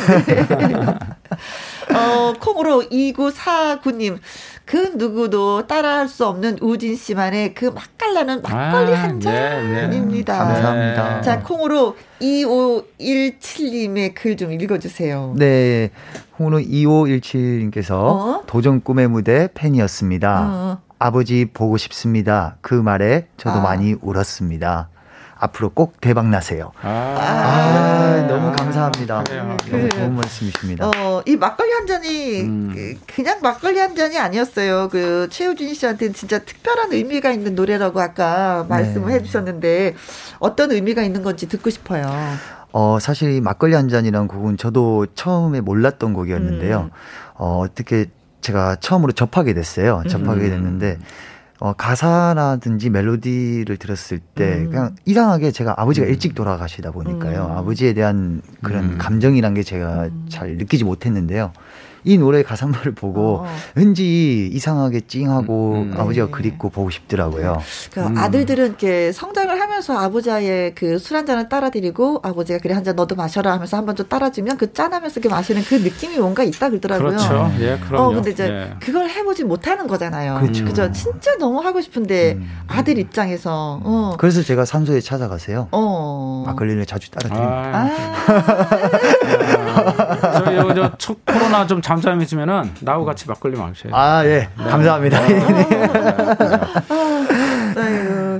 어, 1.93 2.33
콩으로 2.39 2.83
2949님. 2.83 4.19
그 4.65 4.93
누구도 4.95 5.65
따라할 5.65 6.07
수 6.07 6.27
없는 6.27 6.59
우진 6.61 6.95
씨만의 6.95 7.55
그 7.55 7.65
맛깔나는 7.65 8.43
막걸리 8.43 8.93
아, 8.93 9.03
한 9.03 9.19
잔입니다. 9.19 10.33
네, 10.33 10.53
네. 10.53 10.53
감사합니다. 10.53 11.21
자, 11.21 11.39
콩으로 11.41 11.95
2517님의 12.21 14.13
글 14.13 14.37
좀 14.37 14.53
읽어주세요. 14.53 15.33
네. 15.35 15.89
콩으로 16.37 16.59
2517님께서 16.59 17.91
어? 17.91 18.43
도전 18.45 18.81
꿈의 18.81 19.07
무대 19.07 19.49
팬이었습니다. 19.53 20.47
어. 20.47 20.81
아버지 20.99 21.45
보고 21.51 21.77
싶습니다. 21.77 22.57
그 22.61 22.75
말에 22.75 23.27
저도 23.37 23.59
아. 23.59 23.61
많이 23.61 23.95
울었습니다. 24.01 24.89
앞으로 25.39 25.69
꼭 25.69 26.01
대박 26.01 26.27
나세요. 26.27 26.71
아, 26.81 26.89
아 26.89 28.27
너무 28.27 28.51
감사합니다. 28.51 29.19
아, 29.19 29.23
너무 29.23 29.89
좋은 29.89 30.15
말씀이십니다. 30.15 30.87
어, 30.87 31.23
이 31.25 31.37
막걸리 31.37 31.71
한 31.71 31.87
잔이 31.87 32.41
음. 32.41 32.71
그, 32.73 33.15
그냥 33.15 33.39
막걸리 33.41 33.79
한 33.79 33.95
잔이 33.95 34.17
아니었어요. 34.17 34.89
그 34.89 35.27
최우진 35.31 35.73
씨한테는 35.73 36.13
진짜 36.13 36.39
특별한 36.39 36.91
의미가 36.91 37.31
있는 37.31 37.55
노래라고 37.55 38.01
아까 38.01 38.65
말씀을 38.67 39.09
네. 39.09 39.13
해주셨는데 39.15 39.95
어떤 40.39 40.71
의미가 40.71 41.03
있는 41.03 41.23
건지 41.23 41.47
듣고 41.47 41.69
싶어요. 41.69 42.05
어, 42.73 42.99
사실 42.99 43.31
이 43.31 43.41
막걸리 43.41 43.75
한 43.75 43.87
잔이라는 43.87 44.27
곡은 44.27 44.57
저도 44.57 45.07
처음에 45.15 45.61
몰랐던 45.61 46.13
곡이었는데요. 46.13 46.81
음. 46.81 46.89
어, 47.35 47.59
어떻게 47.63 48.07
제가 48.41 48.75
처음으로 48.75 49.13
접하게 49.13 49.53
됐어요. 49.53 50.03
접하게 50.09 50.45
음. 50.45 50.49
됐는데 50.49 50.99
어, 51.59 51.73
가사라든지 51.73 52.89
멜로디를 52.89 53.77
들었을 53.77 54.19
때 54.19 54.59
음. 54.59 54.69
그냥 54.69 54.95
이상하게 55.05 55.51
제가 55.51 55.75
아버지가 55.77 56.07
음. 56.07 56.09
일찍 56.09 56.33
돌아가시다 56.33 56.91
보니까요. 56.91 57.47
음. 57.51 57.57
아버지에 57.57 57.93
대한 57.93 58.41
그런 58.61 58.93
음. 58.93 58.97
감정이란 58.97 59.53
게 59.55 59.63
제가 59.63 60.05
음. 60.05 60.25
잘 60.29 60.55
느끼지 60.55 60.85
못했는데요. 60.85 61.51
이 62.05 62.17
노래 62.17 62.43
가사말을 62.43 62.93
보고 62.93 63.39
어. 63.39 63.45
왠지 63.75 64.47
이상하게 64.53 65.01
찡하고 65.01 65.73
음, 65.73 65.93
음. 65.93 65.99
아버지가 65.99 66.27
네. 66.27 66.31
그립고 66.31 66.69
보고 66.69 66.89
싶더라고요. 66.89 67.61
그 67.91 67.99
음. 67.99 68.17
아들들은 68.17 68.65
이렇게 68.67 69.11
성장을 69.11 69.58
하면서 69.79 69.97
아버지의 69.97 70.75
그 70.75 70.85
술 70.95 71.15
한 71.17 71.25
잔을 71.25 71.47
따라드리고 71.49 72.19
아버지가 72.23 72.59
그래 72.59 72.73
한 72.73 72.83
잔 72.83 72.95
너도 72.95 73.15
마셔라 73.15 73.51
하면서 73.53 73.77
한 73.77 73.85
번 73.85 73.95
좀 73.95 74.07
따라주면 74.07 74.57
그 74.57 74.71
짠하면서 74.73 75.19
이렇게 75.19 75.29
마시는 75.33 75.63
그 75.63 75.75
느낌이 75.75 76.17
뭔가 76.17 76.43
있다 76.43 76.69
그러더라고요. 76.69 77.09
그렇죠. 77.09 77.51
예, 77.59 77.77
그럼요. 77.87 78.03
어, 78.09 78.13
근데 78.13 78.31
이제 78.31 78.47
예. 78.47 78.73
그걸 78.79 79.09
해보지 79.09 79.43
못하는 79.45 79.87
거잖아요. 79.87 80.39
그렇죠. 80.41 80.65
그죠. 80.65 80.91
진짜 80.91 81.35
너무 81.37 81.59
하고 81.61 81.81
싶은데 81.81 82.33
음. 82.33 82.49
아들 82.67 82.97
입장에서. 82.97 83.79
어. 83.83 84.15
그래서 84.19 84.41
제가 84.43 84.65
산소에 84.65 84.99
찾아가세요. 85.01 85.67
어. 85.71 86.43
막걸리를 86.45 86.85
자주 86.85 87.09
따라드립니다. 87.11 87.71
아. 87.73 87.89
아. 90.29 90.39
저희 90.43 90.75
저, 90.75 90.91
저 90.97 91.15
코로나 91.25 91.65
좀 91.67 91.81
잠잠 91.81 92.21
있으면은 92.21 92.71
나하고 92.81 93.05
같이 93.05 93.27
막걸리 93.27 93.57
마셔요. 93.57 93.93
아, 93.93 94.23
예. 94.25 94.49
네. 94.57 94.63
감사합니다. 94.69 95.19
네. 95.27 95.39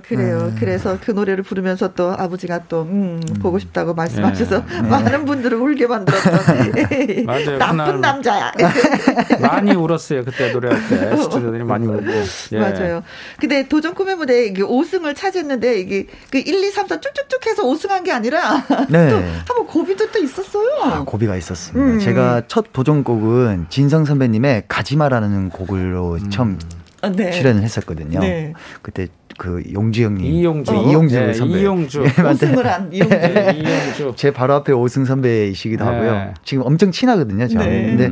그래요. 0.10 0.50
음. 0.52 0.56
그래서 0.60 0.98
그 1.00 1.12
노래를 1.12 1.44
부르면서 1.44 1.94
또 1.94 2.12
아버지가 2.12 2.64
또, 2.68 2.82
음, 2.82 3.22
음. 3.30 3.34
보고 3.36 3.60
싶다고 3.60 3.94
말씀하셔서 3.94 4.66
네. 4.66 4.82
많은 4.82 5.26
분들을 5.26 5.56
울게 5.56 5.86
만들었던. 5.86 6.74
맞아요. 7.28 7.58
나쁜 7.60 8.02
남자야. 8.02 8.52
많이 9.40 9.72
울었어요. 9.76 10.26
그때 10.26 10.52
노래할 10.52 10.80
때. 10.90 11.16
시청자들이 11.16 11.64
많이 11.64 11.86
울고. 11.86 12.12
예. 12.54 12.60
맞아요. 12.60 13.04
근데 13.40 13.68
도전 13.68 13.94
꿈의 13.94 14.16
무대 14.16 14.48
이게 14.48 14.64
5승을 14.64 15.16
차지했는데 15.16 15.80
이게 15.80 16.08
그 16.32 16.40
1, 16.40 16.64
2, 16.64 16.72
3, 16.72 16.88
4 16.88 17.00
쭉쭉쭉 17.00 17.46
해서 17.46 17.64
5승한 17.64 18.04
게 18.04 18.12
아니라 18.12 18.66
네. 18.90 19.10
또 19.10 19.16
한번 19.18 19.68
고비도 19.68 20.12
또 20.12 20.18
있었어요. 20.18 20.70
아, 20.82 21.04
고비가 21.06 21.36
있었습니다. 21.38 21.94
음. 21.94 22.00
제가 22.00 22.44
첫 22.48 22.74
도전곡은 22.74 23.68
진성 23.70 24.06
선배님의 24.06 24.64
가지마라는 24.68 25.50
곡으로 25.50 26.14
음. 26.16 26.30
처음 26.32 26.60
아, 27.02 27.10
네. 27.10 27.32
출연을 27.32 27.62
했었거든요. 27.62 28.20
네. 28.20 28.54
그때 28.82 29.08
그 29.40 29.64
용주 29.74 30.04
형님, 30.04 30.26
이용주, 30.26 30.72
네, 30.74 30.82
이용주 30.84 31.16
네, 31.18 31.34
선배, 31.34 31.60
이용주, 31.62 32.04
네, 32.04 32.30
오승을 32.30 32.68
한 32.68 32.90
이용주, 32.92 33.18
네, 33.18 33.54
이용주. 33.56 34.14
제 34.18 34.32
바로 34.32 34.54
앞에 34.56 34.74
오승 34.74 35.06
선배이시기도 35.06 35.86
네. 35.86 35.90
하고요. 35.90 36.34
지금 36.44 36.66
엄청 36.66 36.92
친하거든요, 36.92 37.48
저는. 37.48 37.66
네. 37.66 37.86
근데 37.88 38.12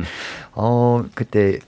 어 0.54 1.04
그때 1.14 1.58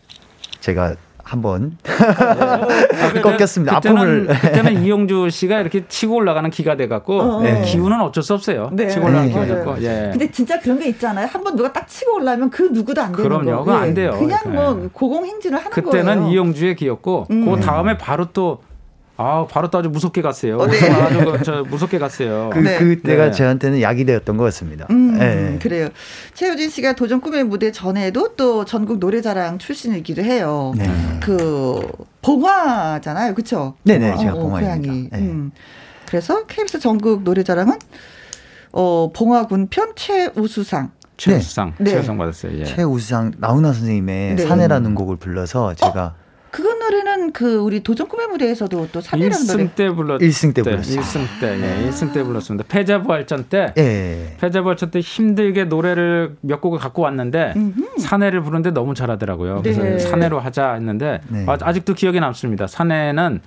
제가 0.61 0.94
한번 1.22 1.76
네. 1.84 3.20
꺾였습니다. 3.20 3.74
그때는, 3.76 3.98
아픔을 3.98 4.26
그때는 4.28 4.82
이용주 4.82 5.28
씨가 5.30 5.61
이렇게 5.61 5.84
치고 5.86 6.14
올라가는 6.16 6.48
기가 6.50 6.76
돼 6.76 6.88
갖고 6.88 7.20
어. 7.20 7.42
네. 7.42 7.61
기운은 7.62 8.00
어쩔 8.00 8.22
수 8.22 8.32
없어요. 8.34 8.70
네. 8.72 8.88
치고 8.88 9.04
올라가는 9.06 9.28
네. 9.28 9.32
기운이었고. 9.34 9.82
예. 9.82 10.08
근데 10.11 10.30
진짜 10.30 10.58
그런 10.58 10.78
게 10.78 10.88
있잖아요. 10.88 11.28
한 11.30 11.44
번 11.44 11.54
누가 11.54 11.70
딱 11.72 11.86
치고 11.86 12.16
올라면 12.16 12.48
그 12.50 12.62
누구도 12.72 13.00
안 13.02 13.12
되는 13.12 13.28
그럼요. 13.28 13.58
거. 13.58 13.64
그건 13.64 13.82
안 13.82 13.94
돼요. 13.94 14.16
그냥 14.18 14.38
뭐 14.46 14.88
고공행진을 14.92 15.58
하는 15.58 15.70
그때는 15.70 15.90
거예요. 15.90 16.04
그때는 16.06 16.28
이용주의 16.32 16.74
기였고 16.76 17.26
음. 17.30 17.44
그 17.54 17.61
다음에 17.61 17.98
바로 17.98 18.26
또 18.32 18.62
아, 19.23 19.47
바로 19.47 19.68
또 19.68 19.77
아주 19.77 19.91
무섭게 19.91 20.23
갔어요. 20.23 20.57
어, 20.57 20.66
네. 20.66 20.79
아주 20.89 21.25
그, 21.33 21.43
저 21.45 21.62
무섭게 21.62 21.99
갔어요. 21.99 22.49
그, 22.55 22.59
네. 22.61 22.79
그때가 22.79 23.27
네. 23.27 23.31
저한테는 23.33 23.83
약이 23.83 24.07
되었던 24.07 24.39
것 24.39 24.45
같습니다. 24.45 24.87
음, 24.89 25.18
네. 25.18 25.59
그래요. 25.61 25.89
최효진 26.33 26.71
씨가 26.71 26.95
도전 26.95 27.21
꿈의 27.21 27.45
무대 27.45 27.71
전에도 27.71 28.35
또 28.37 28.64
전국 28.64 28.99
노래자랑 28.99 29.59
출신이기도 29.59 30.23
해요. 30.23 30.73
네. 30.75 30.89
그 31.21 31.87
봉화잖아요, 32.23 33.35
그렇죠? 33.35 33.75
네네, 33.83 34.16
제가 34.16 34.33
어, 34.33 34.39
봉화입니다. 34.39 35.18
네. 35.18 35.23
음. 35.23 35.51
그래서 36.07 36.47
KBS 36.47 36.81
전국 36.81 37.23
노래자랑은 37.23 37.79
어, 38.73 39.11
봉화군 39.14 39.68
편 39.68 39.93
최우수상. 39.97 40.93
최우수상, 41.18 41.75
네. 41.79 41.91
최우수상 41.91 42.16
받았어요. 42.16 42.59
예. 42.59 42.64
최우수상 42.64 43.33
나훈아 43.37 43.75
선생님의 43.75 44.37
네. 44.37 44.47
사내라는 44.47 44.95
곡을 44.95 45.16
불러서 45.16 45.75
제가 45.75 46.14
어? 46.16 46.20
그 46.51 46.62
노래는 46.62 47.32
그 47.32 47.57
우리 47.57 47.82
도전 47.82 48.09
꿈의 48.09 48.26
무대에서도 48.28 48.88
또 48.92 49.01
3위라는 49.01 49.46
노래. 49.46 49.64
1승 49.64 49.74
때 49.74 49.90
불렀 49.90 50.20
1승 50.20 50.55
때 50.55 50.62
불렀어요. 50.62 51.01
1승 51.01 51.26
때. 51.40 51.61
예, 51.61 51.88
1승 51.88 52.12
때 52.12 52.22
불렀습니다. 52.22 52.66
패자부활전 52.68 53.44
때. 53.44 53.72
예. 53.78 54.36
패자부활전 54.40 54.90
때 54.90 55.01
힘들게 55.01 55.64
노래를 55.64 56.36
몇 56.40 56.61
곡을 56.61 56.78
갖고 56.78 57.03
왔는데 57.03 57.55
음흠. 57.57 57.98
사내를 57.98 58.42
부르는데 58.42 58.72
너무 58.72 58.94
잘하더라고요. 58.94 59.62
그래서 59.62 59.82
네. 59.82 59.98
사내로 59.98 60.40
하자 60.40 60.74
했는데 60.74 61.20
네. 61.28 61.46
아 61.48 61.72
직도 61.72 61.94
기억에 61.94 62.20
남습니다. 62.20 62.66
사내는 62.66 63.40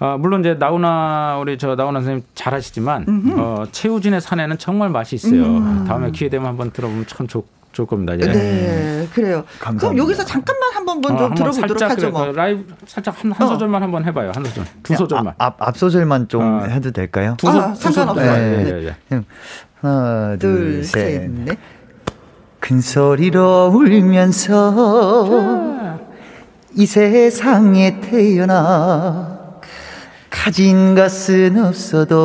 어, 0.00 0.16
물론 0.18 0.40
이제 0.40 0.54
나훈아 0.54 1.38
우리 1.40 1.58
저 1.58 1.74
나훈아 1.76 2.00
선생님 2.00 2.24
잘하시지만 2.34 3.34
어, 3.38 3.64
최우진의 3.70 4.20
사내는 4.20 4.58
정말 4.58 4.88
맛이 4.88 5.14
있어요. 5.16 5.44
음. 5.44 5.84
다음에 5.86 6.10
기회 6.10 6.28
되면 6.28 6.48
한번 6.48 6.70
들어보면 6.72 7.06
참 7.06 7.26
좋. 7.26 7.40
좋 7.40 7.61
을 7.78 7.86
겁니다. 7.86 8.14
예. 8.14 8.18
네, 8.26 9.08
그래요. 9.14 9.44
감사합니다. 9.58 9.88
그럼 9.88 9.98
여기서 9.98 10.24
잠깐만 10.24 10.74
한번 10.74 11.00
좀 11.00 11.16
어, 11.16 11.34
들어보도록 11.34 11.78
살짝 11.78 11.90
하죠. 11.92 12.10
뭐. 12.10 12.26
그 12.26 12.36
라이브 12.36 12.74
살짝 12.86 13.22
한, 13.22 13.32
한 13.32 13.46
어. 13.46 13.50
소절만 13.50 13.82
한번 13.82 14.04
해봐요. 14.04 14.32
한 14.34 14.44
소절, 14.44 14.64
두 14.82 14.94
소절만. 14.94 15.34
앞, 15.38 15.56
앞 15.62 15.76
소절만 15.78 16.28
좀 16.28 16.42
어. 16.42 16.64
해도 16.66 16.90
될까요? 16.90 17.34
두 17.38 17.50
소, 17.50 17.58
아, 17.60 17.74
상관없어요. 17.74 18.32
네. 18.32 18.64
네. 18.64 18.72
네. 18.80 18.94
네. 19.08 19.20
하나, 19.80 20.36
둘, 20.38 20.56
둘 20.58 20.84
셋, 20.84 21.30
넷. 21.30 21.58
큰 22.60 22.80
소리로 22.80 23.72
울면서 23.74 25.12
이 26.74 26.86
세상에 26.86 28.00
태어나 28.00 29.40
가진 30.30 30.94
것은 30.94 31.62
없어도 31.64 32.20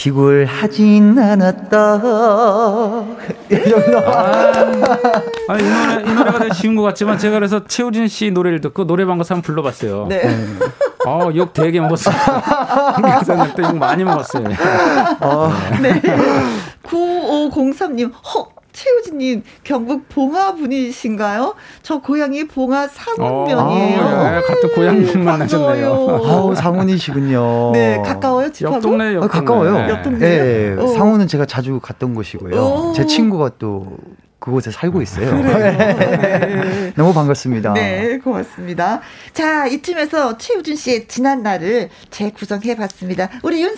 비굴하진 0.00 1.18
않았다. 1.18 2.00
이런 3.50 3.96
아, 4.02 4.72
아, 5.46 5.58
이 5.58 5.62
노래 5.62 6.10
이 6.10 6.14
노래가 6.14 6.38
되게 6.38 6.54
쉬운 6.54 6.74
것 6.74 6.80
같지만 6.82 7.18
제가 7.18 7.34
그래서 7.34 7.66
최우진 7.66 8.08
씨 8.08 8.30
노래를 8.30 8.62
듣고 8.62 8.86
노래방 8.86 9.18
가서 9.18 9.34
한번 9.34 9.42
불러봤어요. 9.42 10.06
네. 10.08 10.22
어, 11.06 11.28
욕 11.34 11.52
되게 11.52 11.80
먹었어요. 11.80 12.14
그래서 12.96 13.36
욕 13.36 13.76
많이 13.76 14.02
먹었어요. 14.02 14.44
어. 15.20 15.52
네. 15.82 16.00
9503님, 16.82 18.10
허, 18.24 18.48
최우진님 18.72 19.42
경북 19.64 20.08
봉화 20.08 20.54
분이신가요? 20.54 21.54
저 21.82 22.00
고향이 22.00 22.46
봉화 22.46 22.88
상운면이에요. 22.88 24.00
아, 24.00 24.36
예, 24.36 24.40
같은 24.40 24.72
고향 24.74 25.24
만나셨네요. 25.24 26.20
아우 26.24 26.54
상운이시군요. 26.54 27.72
네, 27.74 28.00
가까워요 28.04 28.50
집하고. 28.52 28.76
옆 28.76 28.80
동네 28.80 29.14
옆 29.14 29.24
아, 29.24 29.28
가까워요. 29.28 29.78
네. 29.78 29.88
옆 29.88 30.02
동네. 30.02 30.18
네, 30.18 30.76
어. 30.78 30.86
상운은 30.88 31.28
제가 31.28 31.46
자주 31.46 31.80
갔던 31.80 32.14
곳이고요. 32.14 32.60
오. 32.60 32.92
제 32.94 33.06
친구가 33.06 33.52
또 33.58 33.96
그곳에 34.40 34.70
살고 34.70 35.02
있어요. 35.02 35.34
네. 35.42 36.92
너무 36.96 37.12
반갑습니다. 37.12 37.74
네, 37.74 38.16
고맙습니다. 38.18 39.02
자, 39.34 39.66
이쯤에서 39.66 40.38
최우준 40.38 40.76
씨의 40.76 41.08
지난 41.08 41.42
날을 41.42 41.90
재구성해 42.10 42.76
봤습니다. 42.76 43.28
우리 43.42 43.62
윤쌤, 43.62 43.76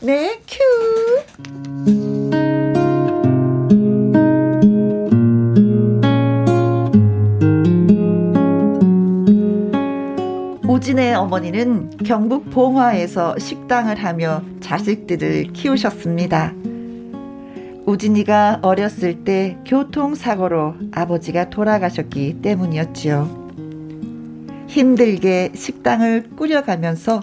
네, 0.00 0.40
큐. 0.48 2.49
어머니는 11.14 11.98
경북 12.06 12.48
봉화에서 12.50 13.38
식당을 13.38 14.02
하며 14.02 14.42
자식들을 14.60 15.52
키우셨습니다. 15.52 16.54
우진이가 17.84 18.60
어렸을 18.62 19.22
때 19.22 19.58
교통사고로 19.66 20.76
아버지가 20.92 21.50
돌아가셨기 21.50 22.40
때문이었지요. 22.40 23.40
힘들게 24.68 25.50
식당을 25.54 26.30
꾸려가면서 26.34 27.22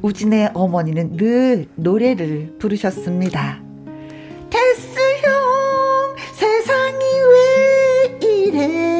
우진의 0.00 0.52
어머니는 0.54 1.18
늘 1.18 1.66
노래를 1.74 2.56
부르셨습니다. 2.58 3.60
테스 4.48 4.98
형, 5.22 6.16
세상이 6.32 7.04
왜 7.30 8.26
이래, 8.26 8.99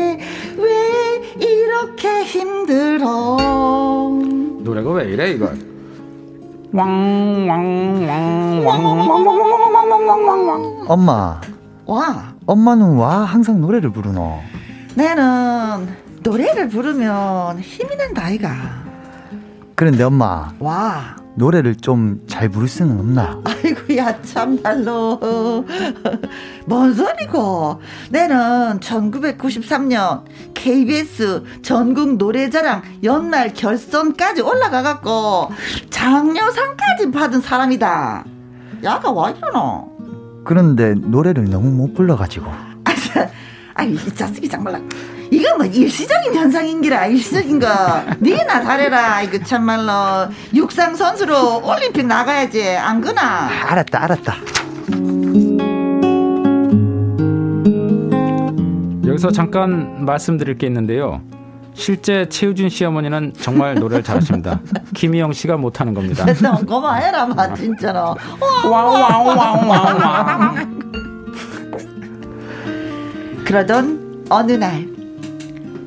왜 1.80 1.86
이렇게 1.86 2.24
힘들어. 2.24 3.36
노래가 4.60 4.90
왜 4.92 5.10
이래, 5.12 5.30
이거? 5.30 5.50
엄마. 10.86 11.40
와. 11.86 12.34
엄마는 12.46 12.96
와 12.96 13.24
항상 13.24 13.60
노래를 13.60 13.90
부르노. 13.90 14.40
나는 14.94 15.88
노래를 16.22 16.68
부르면 16.68 17.60
힘이 17.60 17.96
난다 17.96 18.24
아이가. 18.26 18.50
그런데 19.74 20.04
엄마. 20.04 20.52
와. 20.58 21.16
노래를 21.36 21.76
좀 21.76 22.20
잘 22.26 22.48
부를 22.48 22.66
수는 22.68 22.98
없나? 22.98 23.38
아이고야 23.44 24.22
참말로 24.22 25.18
뭔 26.66 26.92
소리고 26.94 27.80
내는 28.10 28.80
1993년 28.80 30.22
KBS 30.60 31.42
전국 31.62 32.16
노래자랑 32.16 32.82
연말 33.02 33.54
결선까지 33.54 34.42
올라가갖고 34.42 35.50
장려상까지 35.88 37.10
받은 37.12 37.40
사람이다. 37.40 38.24
야가 38.84 39.10
와 39.10 39.30
이러노? 39.30 39.90
그런데 40.44 40.94
노래를 40.94 41.48
너무 41.48 41.70
못 41.70 41.94
불러가지고. 41.94 42.52
아이 43.74 43.92
이 43.92 44.14
자식이 44.14 44.48
정말 44.50 44.82
이건 45.30 45.56
뭐 45.56 45.64
일시적인 45.66 46.34
현상인기라 46.34 47.06
일시적인 47.06 47.58
거. 47.58 47.66
니나 48.20 48.62
잘해라. 48.62 49.22
이거 49.22 49.42
참말로. 49.42 50.30
육상 50.54 50.94
선수로 50.94 51.66
올림픽 51.66 52.04
나가야지. 52.04 52.76
안 52.76 53.00
그나? 53.00 53.48
알았다 53.66 54.02
알았다 54.04 54.34
여기서 59.20 59.32
잠깐 59.32 60.06
말씀드릴 60.06 60.56
게 60.56 60.66
있는데요 60.66 61.20
실제 61.74 62.26
최우준 62.26 62.70
씨 62.70 62.86
어머니는 62.86 63.34
정말 63.38 63.74
노래를 63.74 64.02
잘하십니다. 64.02 64.60
김희영 64.94 65.32
씨가 65.32 65.56
못하는 65.56 65.94
겁니다. 65.94 66.26
고마해라, 66.66 67.26
마 67.26 67.54
진짜로. 67.54 68.16
와와와와와. 68.64 70.54
그러던 73.46 74.26
어느 74.30 74.52
날 74.52 74.88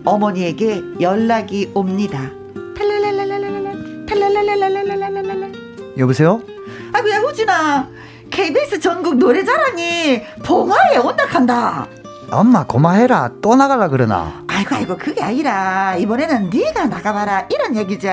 어머니에게 0.06 0.82
연락이 1.02 1.70
옵니다. 1.74 2.30
여보세요? 5.98 6.42
아이고야 6.94 7.20
우진아 7.20 7.90
KBS 8.32 8.80
전국 8.80 9.18
노래자랑이 9.18 10.22
봉화에 10.44 10.98
온다 10.98 11.26
간다. 11.28 11.88
엄마 12.36 12.66
고마해라. 12.66 13.32
또 13.42 13.56
나갈라 13.56 13.88
그러나? 13.90 14.44
아이고 14.48 14.76
아이고 14.76 14.98
그게 14.98 15.22
아니라 15.22 15.96
이번에는 15.96 16.50
네가 16.50 16.88
나가봐라. 16.88 17.48
이런 17.52 17.76
얘기지 17.76 18.10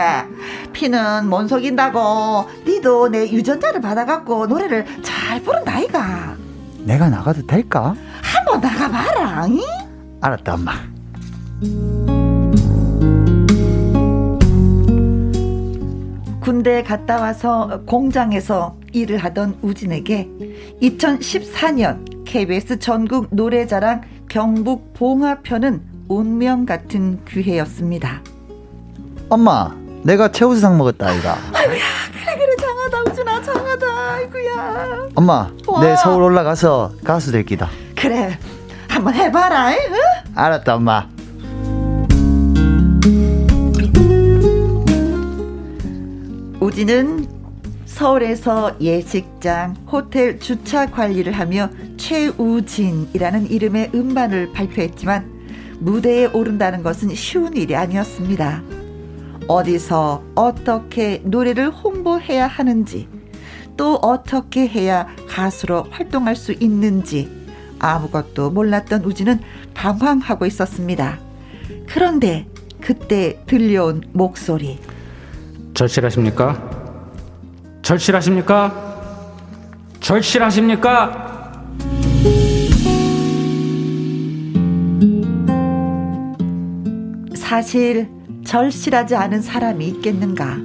피는 0.73 1.29
못 1.29 1.49
속인다고 1.49 2.49
니도 2.67 3.09
내 3.09 3.31
유전자를 3.31 3.81
받아갖고 3.81 4.47
노래를 4.47 4.87
잘 5.03 5.43
부른다 5.43 5.73
아이가. 5.77 6.35
내가 6.81 7.09
나가도 7.09 7.47
될까? 7.47 7.95
한번 8.23 8.61
나가봐라 8.61 9.47
응? 9.47 9.61
알았다 10.21 10.55
엄마. 10.55 10.73
군대 16.41 16.83
갔다 16.83 17.21
와서 17.21 17.81
공장에서 17.87 18.77
일을 18.93 19.19
하던 19.19 19.59
우진에게 19.63 20.29
2014년 20.83 22.20
KBS 22.35 22.79
전국 22.79 23.27
노래자랑 23.33 24.03
경북 24.29 24.95
봉화편은 24.95 25.83
운명 26.07 26.65
같은 26.65 27.25
기회였습니다. 27.25 28.23
엄마, 29.29 29.75
내가 30.05 30.31
최우수상 30.31 30.79
먹었다 30.79 31.09
아이가. 31.09 31.37
아이고야, 31.53 31.83
그래 32.13 32.39
그래 32.39 32.57
장하다 32.57 33.11
우진아 33.11 33.43
장하다. 33.43 33.87
아이고야. 34.15 35.09
엄마, 35.17 35.51
와. 35.67 35.81
내 35.83 35.97
서울 35.97 36.23
올라가서 36.23 36.93
가수 37.03 37.33
될 37.33 37.45
기다. 37.45 37.69
그래, 37.97 38.39
한번 38.89 39.13
해봐라. 39.15 39.71
응? 39.73 39.77
알았다 40.37 40.77
엄마. 40.77 41.09
우진은 46.61 47.40
서울에서 48.01 48.81
예식장, 48.81 49.77
호텔 49.93 50.41
주차 50.41 50.87
관리를 50.87 51.35
하며 51.35 51.69
최우진이라는 51.99 53.51
이름의 53.51 53.91
음반을 53.95 54.55
발표했지만 54.55 55.31
무대에 55.81 56.25
오른다는 56.25 56.83
것은 56.83 57.15
쉬운 57.15 57.55
일이 57.59 57.77
아니었습니다. 57.77 58.63
어디서 59.47 60.25
어떻게 60.35 61.21
노래를 61.27 61.69
홍보해야 61.69 62.47
하는지, 62.47 63.07
또 63.77 63.97
어떻게 63.97 64.67
해야 64.67 65.07
가수로 65.29 65.83
활동할 65.91 66.37
수 66.37 66.53
있는지 66.53 67.31
아무것도 67.81 68.51
몰랐던 68.51 69.05
우진은 69.05 69.41
방황하고 69.75 70.47
있었습니다. 70.47 71.19
그런데 71.87 72.47
그때 72.81 73.43
들려온 73.47 74.01
목소리. 74.15 74.79
절실하십니까? 75.75 76.70
절실하십니까? 77.83 78.91
절실하십니까? 80.01 81.31
사실 87.35 88.09
절실하지 88.45 89.17
않은 89.17 89.43
사람이 89.43 89.87
있겠는가? 89.89 90.57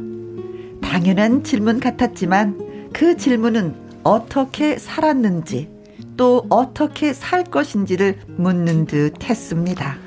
당연한 0.82 1.44
질문 1.44 1.80
같았지만 1.80 2.92
그 2.94 3.18
질문은 3.18 3.76
어떻게 4.04 4.78
살았는지 4.78 5.68
또 6.16 6.46
어떻게 6.50 7.12
살 7.14 7.44
것인지를 7.44 8.20
묻는 8.38 8.86
듯 8.86 9.24
했습니다. 9.24 9.98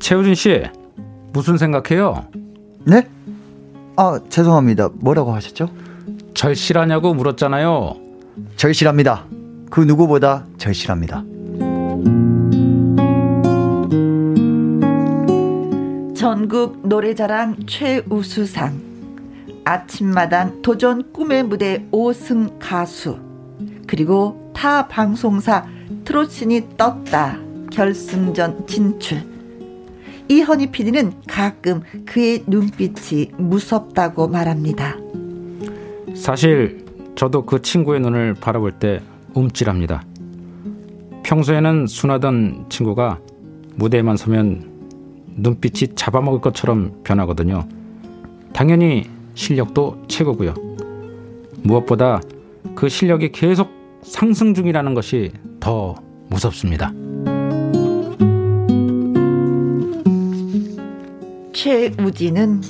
최우진 0.00 0.34
씨, 0.34 0.62
무슨 1.32 1.56
생각해요? 1.58 2.26
네? 2.84 3.06
아, 3.96 4.18
죄송합니다. 4.28 4.88
뭐라고 4.94 5.32
하셨죠? 5.34 5.68
절실하냐고 6.34 7.14
물었잖아요. 7.14 7.96
절실합니다. 8.56 9.26
그 9.70 9.80
누구보다 9.80 10.46
절실합니다. 10.58 11.24
전국 16.14 16.86
노래자랑 16.86 17.56
최우수상, 17.66 18.80
아침마당 19.64 20.62
도전 20.62 21.12
꿈의 21.12 21.42
무대 21.42 21.86
5승 21.90 22.58
가수, 22.58 23.18
그리고 23.86 24.52
타 24.54 24.86
방송사 24.88 25.66
트로신이 26.04 26.76
떴다 26.76 27.38
결승전 27.70 28.66
진출. 28.66 29.22
이허니 30.28 30.70
PD는 30.70 31.12
가끔 31.26 31.82
그의 32.06 32.44
눈빛이 32.46 33.32
무섭다고 33.36 34.28
말합니다. 34.28 35.01
사실 36.14 36.84
저도 37.14 37.44
그 37.44 37.62
친구의 37.62 38.00
눈을 38.00 38.34
바라볼 38.34 38.72
때 38.72 39.00
움찔합니다. 39.34 40.04
평소에는 41.22 41.86
순하던 41.86 42.66
친구가 42.68 43.18
무대에만 43.76 44.16
서면 44.16 44.70
눈빛이 45.36 45.94
잡아먹을 45.94 46.40
것처럼 46.40 47.02
변하거든요. 47.04 47.66
당연히 48.52 49.04
실력도 49.34 50.02
최고고요. 50.08 50.54
무엇보다 51.62 52.20
그 52.74 52.88
실력이 52.88 53.32
계속 53.32 53.70
상승 54.02 54.52
중이라는 54.52 54.94
것이 54.94 55.32
더 55.60 55.94
무섭습니다. 56.28 56.92
최우진은 61.52 62.60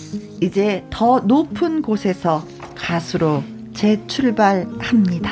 이제 0.40 0.84
더 0.90 1.20
높은 1.20 1.80
곳에서 1.82 2.44
가수로 2.82 3.44
재출발합니다. 3.74 5.30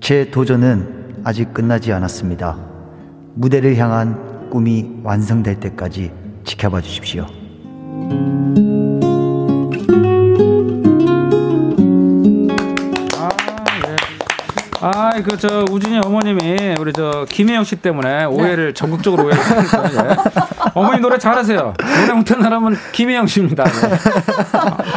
제 0.00 0.30
도전은 0.30 1.22
아직 1.24 1.52
끝나지 1.54 1.92
않았습니다. 1.92 2.58
무대를 3.34 3.76
향한 3.76 4.50
꿈이 4.50 5.00
완성될 5.02 5.60
때까지 5.60 6.12
지켜봐 6.44 6.82
주십시오. 6.82 7.26
그 15.22 15.38
저 15.38 15.64
우진이 15.70 16.00
어머님이 16.04 16.74
우리 16.80 16.92
저 16.92 17.24
김혜영 17.28 17.64
씨 17.64 17.76
때문에 17.76 18.24
오해를 18.24 18.68
네. 18.68 18.74
전국적으로 18.74 19.24
오해했어요. 19.26 19.82
예. 19.94 20.16
어머니 20.74 21.00
노래 21.00 21.16
잘하세요. 21.18 21.74
노래 22.00 22.12
못하는 22.12 22.42
사람은 22.42 22.76
김혜영 22.92 23.26
씨입니다. 23.26 23.64
네. 23.64 23.70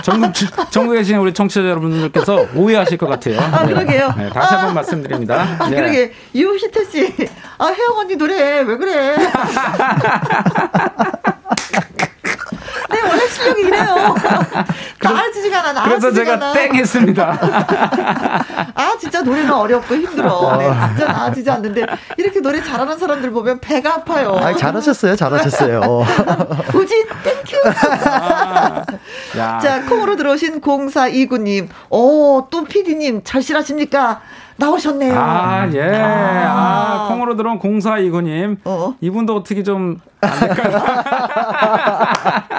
전국 0.04 0.34
전국에 0.72 1.00
계신 1.00 1.18
우리 1.18 1.34
청취자 1.34 1.62
여러분들께서 1.62 2.48
오해하실 2.56 2.98
것 2.98 3.08
같아요. 3.08 3.40
아, 3.40 3.66
그러게요. 3.66 4.14
네, 4.18 4.30
다시 4.30 4.54
한번 4.56 4.72
아, 4.72 4.74
말씀드립니다. 4.74 5.48
아, 5.60 5.70
그러게 5.70 6.12
유희태 6.34 6.86
씨, 6.86 7.14
아 7.58 7.68
혜영 7.68 7.98
언니 8.00 8.16
노래 8.16 8.62
왜 8.62 8.78
그래? 8.78 9.16
나아지지가 15.02 15.70
않아. 15.70 15.84
그래서 15.84 16.12
제가 16.12 16.54
땡 16.54 16.76
했습니다. 16.76 17.38
아, 18.76 18.98
진짜 19.00 19.22
노래는 19.22 19.52
어렵고 19.52 19.96
힘들어. 19.96 20.58
네, 20.58 20.72
진짜 20.88 21.12
나아지지 21.12 21.50
않는데, 21.50 21.86
이렇게 22.18 22.40
노래 22.40 22.62
잘하는 22.62 22.98
사람들 22.98 23.32
보면 23.32 23.60
배가 23.60 23.96
아파요. 23.96 24.38
아, 24.42 24.54
잘하셨어요, 24.54 25.16
잘하셨어요. 25.16 25.82
우진, 26.74 27.06
Thank 27.24 27.43
you. 27.43 27.58
아, 28.06 28.86
자, 29.60 29.86
콩으로 29.88 30.16
들어오신 30.16 30.62
0429님, 30.62 31.68
오, 31.90 32.48
또 32.50 32.64
PD님, 32.64 33.24
절실하십니까? 33.24 34.22
나오셨네요. 34.58 35.18
아, 35.18 35.68
예. 35.74 35.82
아, 35.82 37.06
아 37.06 37.08
콩으로 37.10 37.36
들어온 37.36 37.58
0429님. 37.60 38.58
어? 38.66 38.94
이분도 39.02 39.36
어떻게 39.36 39.64
좀 39.64 40.00
안 40.22 40.40
될까요? 40.40 40.84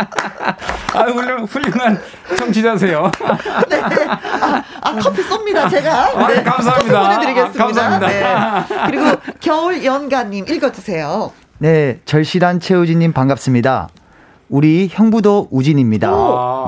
아, 0.94 1.02
훌륭, 1.04 1.44
훌륭한 1.44 2.00
청취자세요. 2.36 3.10
네. 3.68 3.80
아, 3.80 4.62
아, 4.80 4.96
커피 5.00 5.22
쏩니다, 5.22 5.68
제가. 5.70 6.10
아, 6.14 6.28
네. 6.28 6.42
감사합니다. 6.42 7.00
커피 7.02 7.14
보내드리겠습니다. 7.16 7.62
아, 7.62 7.66
감사합니다. 7.66 8.66
네. 8.68 8.76
그리고 8.86 9.16
겨울 9.40 9.84
연가님 9.84 10.46
읽어주세요. 10.48 11.32
네, 11.58 12.00
절실한 12.04 12.60
최우진님 12.60 13.12
반갑습니다. 13.12 13.88
우리 14.48 14.88
형부도 14.90 15.48
우진입니다. 15.50 16.10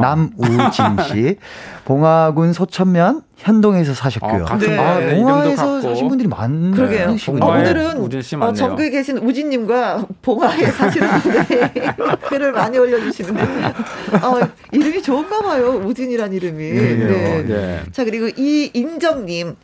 남우진 0.01 0.97
씨. 1.09 1.37
봉화군 1.85 2.53
소천면 2.55 3.23
현동에서 3.45 3.93
사셨고요. 3.93 4.47
아, 4.49 4.57
네. 4.59 4.79
아, 4.79 5.15
봉화에서 5.15 5.83
사신 5.83 6.09
분들이 6.09 6.27
많으시군요. 6.29 7.45
어, 7.45 7.59
오늘은 7.59 8.01
어, 8.41 8.53
전국에 8.55 8.89
계신 8.89 9.19
우진님과 9.19 10.07
봉화에 10.23 10.65
사시는 10.65 11.09
분들이 11.21 11.71
글을 12.29 12.53
많이 12.53 12.79
올려주시는데 12.79 13.43
어, 13.43 14.41
이름이 14.73 15.03
좋은가 15.03 15.43
봐요. 15.43 15.73
우진이란 15.85 16.33
이름이. 16.33 16.71
네. 16.71 16.95
네. 16.95 17.43
네. 17.47 17.81
자 17.93 18.05
그리고 18.05 18.29
이인정님 18.35 19.57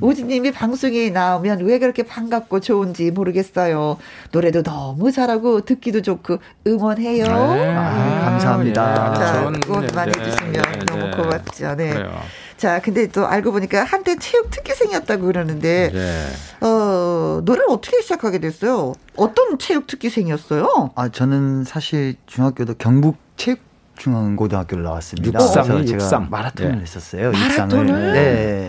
우진님이 0.00 0.50
방송에 0.50 1.10
나오면 1.10 1.60
왜 1.64 1.78
그렇게 1.78 2.02
반갑고 2.02 2.58
좋은지 2.58 3.12
모르겠어요. 3.12 3.98
노래도 4.32 4.64
너무 4.64 5.12
잘하고 5.12 5.60
듣기도 5.60 6.02
좋고 6.02 6.38
응원해요. 6.66 7.24
네. 7.24 7.68
아, 7.68 8.20
감사합니다. 8.24 9.14
자, 9.14 9.52
응원 9.68 9.86
많이 9.94 10.10
해주시면 10.18 10.62
너무 10.86 11.10
고맙죠. 11.16 11.76
네. 11.76 11.90
그래요. 11.90 12.20
자, 12.58 12.80
근데 12.80 13.06
또 13.06 13.24
알고 13.24 13.52
보니까 13.52 13.84
한때 13.84 14.16
체육 14.18 14.50
특기생이었다고 14.50 15.26
그러는데, 15.26 15.90
네. 15.92 16.66
어, 16.66 17.40
노래를 17.44 17.66
어떻게 17.68 18.02
시작하게 18.02 18.40
됐어요? 18.40 18.94
어떤 19.16 19.58
체육 19.58 19.86
특기생이었어요? 19.86 20.90
아, 20.96 21.08
저는 21.08 21.62
사실 21.62 22.16
중학교도 22.26 22.74
경북 22.74 23.16
체육 23.36 23.60
중앙고등학교를 23.96 24.82
나왔습니다. 24.84 25.40
육상, 25.40 25.64
제가 25.64 25.84
육상. 25.86 26.26
마라톤을 26.30 26.76
네. 26.76 26.80
했었어요. 26.82 27.30
마라톤을? 27.32 27.88
육상을. 27.88 28.12
네. 28.12 28.68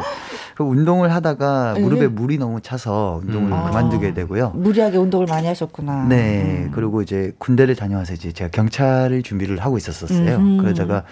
그 0.55 0.63
운동을 0.63 1.13
하다가 1.13 1.73
네. 1.75 1.81
무릎에 1.81 2.07
물이 2.07 2.37
너무 2.37 2.61
차서 2.61 3.21
운동을 3.23 3.51
음. 3.51 3.65
그만두게 3.65 4.13
되고요. 4.13 4.51
무리하게 4.51 4.97
운동을 4.97 5.25
많이 5.27 5.47
하셨구나. 5.47 6.05
네. 6.09 6.65
음. 6.65 6.71
그리고 6.75 7.01
이제 7.01 7.31
군대를 7.37 7.75
다녀와서 7.75 8.13
이제 8.13 8.31
제가 8.31 8.49
경찰을 8.51 9.23
준비를 9.23 9.59
하고 9.59 9.77
있었었어요. 9.77 10.35
음. 10.37 10.57
그러다가 10.57 11.03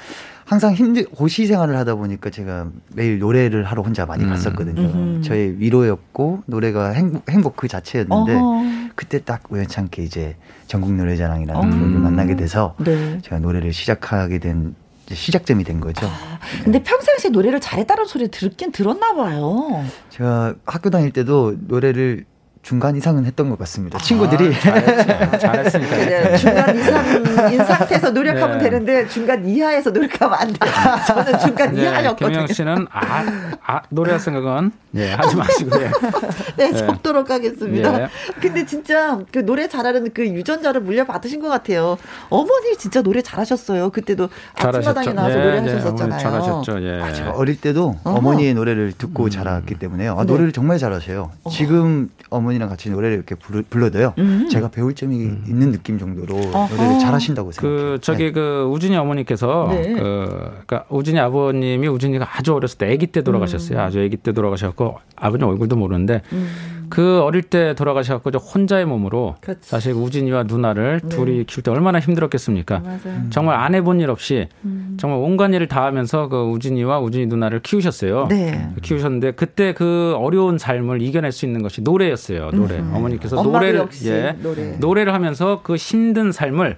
항상 0.48 0.74
힘들 0.74 1.04
고시 1.04 1.46
생활을 1.46 1.76
하다 1.76 1.96
보니까 1.96 2.30
제가 2.30 2.70
매일 2.94 3.20
노래를 3.20 3.66
하러 3.66 3.82
혼자 3.82 4.06
많이 4.06 4.24
음. 4.24 4.30
갔었거든요. 4.30 4.82
음. 4.82 5.22
저의 5.22 5.60
위로였고 5.60 6.44
노래가 6.46 6.92
행복, 6.92 7.30
행복 7.30 7.58
그 7.58 7.68
자체였는데 7.68 8.34
어허. 8.34 8.64
그때 8.96 9.20
딱 9.20 9.44
우연찮게 9.50 10.04
이제 10.04 10.38
전국 10.68 10.94
노래자랑이라는 10.94 11.64
음. 11.64 11.70
프로를 11.70 12.00
만나게 12.00 12.38
돼서 12.38 12.76
네. 12.80 13.20
제가 13.24 13.40
노래를 13.40 13.74
시작하게 13.74 14.40
된 14.40 14.74
시작점이 15.12 15.66
된 15.66 15.82
거죠. 15.82 16.08
아, 16.08 16.40
근데 16.64 16.80
네. 16.80 16.84
평상시에 16.84 17.30
노래를 17.30 17.60
잘했다는 17.60 18.06
소리 18.06 18.30
들었긴 18.30 18.72
들었나 18.72 19.16
봐요. 19.16 19.84
제가 20.12 20.56
학교 20.66 20.90
다닐 20.90 21.12
때도 21.12 21.58
노래를 21.60 22.24
중간 22.68 22.98
이상은 22.98 23.24
했던 23.24 23.50
것 23.50 23.58
같습니다. 23.60 23.98
친구들이 24.00 24.54
아, 24.54 25.38
잘했, 25.38 25.74
으니까 25.74 26.36
중간 26.36 26.78
이상인 26.78 27.64
상태에서 27.64 28.10
노력하면 28.12 28.58
네. 28.58 28.66
되는데 28.66 29.08
중간 29.08 29.48
이하에서 29.48 29.92
노력하면 29.92 30.38
안 30.38 30.48
돼요. 30.52 30.74
저는 31.08 31.40
중간 31.40 31.74
네, 31.74 31.84
이하였거든요. 31.84 32.30
김영 32.30 32.48
씨는 32.48 32.88
아, 32.92 33.24
아 33.66 33.82
노래할 33.88 34.20
생각은 34.20 34.74
예, 34.96 35.14
하지 35.14 35.38
마시고 35.38 35.82
예. 35.82 35.92
네, 36.58 36.74
접도록 36.74 37.30
하겠습니다. 37.30 38.02
예. 38.02 38.10
근데 38.42 38.66
진짜 38.66 39.18
그 39.32 39.46
노래 39.46 39.70
잘하는 39.70 40.12
그 40.14 40.28
유전자를 40.28 40.82
물려받으신 40.82 41.40
것 41.40 41.48
같아요. 41.48 41.98
어머니 42.30 42.76
진짜 42.78 43.02
노래 43.02 43.22
잘하셨어요. 43.22 43.92
그때도 43.92 44.28
아침마당에 44.56 45.14
나와서 45.14 45.40
예, 45.40 45.44
노래하셨었잖아요. 45.62 46.20
예, 46.20 46.22
잘하셨죠. 46.22 46.84
예. 46.84 47.02
아, 47.02 47.14
제가 47.14 47.32
어릴 47.32 47.62
때도. 47.62 47.96
어머니의 48.04 48.56
노래를 48.56 48.92
듣고 48.98 49.26
음. 49.26 49.30
자랐기 49.30 49.76
때문에요. 49.76 50.18
아, 50.18 50.26
네. 50.26 50.32
노래를 50.34 50.52
정말 50.52 50.80
잘하셔요. 50.80 51.32
어. 51.44 51.50
지금 51.50 52.10
어머니 52.30 52.57
랑 52.60 52.70
같이 52.70 52.90
노래를 52.90 53.16
이렇게 53.16 53.36
부르, 53.36 53.64
불러 53.70 53.90
도요. 53.90 54.14
음. 54.18 54.48
제가 54.50 54.70
배울 54.70 54.94
점이 54.94 55.16
음. 55.26 55.44
있는 55.48 55.72
느낌 55.72 55.98
정도로 56.00 56.36
어허. 56.36 56.76
노래를 56.76 57.00
잘하신다고 57.00 57.52
생각해요. 57.52 57.80
그 57.80 58.00
저기 58.02 58.26
네. 58.26 58.32
그 58.32 58.68
우진이 58.72 58.96
어머니께서 58.96 59.68
네. 59.72 59.94
그 59.94 60.28
그러니까 60.66 60.86
우진이 60.90 61.20
아버님이 61.20 61.88
우진이가 61.88 62.28
아주 62.38 62.54
어렸을 62.54 62.78
때 62.78 62.92
아기 62.92 63.08
때 63.08 63.22
돌아가셨어요. 63.22 63.78
음. 63.78 63.84
아주 63.84 64.00
아기 64.00 64.18
때 64.18 64.32
돌아가셨고 64.32 65.00
아버님 65.16 65.48
얼굴도 65.48 65.76
모르는데 65.76 66.22
음. 66.34 66.50
그 66.90 67.22
어릴 67.22 67.42
때 67.44 67.74
돌아가셔갖고 67.76 68.30
혼자의 68.38 68.86
몸으로 68.86 69.36
그치. 69.42 69.70
사실 69.70 69.94
우진이와 69.94 70.44
누나를 70.44 71.02
네. 71.04 71.10
둘이 71.10 71.44
키울 71.46 71.64
때 71.64 71.72
얼마나 71.72 72.00
힘들었겠습니까? 72.00 72.80
맞아요. 72.80 73.22
정말 73.30 73.60
안 73.60 73.76
해본 73.76 74.00
일 74.00 74.10
없이 74.10 74.48
음. 74.66 74.98
정말 75.00 75.20
온갖 75.20 75.54
일을 75.54 75.68
다 75.68 75.86
하면서 75.86 76.28
그 76.30 76.42
우진이와 76.44 77.00
우진이 77.00 77.28
누나를 77.28 77.62
키우셨어요. 77.62 78.28
네. 78.30 78.70
키우셨는데 78.82 79.32
그때 79.32 79.74
그 79.74 80.16
어려운 80.18 80.58
삶을 80.58 81.02
이겨낼 81.02 81.32
수 81.32 81.46
있는 81.46 81.62
것이 81.62 81.82
노래였어요. 81.82 82.52
노래. 82.52 82.78
음. 82.78 82.92
어머니께서 82.94 83.42
노래를 83.42 83.88
예 84.06 84.36
노래. 84.42 84.78
노래를 84.78 85.14
하면서 85.14 85.62
그 85.64 85.76
힘든 85.76 86.32
삶을 86.32 86.78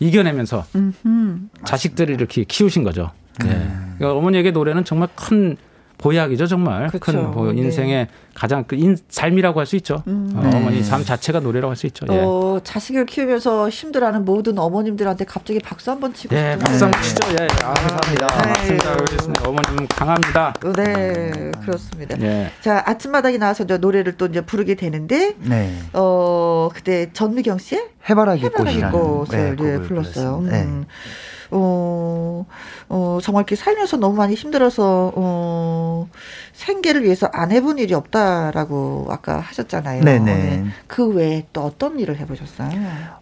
이겨내면서 0.00 0.64
음흠. 0.74 1.38
자식들을 1.64 2.14
이렇게 2.14 2.44
키우신 2.44 2.84
거죠. 2.84 3.10
네. 3.44 3.68
그러니까 3.98 4.18
어머니에게 4.18 4.50
노래는 4.50 4.84
정말 4.84 5.08
큰 5.14 5.56
보약이죠 5.98 6.46
정말 6.46 6.88
그쵸. 6.88 7.32
큰뭐 7.32 7.52
인생의 7.52 8.06
네. 8.06 8.08
가장 8.34 8.64
그 8.66 8.76
인, 8.76 8.96
삶이라고 9.08 9.58
할 9.58 9.66
수 9.66 9.74
있죠. 9.76 10.02
음. 10.06 10.32
어, 10.34 10.48
어머니 10.56 10.82
삶 10.82 11.04
자체가 11.04 11.40
노래라고 11.40 11.70
할 11.70 11.76
수 11.76 11.86
있죠. 11.88 12.06
예. 12.10 12.20
어, 12.24 12.60
자식을 12.62 13.04
키우면서 13.06 13.68
힘들어하는 13.68 14.24
모든 14.24 14.58
어머님들한테 14.58 15.24
갑자기 15.24 15.58
박수 15.58 15.90
한번 15.90 16.14
치고 16.14 16.34
네, 16.34 16.56
박수 16.58 16.84
한번 16.84 17.02
치죠. 17.02 17.28
예, 17.32 17.46
아, 17.64 17.74
감사합니다. 17.74 18.26
네. 18.26 18.48
맞습니다. 18.48 18.96
그렇습니다. 18.96 19.48
어머님 19.48 19.86
강합니다. 19.88 20.54
네, 20.76 21.50
그렇습니다. 21.62 22.16
네. 22.16 22.50
자 22.60 22.82
아침마당에 22.86 23.36
나와서 23.38 23.64
이제 23.64 23.76
노래를 23.76 24.16
또 24.16 24.26
이제 24.26 24.40
부르게 24.40 24.76
되는데, 24.76 25.34
네. 25.40 25.74
어 25.92 26.68
그때 26.72 27.10
전미경 27.12 27.58
씨의 27.58 27.88
해바라기, 28.08 28.44
해바라기 28.44 28.80
꽃을 28.82 29.56
네, 29.56 29.56
네, 29.56 29.80
불렀어요. 29.80 30.40
네. 30.44 30.62
음. 30.62 30.86
어, 31.50 32.46
어, 32.88 33.18
정말 33.22 33.42
이렇게 33.42 33.56
살면서 33.56 33.96
너무 33.96 34.16
많이 34.16 34.34
힘들어서, 34.34 35.12
어, 35.14 36.08
생계를 36.52 37.04
위해서 37.04 37.28
안 37.32 37.52
해본 37.52 37.78
일이 37.78 37.94
없다라고 37.94 39.06
아까 39.10 39.38
하셨잖아요. 39.40 40.02
네네. 40.04 40.24
네. 40.24 40.64
그 40.86 41.06
외에 41.06 41.46
또 41.52 41.62
어떤 41.62 41.98
일을 41.98 42.18
해보셨어요? 42.18 42.70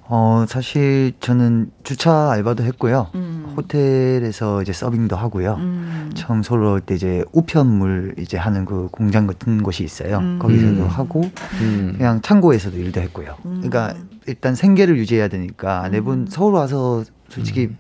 어, 0.09 0.45
사실 0.49 1.13
저는 1.21 1.71
주차 1.83 2.31
알바도 2.31 2.65
했고요. 2.65 3.09
음. 3.15 3.55
호텔에서 3.57 4.63
이제 4.63 4.73
서빙도 4.73 5.17
하고요. 5.17 5.55
음. 5.59 6.11
처음 6.15 6.43
서울 6.43 6.65
올때 6.65 6.95
이제 6.95 7.25
우편물 7.33 8.15
이제 8.19 8.37
하는 8.37 8.65
그 8.65 8.89
공장 8.91 9.27
같은 9.27 9.63
곳이 9.63 9.85
있어요. 9.85 10.19
음. 10.19 10.39
거기서도 10.41 10.83
음. 10.83 10.89
하고, 10.89 11.23
음. 11.61 11.95
그냥 11.97 12.21
창고에서도 12.23 12.77
일도 12.77 13.01
했고요. 13.01 13.35
음. 13.45 13.61
그러니까 13.63 13.95
일단 14.27 14.55
생계를 14.55 14.97
유지해야 14.99 15.29
되니까 15.29 15.83
안 15.83 15.95
해본 15.95 16.27
서울 16.31 16.55
와서 16.55 17.05
솔직히 17.29 17.71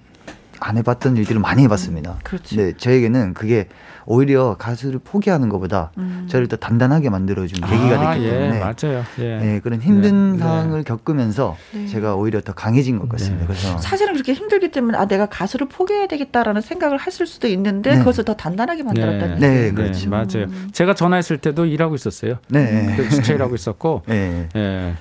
안 0.61 0.77
해봤던 0.77 1.17
일들을 1.17 1.41
많이 1.41 1.63
해봤습니다. 1.65 2.13
음, 2.13 2.19
그렇죠. 2.23 2.57
네, 2.57 2.73
저에게는 2.77 3.35
그게 3.35 3.69
오히려 4.07 4.57
가수를 4.57 5.01
포기하는 5.03 5.49
것보다 5.49 5.91
음. 5.99 6.27
저를 6.31 6.47
더 6.47 6.57
단단하게 6.57 7.11
만들어준 7.11 7.63
아, 7.65 7.67
계기가 7.67 8.13
됐기 8.13 8.27
예, 8.27 8.31
때문에 8.31 8.61
맞아요. 8.61 9.05
예. 9.19 9.37
네, 9.39 9.61
그런 9.61 9.81
힘든 9.81 10.33
네, 10.33 10.37
네. 10.37 10.39
상황을 10.39 10.79
네. 10.79 10.85
겪으면서 10.85 11.57
네. 11.73 11.87
제가 11.87 12.15
오히려 12.15 12.41
더 12.41 12.53
강해진 12.53 12.99
것 12.99 13.09
같습니다. 13.09 13.41
네. 13.41 13.47
그래서 13.47 13.77
사실은 13.79 14.13
그렇게 14.13 14.33
힘들기 14.33 14.71
때문에 14.71 14.97
아 14.97 15.07
내가 15.07 15.27
가수를 15.27 15.69
포기해야 15.69 16.07
되겠다라는 16.07 16.61
생각을 16.61 17.05
했을 17.05 17.27
수도 17.27 17.49
있는데 17.49 17.99
그것을 17.99 18.25
더 18.25 18.35
단단하게 18.35 18.85
만들었다는 18.85 19.39
네, 19.41 19.73
그렇죠. 19.73 20.09
맞아요. 20.09 20.45
음. 20.47 20.69
제가 20.73 20.95
전화했을 20.95 21.39
때도 21.39 21.67
일하고 21.67 21.95
있었어요. 21.97 22.39
네, 22.49 22.95
그 22.97 23.09
주최 23.11 23.35
일하고 23.35 23.55
있었고, 23.55 24.03
네. 24.07 24.49
예. 24.55 24.95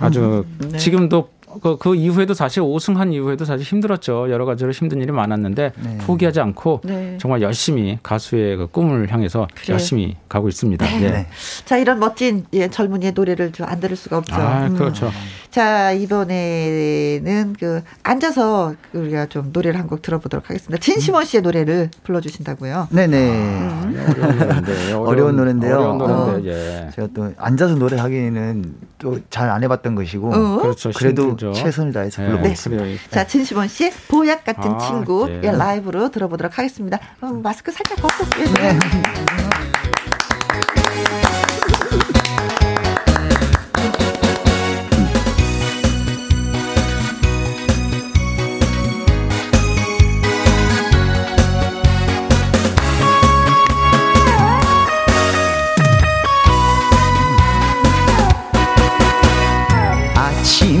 아주 0.00 0.44
음, 0.62 0.76
지금도 0.76 1.30
그, 1.62 1.76
그 1.78 1.94
이후에도 1.94 2.34
사실 2.34 2.62
5승 2.62 2.94
한 2.96 3.12
이후에도 3.12 3.44
사실 3.44 3.64
힘들었죠. 3.66 4.30
여러 4.30 4.44
가지로 4.44 4.70
힘든 4.72 5.00
일이 5.00 5.10
많았는데 5.12 5.72
네. 5.76 5.98
포기하지 6.06 6.40
않고 6.40 6.80
네. 6.84 7.18
정말 7.20 7.42
열심히 7.42 7.98
가수의 8.02 8.56
그 8.56 8.66
꿈을 8.66 9.10
향해서 9.12 9.48
그래. 9.54 9.72
열심히 9.72 10.16
가고 10.28 10.48
있습니다. 10.48 10.84
네. 10.86 11.10
네. 11.10 11.26
자 11.64 11.76
이런 11.78 11.98
멋진 11.98 12.44
예, 12.52 12.68
젊은이의 12.68 13.12
노래를 13.12 13.52
좀 13.52 13.68
안 13.68 13.80
들을 13.80 13.96
수가 13.96 14.18
없죠. 14.18 14.34
아, 14.34 14.66
음. 14.66 14.74
그렇죠. 14.76 15.10
자 15.50 15.92
이번에는 15.92 17.56
그 17.58 17.82
앉아서 18.02 18.74
우리가 18.92 19.26
좀 19.26 19.50
노래를 19.52 19.78
한 19.78 19.88
곡 19.88 20.02
들어보도록 20.02 20.50
하겠습니다. 20.50 20.78
진시원 20.82 21.24
씨의 21.24 21.42
노래를 21.42 21.90
불러주신다고요? 22.04 22.88
네네. 22.90 23.16
음. 23.16 23.94
어려운 24.06 24.36
노래인데 24.36 24.92
어려운, 24.98 25.36
노래인데요. 25.36 25.76
어려운 25.78 25.98
노래인데, 25.98 26.50
어. 26.50 26.52
예. 26.52 26.90
제가 26.94 27.08
또 27.14 27.32
앉아서 27.38 27.74
노래하기는 27.76 28.74
또 28.98 29.18
잘 29.30 29.48
안 29.48 29.62
해봤던 29.62 29.94
것이고 29.94 30.30
어? 30.34 30.58
그렇죠. 30.60 30.90
그래도 30.94 31.36
힘들죠. 31.38 31.52
최선을 31.52 31.92
다해서 31.92 32.22
네. 32.22 32.28
불러보겠습니다. 32.28 32.84
네. 32.84 32.96
자, 33.10 33.26
진시원 33.26 33.68
씨의 33.68 33.92
보약 34.08 34.44
같은 34.44 34.72
아, 34.72 34.78
친구 34.78 35.26
네. 35.26 35.40
예, 35.44 35.50
라이브로 35.52 36.10
들어보도록 36.10 36.58
하겠습니다. 36.58 36.98
음, 37.22 37.42
마스크 37.42 37.70
살짝 37.72 37.96
벗고. 37.98 38.24
네. 38.54 39.47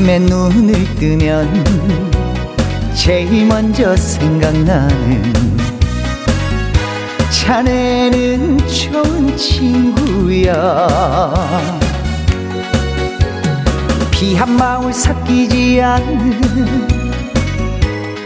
아침에 0.08 0.18
눈을 0.20 0.94
뜨면 0.94 1.64
제일 2.94 3.44
먼저 3.46 3.94
생각나는 3.94 5.32
자네는 7.30 8.56
좋은 8.66 9.36
친구야. 9.36 10.88
피한 14.10 14.56
마울 14.56 14.94
삭히지 14.94 15.82
않는 15.82 16.88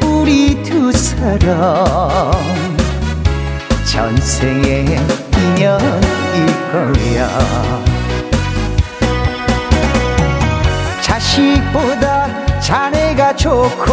우리 0.04 0.62
두 0.62 0.92
사람. 0.92 2.30
전생의 3.84 4.86
인연일 5.36 6.46
거야 6.70 7.91
자식보다 11.22 12.26
자네가 12.60 13.36
좋고 13.36 13.92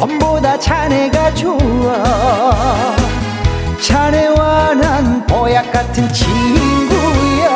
엄보다 0.00 0.58
자네가 0.58 1.34
좋아. 1.34 2.96
자네와 3.80 4.74
난 4.74 5.26
보약 5.26 5.70
같은 5.70 6.10
친구야. 6.10 7.48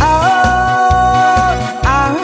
아, 0.00 1.56
아, 1.84 2.16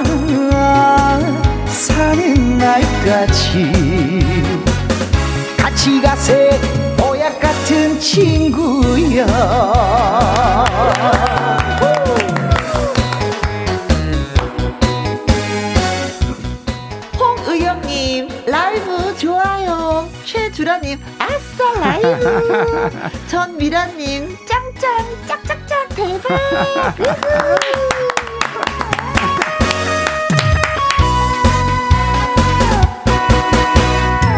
아 0.52 1.20
사는 1.66 2.58
날까지 2.58 3.72
같이 5.56 6.00
가세. 6.02 6.60
보약 6.98 7.40
같은 7.40 7.98
친구야 7.98 9.26
주라님 20.66 20.98
아싸 21.20 21.78
라이브! 21.78 22.90
전 23.30 23.56
미라님 23.56 24.36
짱짱 24.48 25.06
짝짝짝 25.28 25.88
대박! 25.90 26.26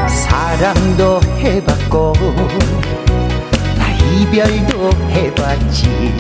사랑도 0.07 1.18
해봤고 1.39 2.12
나 3.79 3.91
이별도 4.12 4.91
해봤지. 5.09 6.14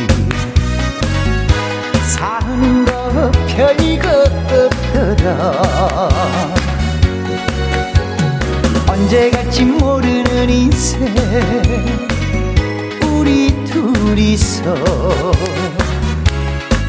사는 2.16 2.86
거 2.86 3.30
별거 3.46 4.08
없더라 4.56 6.67
언제 9.08 9.30
갈지 9.30 9.64
모르는 9.64 10.50
인생. 10.50 11.00
우리 13.06 13.54
둘이서 13.64 14.74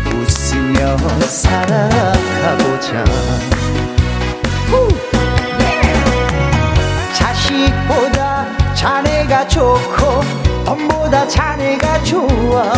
웃으며 0.05 0.97
살아가보자. 1.21 3.05
자식보다 7.13 8.73
자네가 8.73 9.47
좋고 9.47 10.21
돈보다 10.65 11.25
자네가 11.25 12.03
좋아. 12.03 12.69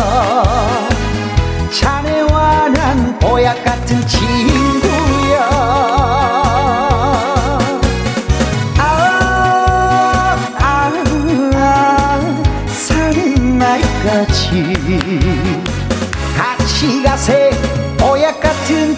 자네와 1.68 2.68
난 2.68 3.18
보약 3.18 3.64
같은 3.64 4.06
친구 4.06 5.01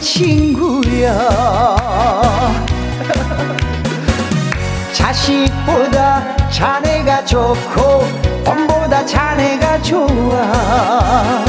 친구야. 0.05 1.09
자식보다 4.93 6.37
자네가 6.51 7.25
좋고 7.25 8.07
돈보다 8.45 9.07
자네가 9.07 9.81
좋아. 9.81 11.43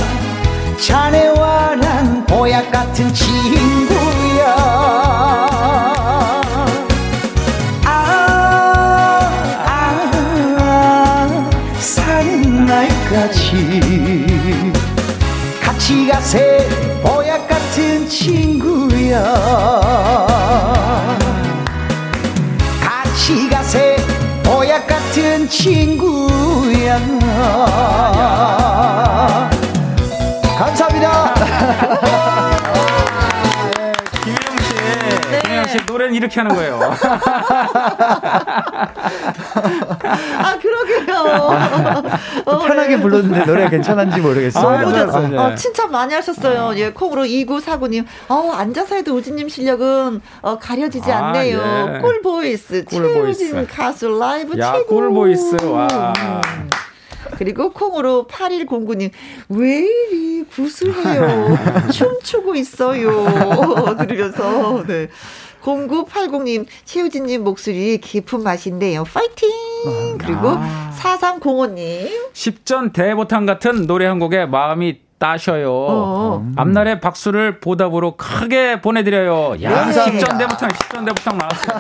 자네와 0.80 1.76
난 1.76 2.26
보약 2.26 2.72
같은 2.72 3.14
친구야. 3.14 4.16
날까지 12.66 13.80
같이 15.62 16.08
가세 16.08 16.85
친구야. 18.08 19.24
같이 22.82 23.50
가세. 23.50 23.98
보약 24.44 24.86
같은 24.88 25.50
친구야. 25.50 27.00
감사합니다 30.58 32.45
이렇게 36.16 36.40
하는 36.40 36.56
거예요. 36.56 36.80
아, 40.38 40.58
그러게요. 40.60 41.16
어, 42.46 42.60
편하게 42.60 42.96
네. 42.96 43.02
불렀는데 43.02 43.46
노래가 43.46 43.70
괜찮은지 43.70 44.22
모르겠어요. 44.22 44.68
아, 44.68 44.80
아, 44.80 45.28
네. 45.28 45.38
어, 45.38 45.56
칭찬 45.56 45.92
많이 45.92 46.14
하셨어요. 46.14 46.74
예, 46.78 46.92
콩으로 46.92 47.24
2949님. 47.24 48.06
어, 48.30 48.52
앉아서 48.56 48.96
해도 48.96 49.16
우진님 49.16 49.50
실력은 49.50 50.22
어, 50.42 50.58
가려지지 50.60 51.12
아, 51.12 51.28
않네요. 51.28 51.96
예. 51.96 52.00
꿀보이스. 52.02 52.86
최우진 52.86 53.68
가수 53.68 54.10
라이브 54.10 54.58
야, 54.60 54.74
최고. 54.74 54.96
꿀보이스. 54.96 55.58
와. 55.66 56.14
그리고 57.38 57.72
콩으로 57.72 58.28
8109님, 58.30 59.10
왜 59.50 59.80
이리 59.80 60.44
구수해요? 60.44 61.58
춤추고 61.92 62.56
있어요. 62.56 63.96
들으면서, 63.98 64.84
네. 64.88 65.08
0980님, 65.66 66.68
최우진님 66.86 67.44
목소리 67.44 67.98
깊은 67.98 68.44
맛인데요. 68.44 69.04
파이팅! 69.04 69.50
아, 69.88 70.18
그리고 70.20 70.50
아. 70.58 70.92
4305님. 70.96 72.32
10전 72.34 72.94
대보탕 72.94 73.46
같은 73.48 73.88
노래 73.88 74.06
한 74.06 74.20
곡에 74.20 74.46
마음이 74.46 75.00
따셔요. 75.18 75.72
어. 75.72 76.38
음. 76.44 76.54
앞날에 76.56 77.00
박수를 77.00 77.60
보답으로 77.60 78.16
크게 78.16 78.82
보내드려요. 78.82 79.62
야, 79.64 79.86
네. 79.86 79.94
10전 79.94 80.38
대보탕, 80.38 80.70
10전 80.70 81.06
대보탕 81.06 81.38
나왔어요. 81.38 81.80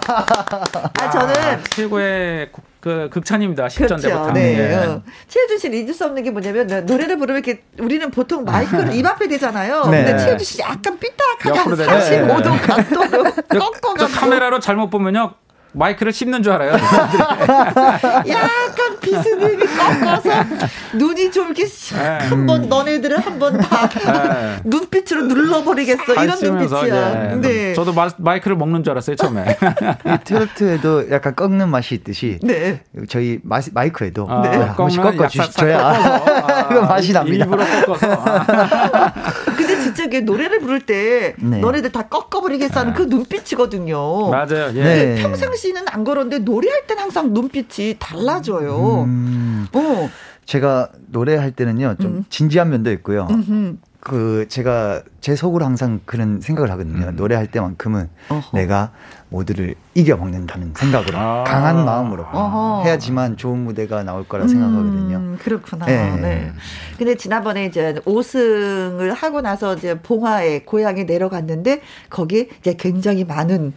아, 1.00 1.10
저는. 1.12 1.36
아, 1.36 1.64
최고의 1.70 2.50
그 2.86 3.10
극찬입니다. 3.10 3.66
10전 3.66 3.78
그렇죠. 3.78 3.98
대보탕. 3.98 4.34
네. 4.36 4.58
네. 4.58 5.02
최혜준 5.28 5.58
씨는 5.58 5.80
잊을 5.80 5.92
수 5.96 6.06
없는 6.06 6.22
게 6.22 6.30
뭐냐면 6.30 6.86
노래를 6.86 7.18
부르면 7.18 7.44
이렇게 7.44 7.64
우리는 7.80 8.12
보통 8.12 8.44
마이크를 8.44 8.94
입 8.94 9.04
앞에 9.04 9.28
대잖아요. 9.28 9.86
네. 9.86 10.04
근데 10.06 10.20
최혜준 10.20 10.46
씨 10.46 10.62
약간 10.62 11.00
삐딱하게 11.00 11.74
45도 11.84 12.62
각도로 12.62 13.24
꺾어가지고 13.60 14.20
카메라로 14.20 14.60
잘못 14.60 14.92
보면요. 14.92 15.34
마이크를 15.76 16.14
씹는 16.14 16.44
줄 16.44 16.54
알아요. 16.54 16.74
약간 18.28 19.00
비스듬히 19.02 19.58
꺾어서 19.66 20.30
눈이 20.94 21.32
좀 21.32 21.48
이렇게 21.48 21.66
네. 21.68 22.18
한번 22.28 22.64
음. 22.64 22.70
너네들을 22.70 23.20
한번 23.20 23.58
다 23.60 23.90
네. 23.90 24.60
눈빛으로 24.64 25.24
눌러버리겠어 25.24 26.24
이런 26.24 26.40
눈빛이야. 26.40 27.14
네. 27.14 27.36
네. 27.42 27.74
저도 27.74 27.94
마, 28.18 28.36
이크를 28.36 28.58
먹는 28.58 28.84
줄 28.84 28.92
알았어요 28.92 29.16
처음에. 29.16 29.58
트로트에도 30.24 31.12
약간 31.12 31.36
꺾는 31.36 31.70
맛이 31.70 31.96
있듯이 31.96 32.40
네. 32.42 32.82
저희 33.10 33.40
마, 33.44 33.60
마이크에도 33.74 34.28
아, 34.30 34.42
네. 34.42 34.58
한 34.58 34.76
번씩 34.76 35.02
꺾어 35.02 35.28
주시줘야 35.28 35.80
아, 35.86 36.68
그 36.68 36.74
맛이 36.80 37.14
납니다. 37.14 37.46
일부러 37.46 37.66
꺾어서. 37.86 38.24
근 39.46 39.55
데 40.10 40.20
진짜 40.20 40.32
노래를 40.32 40.60
부를 40.60 40.82
때 40.82 41.36
네. 41.40 41.60
너네들 41.60 41.92
다 41.92 42.04
꺾어버리겠어 42.04 42.80
하는 42.82 42.94
그 42.94 43.04
눈빛이거든요. 43.04 44.30
맞아요. 44.30 44.72
예. 44.76 45.16
평상시 45.22 45.68
씨는 45.68 45.84
안 45.88 46.04
그런데 46.04 46.40
노래할 46.40 46.88
땐 46.88 47.00
항상 47.00 47.34
눈빛이 47.34 47.98
달라져요. 48.00 49.04
음, 49.06 49.68
어. 49.74 50.10
제가 50.46 50.90
노래할 51.08 51.52
때는요 51.52 51.96
좀 52.00 52.12
음. 52.12 52.26
진지한 52.30 52.70
면도 52.70 52.92
있고요. 52.92 53.28
음흠. 53.30 53.78
그 54.06 54.46
제가 54.50 55.02
제 55.20 55.36
속으로 55.36 55.66
항상 55.66 56.00
그런 56.06 56.40
생각을 56.40 56.70
하거든요. 56.70 57.08
음. 57.08 57.16
노래할 57.16 57.48
때만큼은 57.48 58.08
어허. 58.30 58.56
내가 58.56 58.92
모두를 59.30 59.74
이겨먹는다는 59.96 60.76
생각으로 60.78 61.18
아. 61.18 61.44
강한 61.44 61.84
마음으로 61.84 62.22
어허. 62.32 62.84
해야지만 62.86 63.36
좋은 63.36 63.58
무대가 63.58 64.04
나올 64.04 64.24
거라 64.28 64.44
음, 64.44 64.48
생각하거든요. 64.48 65.38
그렇구나. 65.40 65.88
네. 65.88 66.16
네. 66.18 66.52
근데 67.00 67.16
지난번에 67.16 67.66
이제 67.66 67.96
5승을 68.06 69.12
하고 69.16 69.42
나서 69.42 69.74
이제 69.74 70.00
봉화에 70.00 70.60
고향에 70.60 71.06
내려갔는데 71.06 71.82
거기 72.12 72.50
이제 72.60 72.76
굉장히 72.78 73.24
많은 73.24 73.74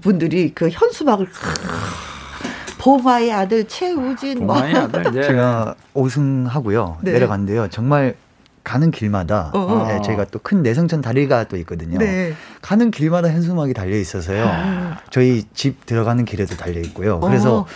분들이 0.00 0.52
그 0.54 0.68
현수막을 0.68 1.26
보마의 2.78 3.32
아들 3.32 3.66
최우진 3.66 4.46
뭐. 4.46 4.54
보마의 4.54 4.74
아들 4.76 5.02
네. 5.10 5.22
제가 5.22 5.74
5승하고요 5.94 6.98
네. 7.02 7.12
내려간데요 7.12 7.68
정말 7.70 8.14
가는 8.64 8.90
길마다 8.90 9.52
네, 9.88 10.00
저희가 10.02 10.24
또 10.26 10.40
큰 10.42 10.62
내성천 10.62 11.00
다리가 11.02 11.44
또 11.44 11.56
있거든요. 11.58 11.98
네. 11.98 12.34
가는 12.62 12.90
길마다 12.90 13.28
현수막이 13.28 13.74
달려 13.74 13.96
있어서요. 13.96 14.44
아. 14.46 14.98
저희 15.10 15.44
집 15.54 15.86
들어가는 15.86 16.24
길에도 16.24 16.56
달려 16.56 16.80
있고요. 16.80 17.20
그래서 17.20 17.60
어. 17.60 17.66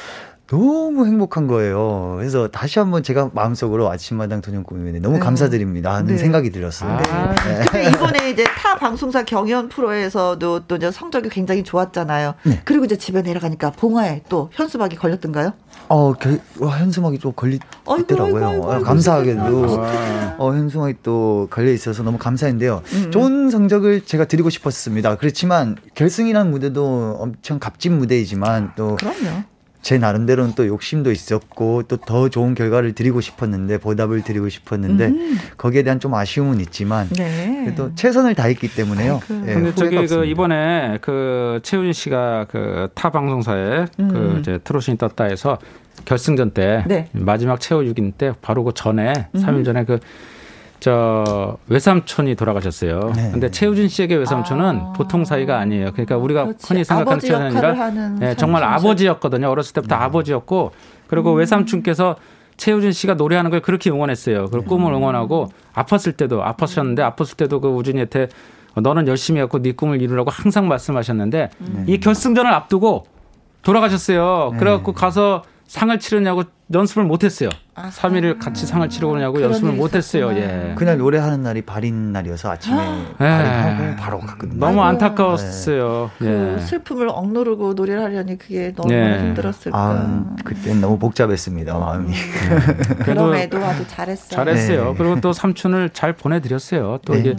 너무 0.49 1.07
행복한 1.07 1.47
거예요. 1.47 2.15
그래서 2.17 2.49
다시 2.49 2.79
한번 2.79 3.03
제가 3.03 3.31
마음속으로 3.35 3.91
아침마당 3.91 4.41
도전 4.41 4.65
꾸미면 4.65 5.03
너무 5.03 5.17
네. 5.17 5.21
감사드립니다 5.21 5.93
하는 5.95 6.07
네. 6.07 6.17
생각이 6.17 6.51
들었어요. 6.51 6.91
아, 6.91 7.35
네. 7.45 7.65
근데 7.71 7.89
이번에 7.93 8.31
이제 8.31 8.45
타 8.45 8.75
방송사 8.77 9.25
경연 9.25 9.69
프로에서도 9.69 10.61
또 10.61 10.77
이제 10.77 10.91
성적이 10.91 11.29
굉장히 11.29 11.63
좋았잖아요. 11.63 12.35
네. 12.45 12.63
그리고 12.65 12.87
이제 12.87 12.97
집에 12.97 13.21
내려가니까 13.21 13.73
봉화에 13.73 14.23
또 14.31 14.49
현수막이 14.53 14.97
걸렸던가요? 14.97 15.53
어, 15.89 16.15
그, 16.15 16.41
현수막이 16.59 17.19
또 17.19 17.33
걸리더라고요. 17.33 18.83
감사하게도 18.85 19.85
어, 20.39 20.53
현수막이 20.55 20.95
또 21.03 21.47
걸려 21.51 21.71
있어서 21.73 22.03
너무 22.03 22.17
감사한데요. 22.17 22.83
음. 22.95 23.11
좋은 23.11 23.51
성적을 23.51 24.07
제가 24.07 24.25
드리고 24.25 24.49
싶었습니다. 24.49 25.17
그렇지만 25.17 25.77
결승이라는 25.95 26.51
무대도 26.51 27.19
엄청 27.21 27.59
값진 27.59 27.99
무대이지만 27.99 28.73
또 28.77 28.97
그럼요. 28.97 29.45
제 29.81 29.97
나름대로는 29.99 30.53
또 30.57 30.67
욕심도 30.67 31.11
있었고 31.13 31.85
또 31.85 31.97
더 31.99 32.29
좋은 32.29 32.55
결과를 32.55 32.93
드리고 32.95 33.21
싶었는데 33.21 33.79
보답을 33.79 34.23
드리고 34.23 34.49
싶었는데 34.49 35.07
음. 35.07 35.39
거기에 35.57 35.83
대한 35.83 36.01
좀 36.01 36.15
아쉬움은 36.15 36.61
있지만 36.61 37.09
네. 37.11 37.63
그래도 37.65 37.95
최선을 37.95 38.35
다했기 38.35 38.75
때문에요. 38.75 39.21
네, 39.29 39.55
근데 39.55 39.75
저기 39.75 40.07
그 40.07 40.25
이번에 40.25 40.99
그 41.01 41.61
최훈 41.63 41.93
씨가 41.93 42.47
그 42.51 42.89
타 42.95 43.11
방송사에 43.11 43.87
음. 44.01 44.09
그 44.09 44.37
이제 44.41 44.59
트로신이 44.65 44.99
떴다 44.99 45.25
해서 45.25 45.59
결승전 46.05 46.53
때 46.53 46.85
네. 46.87 47.09
마지막 47.13 47.61
최후 47.61 47.83
6인 47.83 48.13
때 48.17 48.33
바로 48.41 48.65
그 48.65 48.73
전에 48.75 49.29
음. 49.35 49.41
3일 49.41 49.65
전에 49.65 49.85
그 49.85 49.99
저 50.81 51.57
외삼촌이 51.67 52.37
돌아가셨어요. 52.37 53.13
네. 53.17 53.31
근데 53.33 53.51
최우진 53.51 53.89
씨에게 53.89 54.15
외삼촌은 54.15 54.81
아. 54.81 54.93
보통 54.93 55.25
사이가 55.25 55.59
아니에요. 55.59 55.91
그러니까 55.93 56.17
우리가 56.17 56.45
그렇지. 56.45 56.67
흔히 56.69 56.85
생각하는 56.85 57.21
차이가 57.21 57.47
아니라 57.47 57.91
네, 58.19 58.35
정말 58.37 58.63
아버지였거든요. 58.63 59.49
어렸을 59.49 59.75
때부터 59.75 59.97
네. 59.97 60.03
아버지였고 60.03 60.73
그리고 61.09 61.33
음. 61.33 61.39
외삼촌께서 61.39 62.17
최우진 62.57 62.93
씨가 62.93 63.15
노래하는 63.15 63.51
걸 63.51 63.61
그렇게 63.61 63.91
응원했어요. 63.91 64.47
그리고 64.47 64.63
네. 64.63 64.67
꿈을 64.67 64.93
응원하고 64.93 65.49
아팠을 65.75 66.17
때도 66.17 66.43
아팠었는데 66.43 67.15
아팠을 67.15 67.37
때도 67.37 67.61
그 67.61 67.69
우진이한테 67.69 68.29
너는 68.77 69.09
열심히 69.09 69.41
해갖고 69.41 69.63
네 69.63 69.73
꿈을 69.73 70.01
이루라고 70.01 70.31
항상 70.31 70.69
말씀하셨는데 70.69 71.51
네. 71.59 71.85
이 71.87 71.99
결승전을 71.99 72.53
앞두고 72.53 73.07
돌아가셨어요. 73.63 74.51
네. 74.53 74.59
그래갖고 74.59 74.93
가서 74.93 75.43
상을 75.67 75.97
치르냐고 75.99 76.45
연습을 76.73 77.05
못했어요. 77.05 77.51
아, 77.79 77.91
3일을 77.91 78.41
같이 78.41 78.67
상을 78.67 78.89
치르고 78.89 79.13
오냐고 79.13 79.41
연습을 79.41 79.73
못했어요. 79.73 80.33
예. 80.33 80.75
그날 80.77 80.99
노래하는 80.99 81.43
날이 81.43 81.63
발인 81.63 82.13
날이어서 82.13 82.51
아침에 82.51 82.77
아. 82.77 83.15
발인하고 83.19 83.83
네. 83.83 83.97
바로 83.97 84.19
갔거든요. 84.19 84.59
너무 84.59 84.83
안타까웠어요. 84.83 86.11
네. 86.19 86.27
그 86.27 86.57
예. 86.59 86.61
슬픔을 86.61 87.09
억누르고 87.09 87.75
노래를 87.75 88.03
하려니 88.03 88.37
그게 88.37 88.73
너무 88.75 88.93
예. 88.93 89.19
힘들었을까. 89.21 89.79
아, 89.79 90.25
그때 90.45 90.75
너무 90.75 90.99
복잡했습니다 90.99 91.79
마음이. 91.79 92.09
네. 92.13 92.95
그럼에도 93.05 93.59
아주 93.59 93.87
잘했어요. 93.87 94.31
잘했어요. 94.31 94.85
네. 94.91 94.95
그리고 94.99 95.21
또 95.21 95.33
삼촌을 95.33 95.91
잘 95.91 96.15
보내드렸어요. 96.15 96.99
또 97.05 97.13
네. 97.13 97.21
이게 97.21 97.37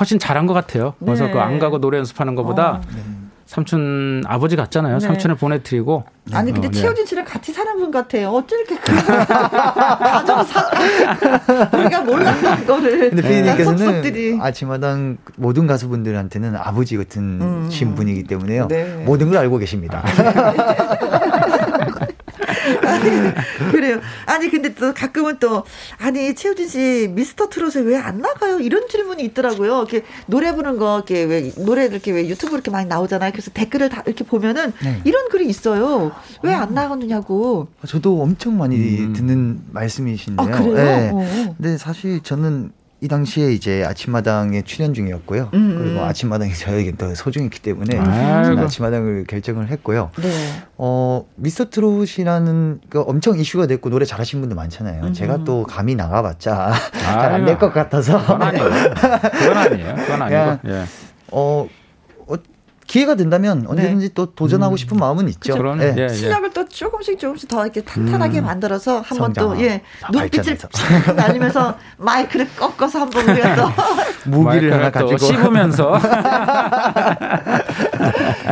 훨씬 0.00 0.18
잘한 0.18 0.46
것 0.46 0.54
같아요. 0.54 0.94
그래서 1.00 1.26
네. 1.26 1.32
그안 1.32 1.58
가고 1.58 1.80
노래 1.80 1.98
연습하는 1.98 2.34
것보다. 2.34 2.80
어. 2.82 3.23
삼촌 3.46 4.22
아버지 4.26 4.56
같잖아요. 4.56 4.98
네. 4.98 5.06
삼촌을 5.06 5.36
보내드리고. 5.36 6.04
아니 6.32 6.52
근데 6.52 6.68
어, 6.68 6.70
네. 6.70 6.80
최효진 6.80 7.04
씨랑 7.04 7.24
같이 7.26 7.52
사는 7.52 7.76
분 7.76 7.90
같아요. 7.90 8.30
어쩜 8.30 8.58
이렇게 8.60 8.76
가정 9.04 10.42
사 10.42 10.70
우리가 11.76 12.00
몰랐던 12.02 12.66
거를. 12.66 13.10
근데 13.10 13.22
피디님께서는 13.22 14.40
아침마당 14.40 15.18
모든 15.36 15.66
가수분들한테는 15.66 16.56
아버지 16.56 16.96
같은 16.96 17.40
음. 17.42 17.68
신분이기 17.70 18.24
때문에요. 18.24 18.68
네. 18.68 19.02
모든 19.04 19.28
걸 19.28 19.38
알고 19.38 19.58
계십니다. 19.58 20.02
아 20.02 21.53
니, 22.64 23.70
그래요. 23.72 24.00
아니, 24.26 24.50
근데 24.50 24.74
또 24.74 24.92
가끔은 24.94 25.38
또, 25.38 25.64
아니, 25.98 26.34
최우진 26.34 26.68
씨 26.68 27.08
미스터 27.12 27.48
트롯에 27.48 27.82
왜 27.84 27.94
안 28.04 28.18
나가요? 28.18 28.58
이런 28.60 28.86
질문이 28.88 29.22
있더라고요. 29.24 29.78
이렇게 29.78 30.04
노래 30.26 30.54
부르는 30.54 30.78
거, 30.78 30.96
이렇게 30.96 31.22
왜, 31.24 31.52
노래 31.56 31.86
이렇게 31.86 32.12
왜 32.12 32.28
유튜브 32.28 32.54
이렇게 32.54 32.70
많이 32.70 32.86
나오잖아요. 32.88 33.32
그래서 33.32 33.50
댓글을 33.52 33.88
다 33.88 34.02
이렇게 34.06 34.24
보면은 34.24 34.72
네. 34.82 35.00
이런 35.04 35.28
글이 35.30 35.46
있어요. 35.46 36.12
왜안 36.42 36.74
나가느냐고. 36.74 37.68
저도 37.86 38.20
엄청 38.20 38.58
많이 38.58 38.76
음. 38.98 39.12
듣는 39.14 39.60
말씀이신데요. 39.72 40.46
아, 40.46 40.50
그래요? 40.58 40.74
네. 40.74 41.10
어. 41.12 41.54
근데 41.56 41.78
사실 41.78 42.20
저는 42.22 42.72
이 43.04 43.08
당시에 43.08 43.52
이제 43.52 43.84
아침마당에 43.84 44.62
출연 44.62 44.94
중이었고요. 44.94 45.50
음. 45.52 45.78
그리고 45.78 46.00
아침마당이 46.04 46.54
저에게 46.54 46.96
더 46.96 47.14
소중했기 47.14 47.60
때문에 47.60 47.98
아 47.98 48.66
침마당을 48.66 49.26
결정을 49.28 49.68
했고요. 49.68 50.10
네. 50.22 50.30
어, 50.78 51.26
미스터 51.36 51.68
트롯이라는 51.68 52.80
그 52.88 53.02
엄청 53.02 53.38
이슈가 53.38 53.66
됐고 53.66 53.90
노래 53.90 54.06
잘하신 54.06 54.40
분들 54.40 54.56
많잖아요. 54.56 55.02
음. 55.04 55.12
제가 55.12 55.44
또 55.44 55.64
감히 55.64 55.94
나가봤자 55.94 56.72
잘 56.96 57.32
안 57.34 57.44
될 57.44 57.58
것 57.58 57.74
같아서. 57.74 58.18
그건 58.20 58.40
아니에요. 58.42 58.64
그건 59.28 59.56
아니에요. 59.58 59.94
그건 59.96 60.22
아니고. 60.22 60.68
예. 60.70 60.84
어, 61.30 61.68
기회가 62.94 63.16
된다면 63.16 63.66
언제든지 63.66 64.08
네. 64.08 64.14
또 64.14 64.32
도전하고 64.36 64.74
음. 64.74 64.76
싶은 64.76 64.96
마음은 64.96 65.28
있죠. 65.30 65.54
그렇죠. 65.54 65.74
네. 65.74 65.96
예, 65.98 66.08
실력을 66.08 66.48
또 66.52 66.68
조금씩 66.68 67.18
조금씩 67.18 67.48
더 67.48 67.64
이렇게 67.64 67.80
탄탄하게 67.82 68.38
음. 68.38 68.44
만들어서 68.44 69.00
한번 69.00 69.32
또 69.32 69.60
예, 69.60 69.82
눈빛을 70.12 70.56
날리면서 71.16 71.76
마이크를 71.98 72.46
꺾어서 72.54 73.00
한번 73.00 73.28
우리가 73.30 73.56
또 73.56 73.68
무기를 74.30 74.72
하나 74.72 74.92
가지고 74.92 75.18
씹으면서. 75.18 75.98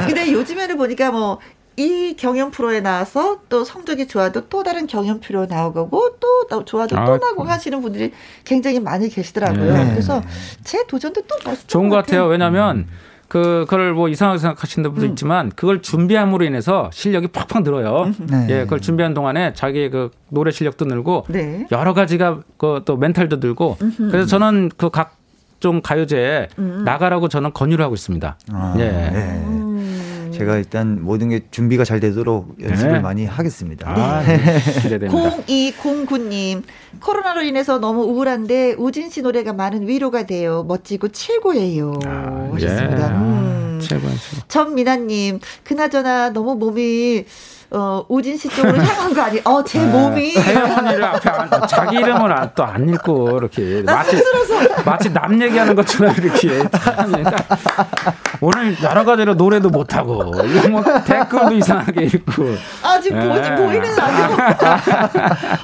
근데 0.06 0.32
요즘에는 0.32 0.77
보니까 0.77 1.12
뭐이 1.12 2.16
경연 2.19 2.51
프로에 2.51 2.81
나와서 2.81 3.43
또 3.48 3.62
성적이 3.62 4.09
좋아도 4.09 4.48
또 4.48 4.64
다른 4.64 4.89
경연 4.89 5.20
프로 5.20 5.47
나오고 5.47 6.16
또 6.19 6.64
좋아도 6.64 6.98
아, 6.98 7.05
또 7.05 7.19
나고 7.19 7.44
하시는 7.44 7.81
분들이 7.81 8.12
굉장히 8.44 8.81
많이 8.81 9.09
계시더라고요. 9.09 9.73
네. 9.73 9.90
그래서 9.90 10.20
제 10.64 10.85
도전도 10.85 11.23
또 11.28 11.36
좋은 11.69 11.89
것 11.89 11.94
같아요. 11.94 12.27
왜냐하면 12.27 12.78
음. 12.78 13.11
그, 13.33 13.65
그걸 13.67 13.95
뭐 13.95 14.11
이상하게 14.11 14.39
생각하시는 14.41 14.91
분도 14.93 15.07
음. 15.07 15.11
있지만 15.13 15.51
그걸 15.57 15.81
준비함으로 15.81 16.45
인해서 16.45 16.91
실력이 16.93 17.29
팍팍 17.29 17.63
늘어요. 17.63 18.03
음. 18.03 18.27
네. 18.31 18.47
예, 18.51 18.61
그걸 18.65 18.83
준비하는 18.83 19.15
동안에 19.15 19.55
자기의 19.55 19.89
그 19.89 20.11
노래 20.29 20.51
실력도 20.51 20.85
늘고 20.85 21.25
네. 21.31 21.67
여러 21.73 21.95
가지가 21.95 22.41
그 22.59 22.83
또 22.85 22.99
멘탈도 22.99 23.37
늘고 23.37 23.79
음흠. 23.81 24.11
그래서 24.11 24.27
저는 24.27 24.69
그 24.77 24.91
각 24.91 25.17
종 25.61 25.81
가요제에 25.81 26.49
음. 26.59 26.83
나가라고 26.85 27.29
저는 27.29 27.53
권유를 27.53 27.85
하고 27.85 27.95
있습니다. 27.95 28.37
아, 28.53 28.75
예. 28.79 28.83
네. 28.83 29.61
제가 30.33 30.57
일단 30.57 31.03
모든 31.03 31.29
게 31.29 31.41
준비가 31.51 31.85
잘 31.85 32.01
되도록 32.01 32.57
연습을 32.61 32.93
네. 32.93 33.01
많이 33.01 33.27
하겠습니다. 33.27 33.89
아, 33.89 34.23
네. 34.23 34.39
기대됩니다. 34.83 35.37
0209님, 35.47 36.63
코로나로 37.01 37.43
인해서 37.43 37.79
너무 37.79 38.03
우울한데 38.03 38.75
우진 38.79 39.11
씨 39.11 39.23
노래가 39.23 39.53
많은 39.53 39.87
위로가 39.87 40.27
돼요. 40.27 40.65
멋지고 40.67 41.09
최고예요. 41.09 42.01
아, 42.07 42.51
하셨습니다. 42.53 43.11
예. 43.11 43.17
음. 43.17 43.81
최고예요. 43.83 44.17
전미나님, 44.49 45.41
그나저나 45.65 46.31
너무 46.31 46.55
몸이 46.57 47.25
어, 47.74 48.05
우진 48.09 48.36
씨 48.36 48.49
쪽으로 48.49 48.77
향한 48.85 49.15
거 49.15 49.23
아니? 49.23 49.40
어, 49.44 49.62
제 49.65 49.78
네. 49.78 49.86
몸이 49.86 50.36
혜영언니를 50.36 51.05
앞에 51.05 51.31
안, 51.31 51.51
자기 51.69 51.97
이름을 51.97 52.51
또 52.55 52.62
안 52.65 52.89
읽고 52.89 53.39
이렇게 53.39 53.82
마치 53.82 54.16
스스로서. 54.16 54.82
마치 54.85 55.12
남 55.12 55.40
얘기하는 55.40 55.74
것처럼 55.74 56.15
이렇게 56.16 56.62
오늘 58.40 58.77
여러 58.82 59.05
가지로 59.05 59.35
노래도 59.35 59.69
못 59.70 59.94
하고 59.94 60.24
뭐 60.70 60.82
댓글도 61.05 61.55
이상하게 61.55 62.05
읽고 62.05 62.57
아직 62.82 63.15
네. 63.15 63.28
보이, 63.28 63.57
보이는 63.57 63.94
라디오 63.97 64.36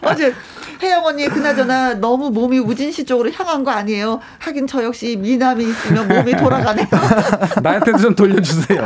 어제 0.10 0.34
혜영 0.82 1.04
언니 1.04 1.28
그나저나 1.28 1.94
너무 1.94 2.30
몸이 2.30 2.58
우진 2.60 2.92
씨 2.92 3.04
쪽으로 3.04 3.30
향한 3.32 3.64
거 3.64 3.70
아니에요? 3.70 4.20
하긴 4.38 4.66
저 4.66 4.82
역시 4.84 5.16
미남이 5.16 5.64
있으면 5.64 6.06
몸이 6.08 6.36
돌아가네요. 6.36 6.86
나한테도 7.62 7.98
좀 7.98 8.14
돌려주세요. 8.14 8.84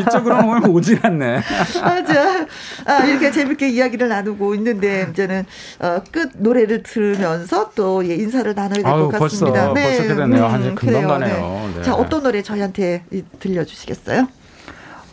이쪽으로는 0.00 0.44
몸이 0.46 0.66
오질 0.66 0.98
않네. 1.02 1.40
맞아. 1.82 2.46
아, 2.86 3.04
이렇게 3.04 3.30
재밌게 3.30 3.68
이야기를 3.68 4.08
나누고 4.08 4.54
있는데 4.56 5.06
이제는 5.10 5.44
어, 5.80 6.02
끝 6.10 6.30
노래를 6.36 6.82
들으면서 6.82 7.70
또 7.74 8.04
예, 8.08 8.14
인사를 8.14 8.52
나눠야 8.54 8.82
될 8.82 8.82
것 8.82 9.08
같습니다. 9.10 9.72
벌써, 9.72 9.72
네. 9.74 9.98
벌써 9.98 10.14
됐네요. 10.16 10.44
음, 10.46 10.52
한시 10.52 10.68
금방 10.74 10.76
그래요. 10.76 11.08
가네요. 11.08 11.70
네. 11.74 11.78
네. 11.78 11.82
자, 11.82 11.94
어떤 11.94 12.22
노래 12.22 12.42
저희한테 12.42 13.04
들려주시겠어요? 13.38 14.26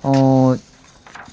어, 0.03 0.55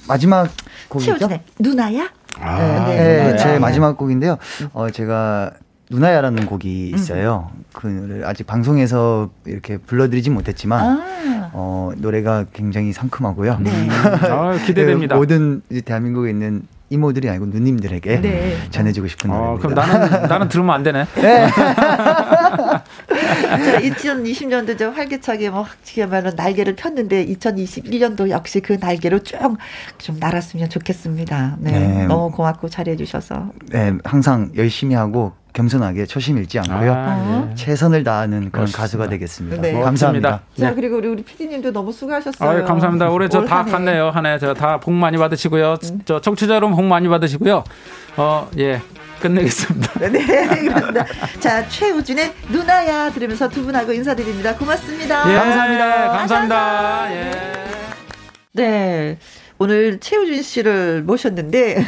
마지막 0.08 0.50
곡이죠? 0.88 1.28
누나야? 1.58 2.10
아, 2.40 2.86
네, 2.88 2.96
네, 2.96 3.32
네, 3.32 3.36
제 3.36 3.58
마지막 3.58 3.96
곡인데요. 3.96 4.38
어, 4.72 4.90
제가 4.90 5.52
누나야라는 5.90 6.46
곡이 6.46 6.90
음. 6.92 6.98
있어요. 6.98 7.50
음. 7.54 7.64
그 7.72 7.86
노래를 7.86 8.24
아직 8.24 8.46
방송에서 8.46 9.30
이렇게 9.46 9.76
불러드리진 9.76 10.32
못했지만 10.32 10.80
아. 10.80 11.50
어, 11.52 11.92
노래가 11.96 12.46
굉장히 12.52 12.92
상큼하고요. 12.92 13.58
네. 13.60 13.70
아, 14.30 14.56
기대됩니다. 14.64 15.14
그 15.14 15.18
모든 15.20 15.62
대한민국에 15.84 16.30
있는 16.30 16.62
이모들이 16.92 17.28
아니고 17.30 17.46
누님들에게 17.46 18.20
네. 18.20 18.56
전해주고 18.70 19.08
싶은 19.08 19.30
아, 19.30 19.34
노래입니다. 19.34 19.68
그럼 19.68 19.74
나는 19.74 20.28
나는 20.28 20.48
들으면 20.48 20.74
안 20.74 20.82
되네. 20.82 21.06
네. 21.14 21.48
자, 23.42 23.80
2020년도 23.80 24.78
저 24.78 24.90
활기차게 24.90 25.50
뭐 25.50 25.66
지금말로 25.82 26.30
날개를 26.30 26.76
폈는데 26.76 27.26
2021년도 27.26 28.30
역시 28.30 28.60
그 28.60 28.78
날개로 28.80 29.20
쭉좀 29.20 30.18
날았으면 30.18 30.68
좋겠습니다. 30.68 31.56
네. 31.60 31.70
네. 31.72 32.06
너무 32.06 32.30
고맙고 32.34 32.68
잘해주셔서. 32.68 33.50
네, 33.70 33.92
항상 34.04 34.50
열심히 34.56 34.94
하고 34.94 35.32
겸손하게 35.52 36.06
초심 36.06 36.38
잃지 36.38 36.58
않고요. 36.60 36.92
아, 36.92 37.48
예. 37.50 37.54
최선을 37.54 38.04
다하는 38.04 38.50
그런 38.50 38.62
멋있습니다. 38.62 38.78
가수가 38.78 39.08
되겠습니다. 39.08 39.60
네. 39.62 39.72
감사합니다. 39.72 40.40
자, 40.58 40.70
네. 40.70 40.74
그리고 40.74 40.96
우리, 40.96 41.08
우리 41.08 41.22
PD님도 41.22 41.72
너무 41.72 41.92
수고하셨어요. 41.92 42.62
아, 42.62 42.64
감사합니다. 42.64 43.10
올해 43.10 43.28
저 43.28 43.44
다 43.44 43.64
갔네요. 43.64 44.10
한해 44.10 44.38
저다 44.38 44.80
복 44.80 44.92
많이 44.92 45.18
받으시고요. 45.18 45.76
음. 45.84 46.00
저 46.04 46.20
청취자 46.20 46.54
여러분 46.54 46.74
복 46.76 46.84
많이 46.84 47.08
받으시고요. 47.08 47.64
어, 48.16 48.48
예. 48.58 48.80
끝내겠습니다. 49.20 50.00
네, 50.10 50.66
그렇습니다. 50.68 51.06
자, 51.38 51.68
최우준의 51.68 52.32
누나야 52.50 53.10
들으면서 53.12 53.48
두 53.48 53.62
분하고 53.64 53.92
인사드립니다. 53.92 54.56
고맙습니다. 54.56 55.30
예, 55.30 55.36
감사합니다. 55.36 56.08
감사합니다. 56.08 57.14
예. 57.14 57.30
네. 58.52 59.18
오늘 59.58 60.00
최우준 60.00 60.42
씨를 60.42 61.02
모셨는데 61.04 61.84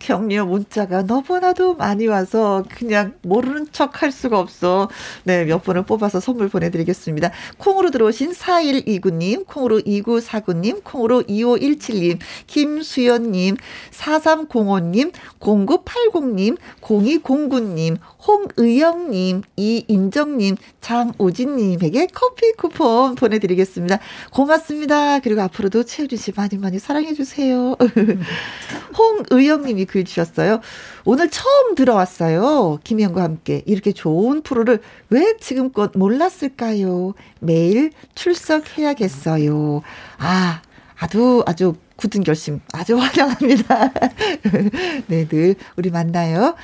격려 0.00 0.46
문자가 0.46 1.02
너무나도 1.02 1.74
많이 1.74 2.08
와서 2.08 2.64
그냥 2.68 3.14
모르는 3.22 3.68
척 3.70 4.02
할 4.02 4.10
수가 4.12 4.38
없어. 4.38 4.88
네, 5.24 5.44
몇 5.44 5.62
분을 5.62 5.82
뽑아서 5.84 6.20
선물 6.20 6.48
보내드리겠습니다. 6.48 7.30
콩으로 7.58 7.90
들어오신 7.90 8.32
4129님, 8.32 9.46
콩으로 9.46 9.80
2949님, 9.80 10.82
콩으로 10.82 11.22
2517님, 11.22 12.18
김수연님, 12.46 13.56
4305님, 13.90 15.12
0980님, 15.40 16.56
0209님, 16.80 17.98
홍의영님, 18.26 19.42
이인정님, 19.56 20.56
장오진님에게 20.80 22.08
커피 22.12 22.52
쿠폰 22.52 23.14
보내드리겠습니다. 23.14 23.98
고맙습니다. 24.32 25.20
그리고 25.20 25.42
앞으로도 25.42 25.84
최우진 25.84 26.18
씨 26.18 26.32
많이 26.34 26.56
많이 26.58 26.78
사랑해주세요. 26.78 27.76
홍의영님이 29.30 29.84
글 29.84 30.04
주셨어요. 30.04 30.60
오늘 31.04 31.30
처음 31.30 31.74
들어왔어요. 31.74 32.78
김희영과 32.82 33.22
함께. 33.22 33.62
이렇게 33.66 33.92
좋은 33.92 34.42
프로를 34.42 34.80
왜 35.10 35.36
지금껏 35.38 35.92
몰랐을까요? 35.94 37.14
매일 37.40 37.90
출석해야겠어요. 38.14 39.82
아, 40.18 40.62
아주, 40.98 41.42
아주 41.46 41.74
굳은 41.96 42.24
결심 42.24 42.60
아주 42.72 42.96
환영합니다. 42.98 43.92
네, 45.08 45.28
늘 45.28 45.54
우리 45.76 45.90
만나요. 45.90 46.54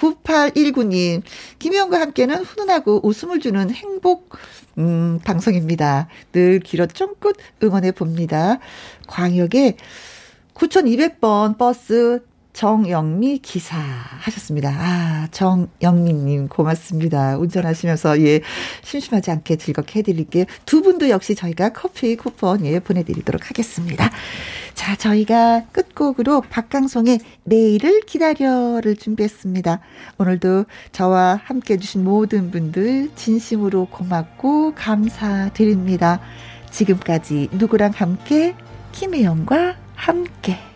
9819님, 0.00 1.22
김희영과 1.58 2.00
함께는 2.00 2.36
훈훈하고 2.42 3.00
웃음을 3.06 3.38
주는 3.38 3.70
행복, 3.70 4.36
음, 4.78 5.20
방송입니다. 5.24 6.08
늘 6.32 6.60
길어 6.60 6.86
쫑긋 6.86 7.36
응원해 7.62 7.92
봅니다. 7.92 8.58
광역에 9.06 9.76
9200번 10.54 11.58
버스 11.58 12.22
정영미 12.52 13.38
기사 13.38 13.76
하셨습니다. 13.76 14.70
아, 14.70 15.28
정영미님 15.30 16.48
고맙습니다. 16.48 17.36
운전하시면서 17.38 18.20
예, 18.22 18.40
심심하지 18.82 19.30
않게 19.30 19.56
즐겁게 19.56 20.00
해드릴게요. 20.00 20.44
두 20.66 20.82
분도 20.82 21.08
역시 21.08 21.34
저희가 21.34 21.70
커피 21.70 22.16
쿠폰 22.16 22.66
예, 22.66 22.80
보내드리도록 22.80 23.48
하겠습니다. 23.50 24.10
자, 24.74 24.96
저희가 24.96 25.64
끝곡으로 25.72 26.42
박강송의 26.42 27.20
내일을 27.44 28.00
기다려를 28.02 28.96
준비했습니다. 28.96 29.80
오늘도 30.18 30.64
저와 30.92 31.40
함께 31.44 31.74
해주신 31.74 32.02
모든 32.04 32.50
분들 32.50 33.10
진심으로 33.14 33.86
고맙고 33.90 34.74
감사드립니다. 34.74 36.20
지금까지 36.70 37.48
누구랑 37.52 37.92
함께 37.94 38.54
김혜영과 38.92 39.76
함께 39.94 40.69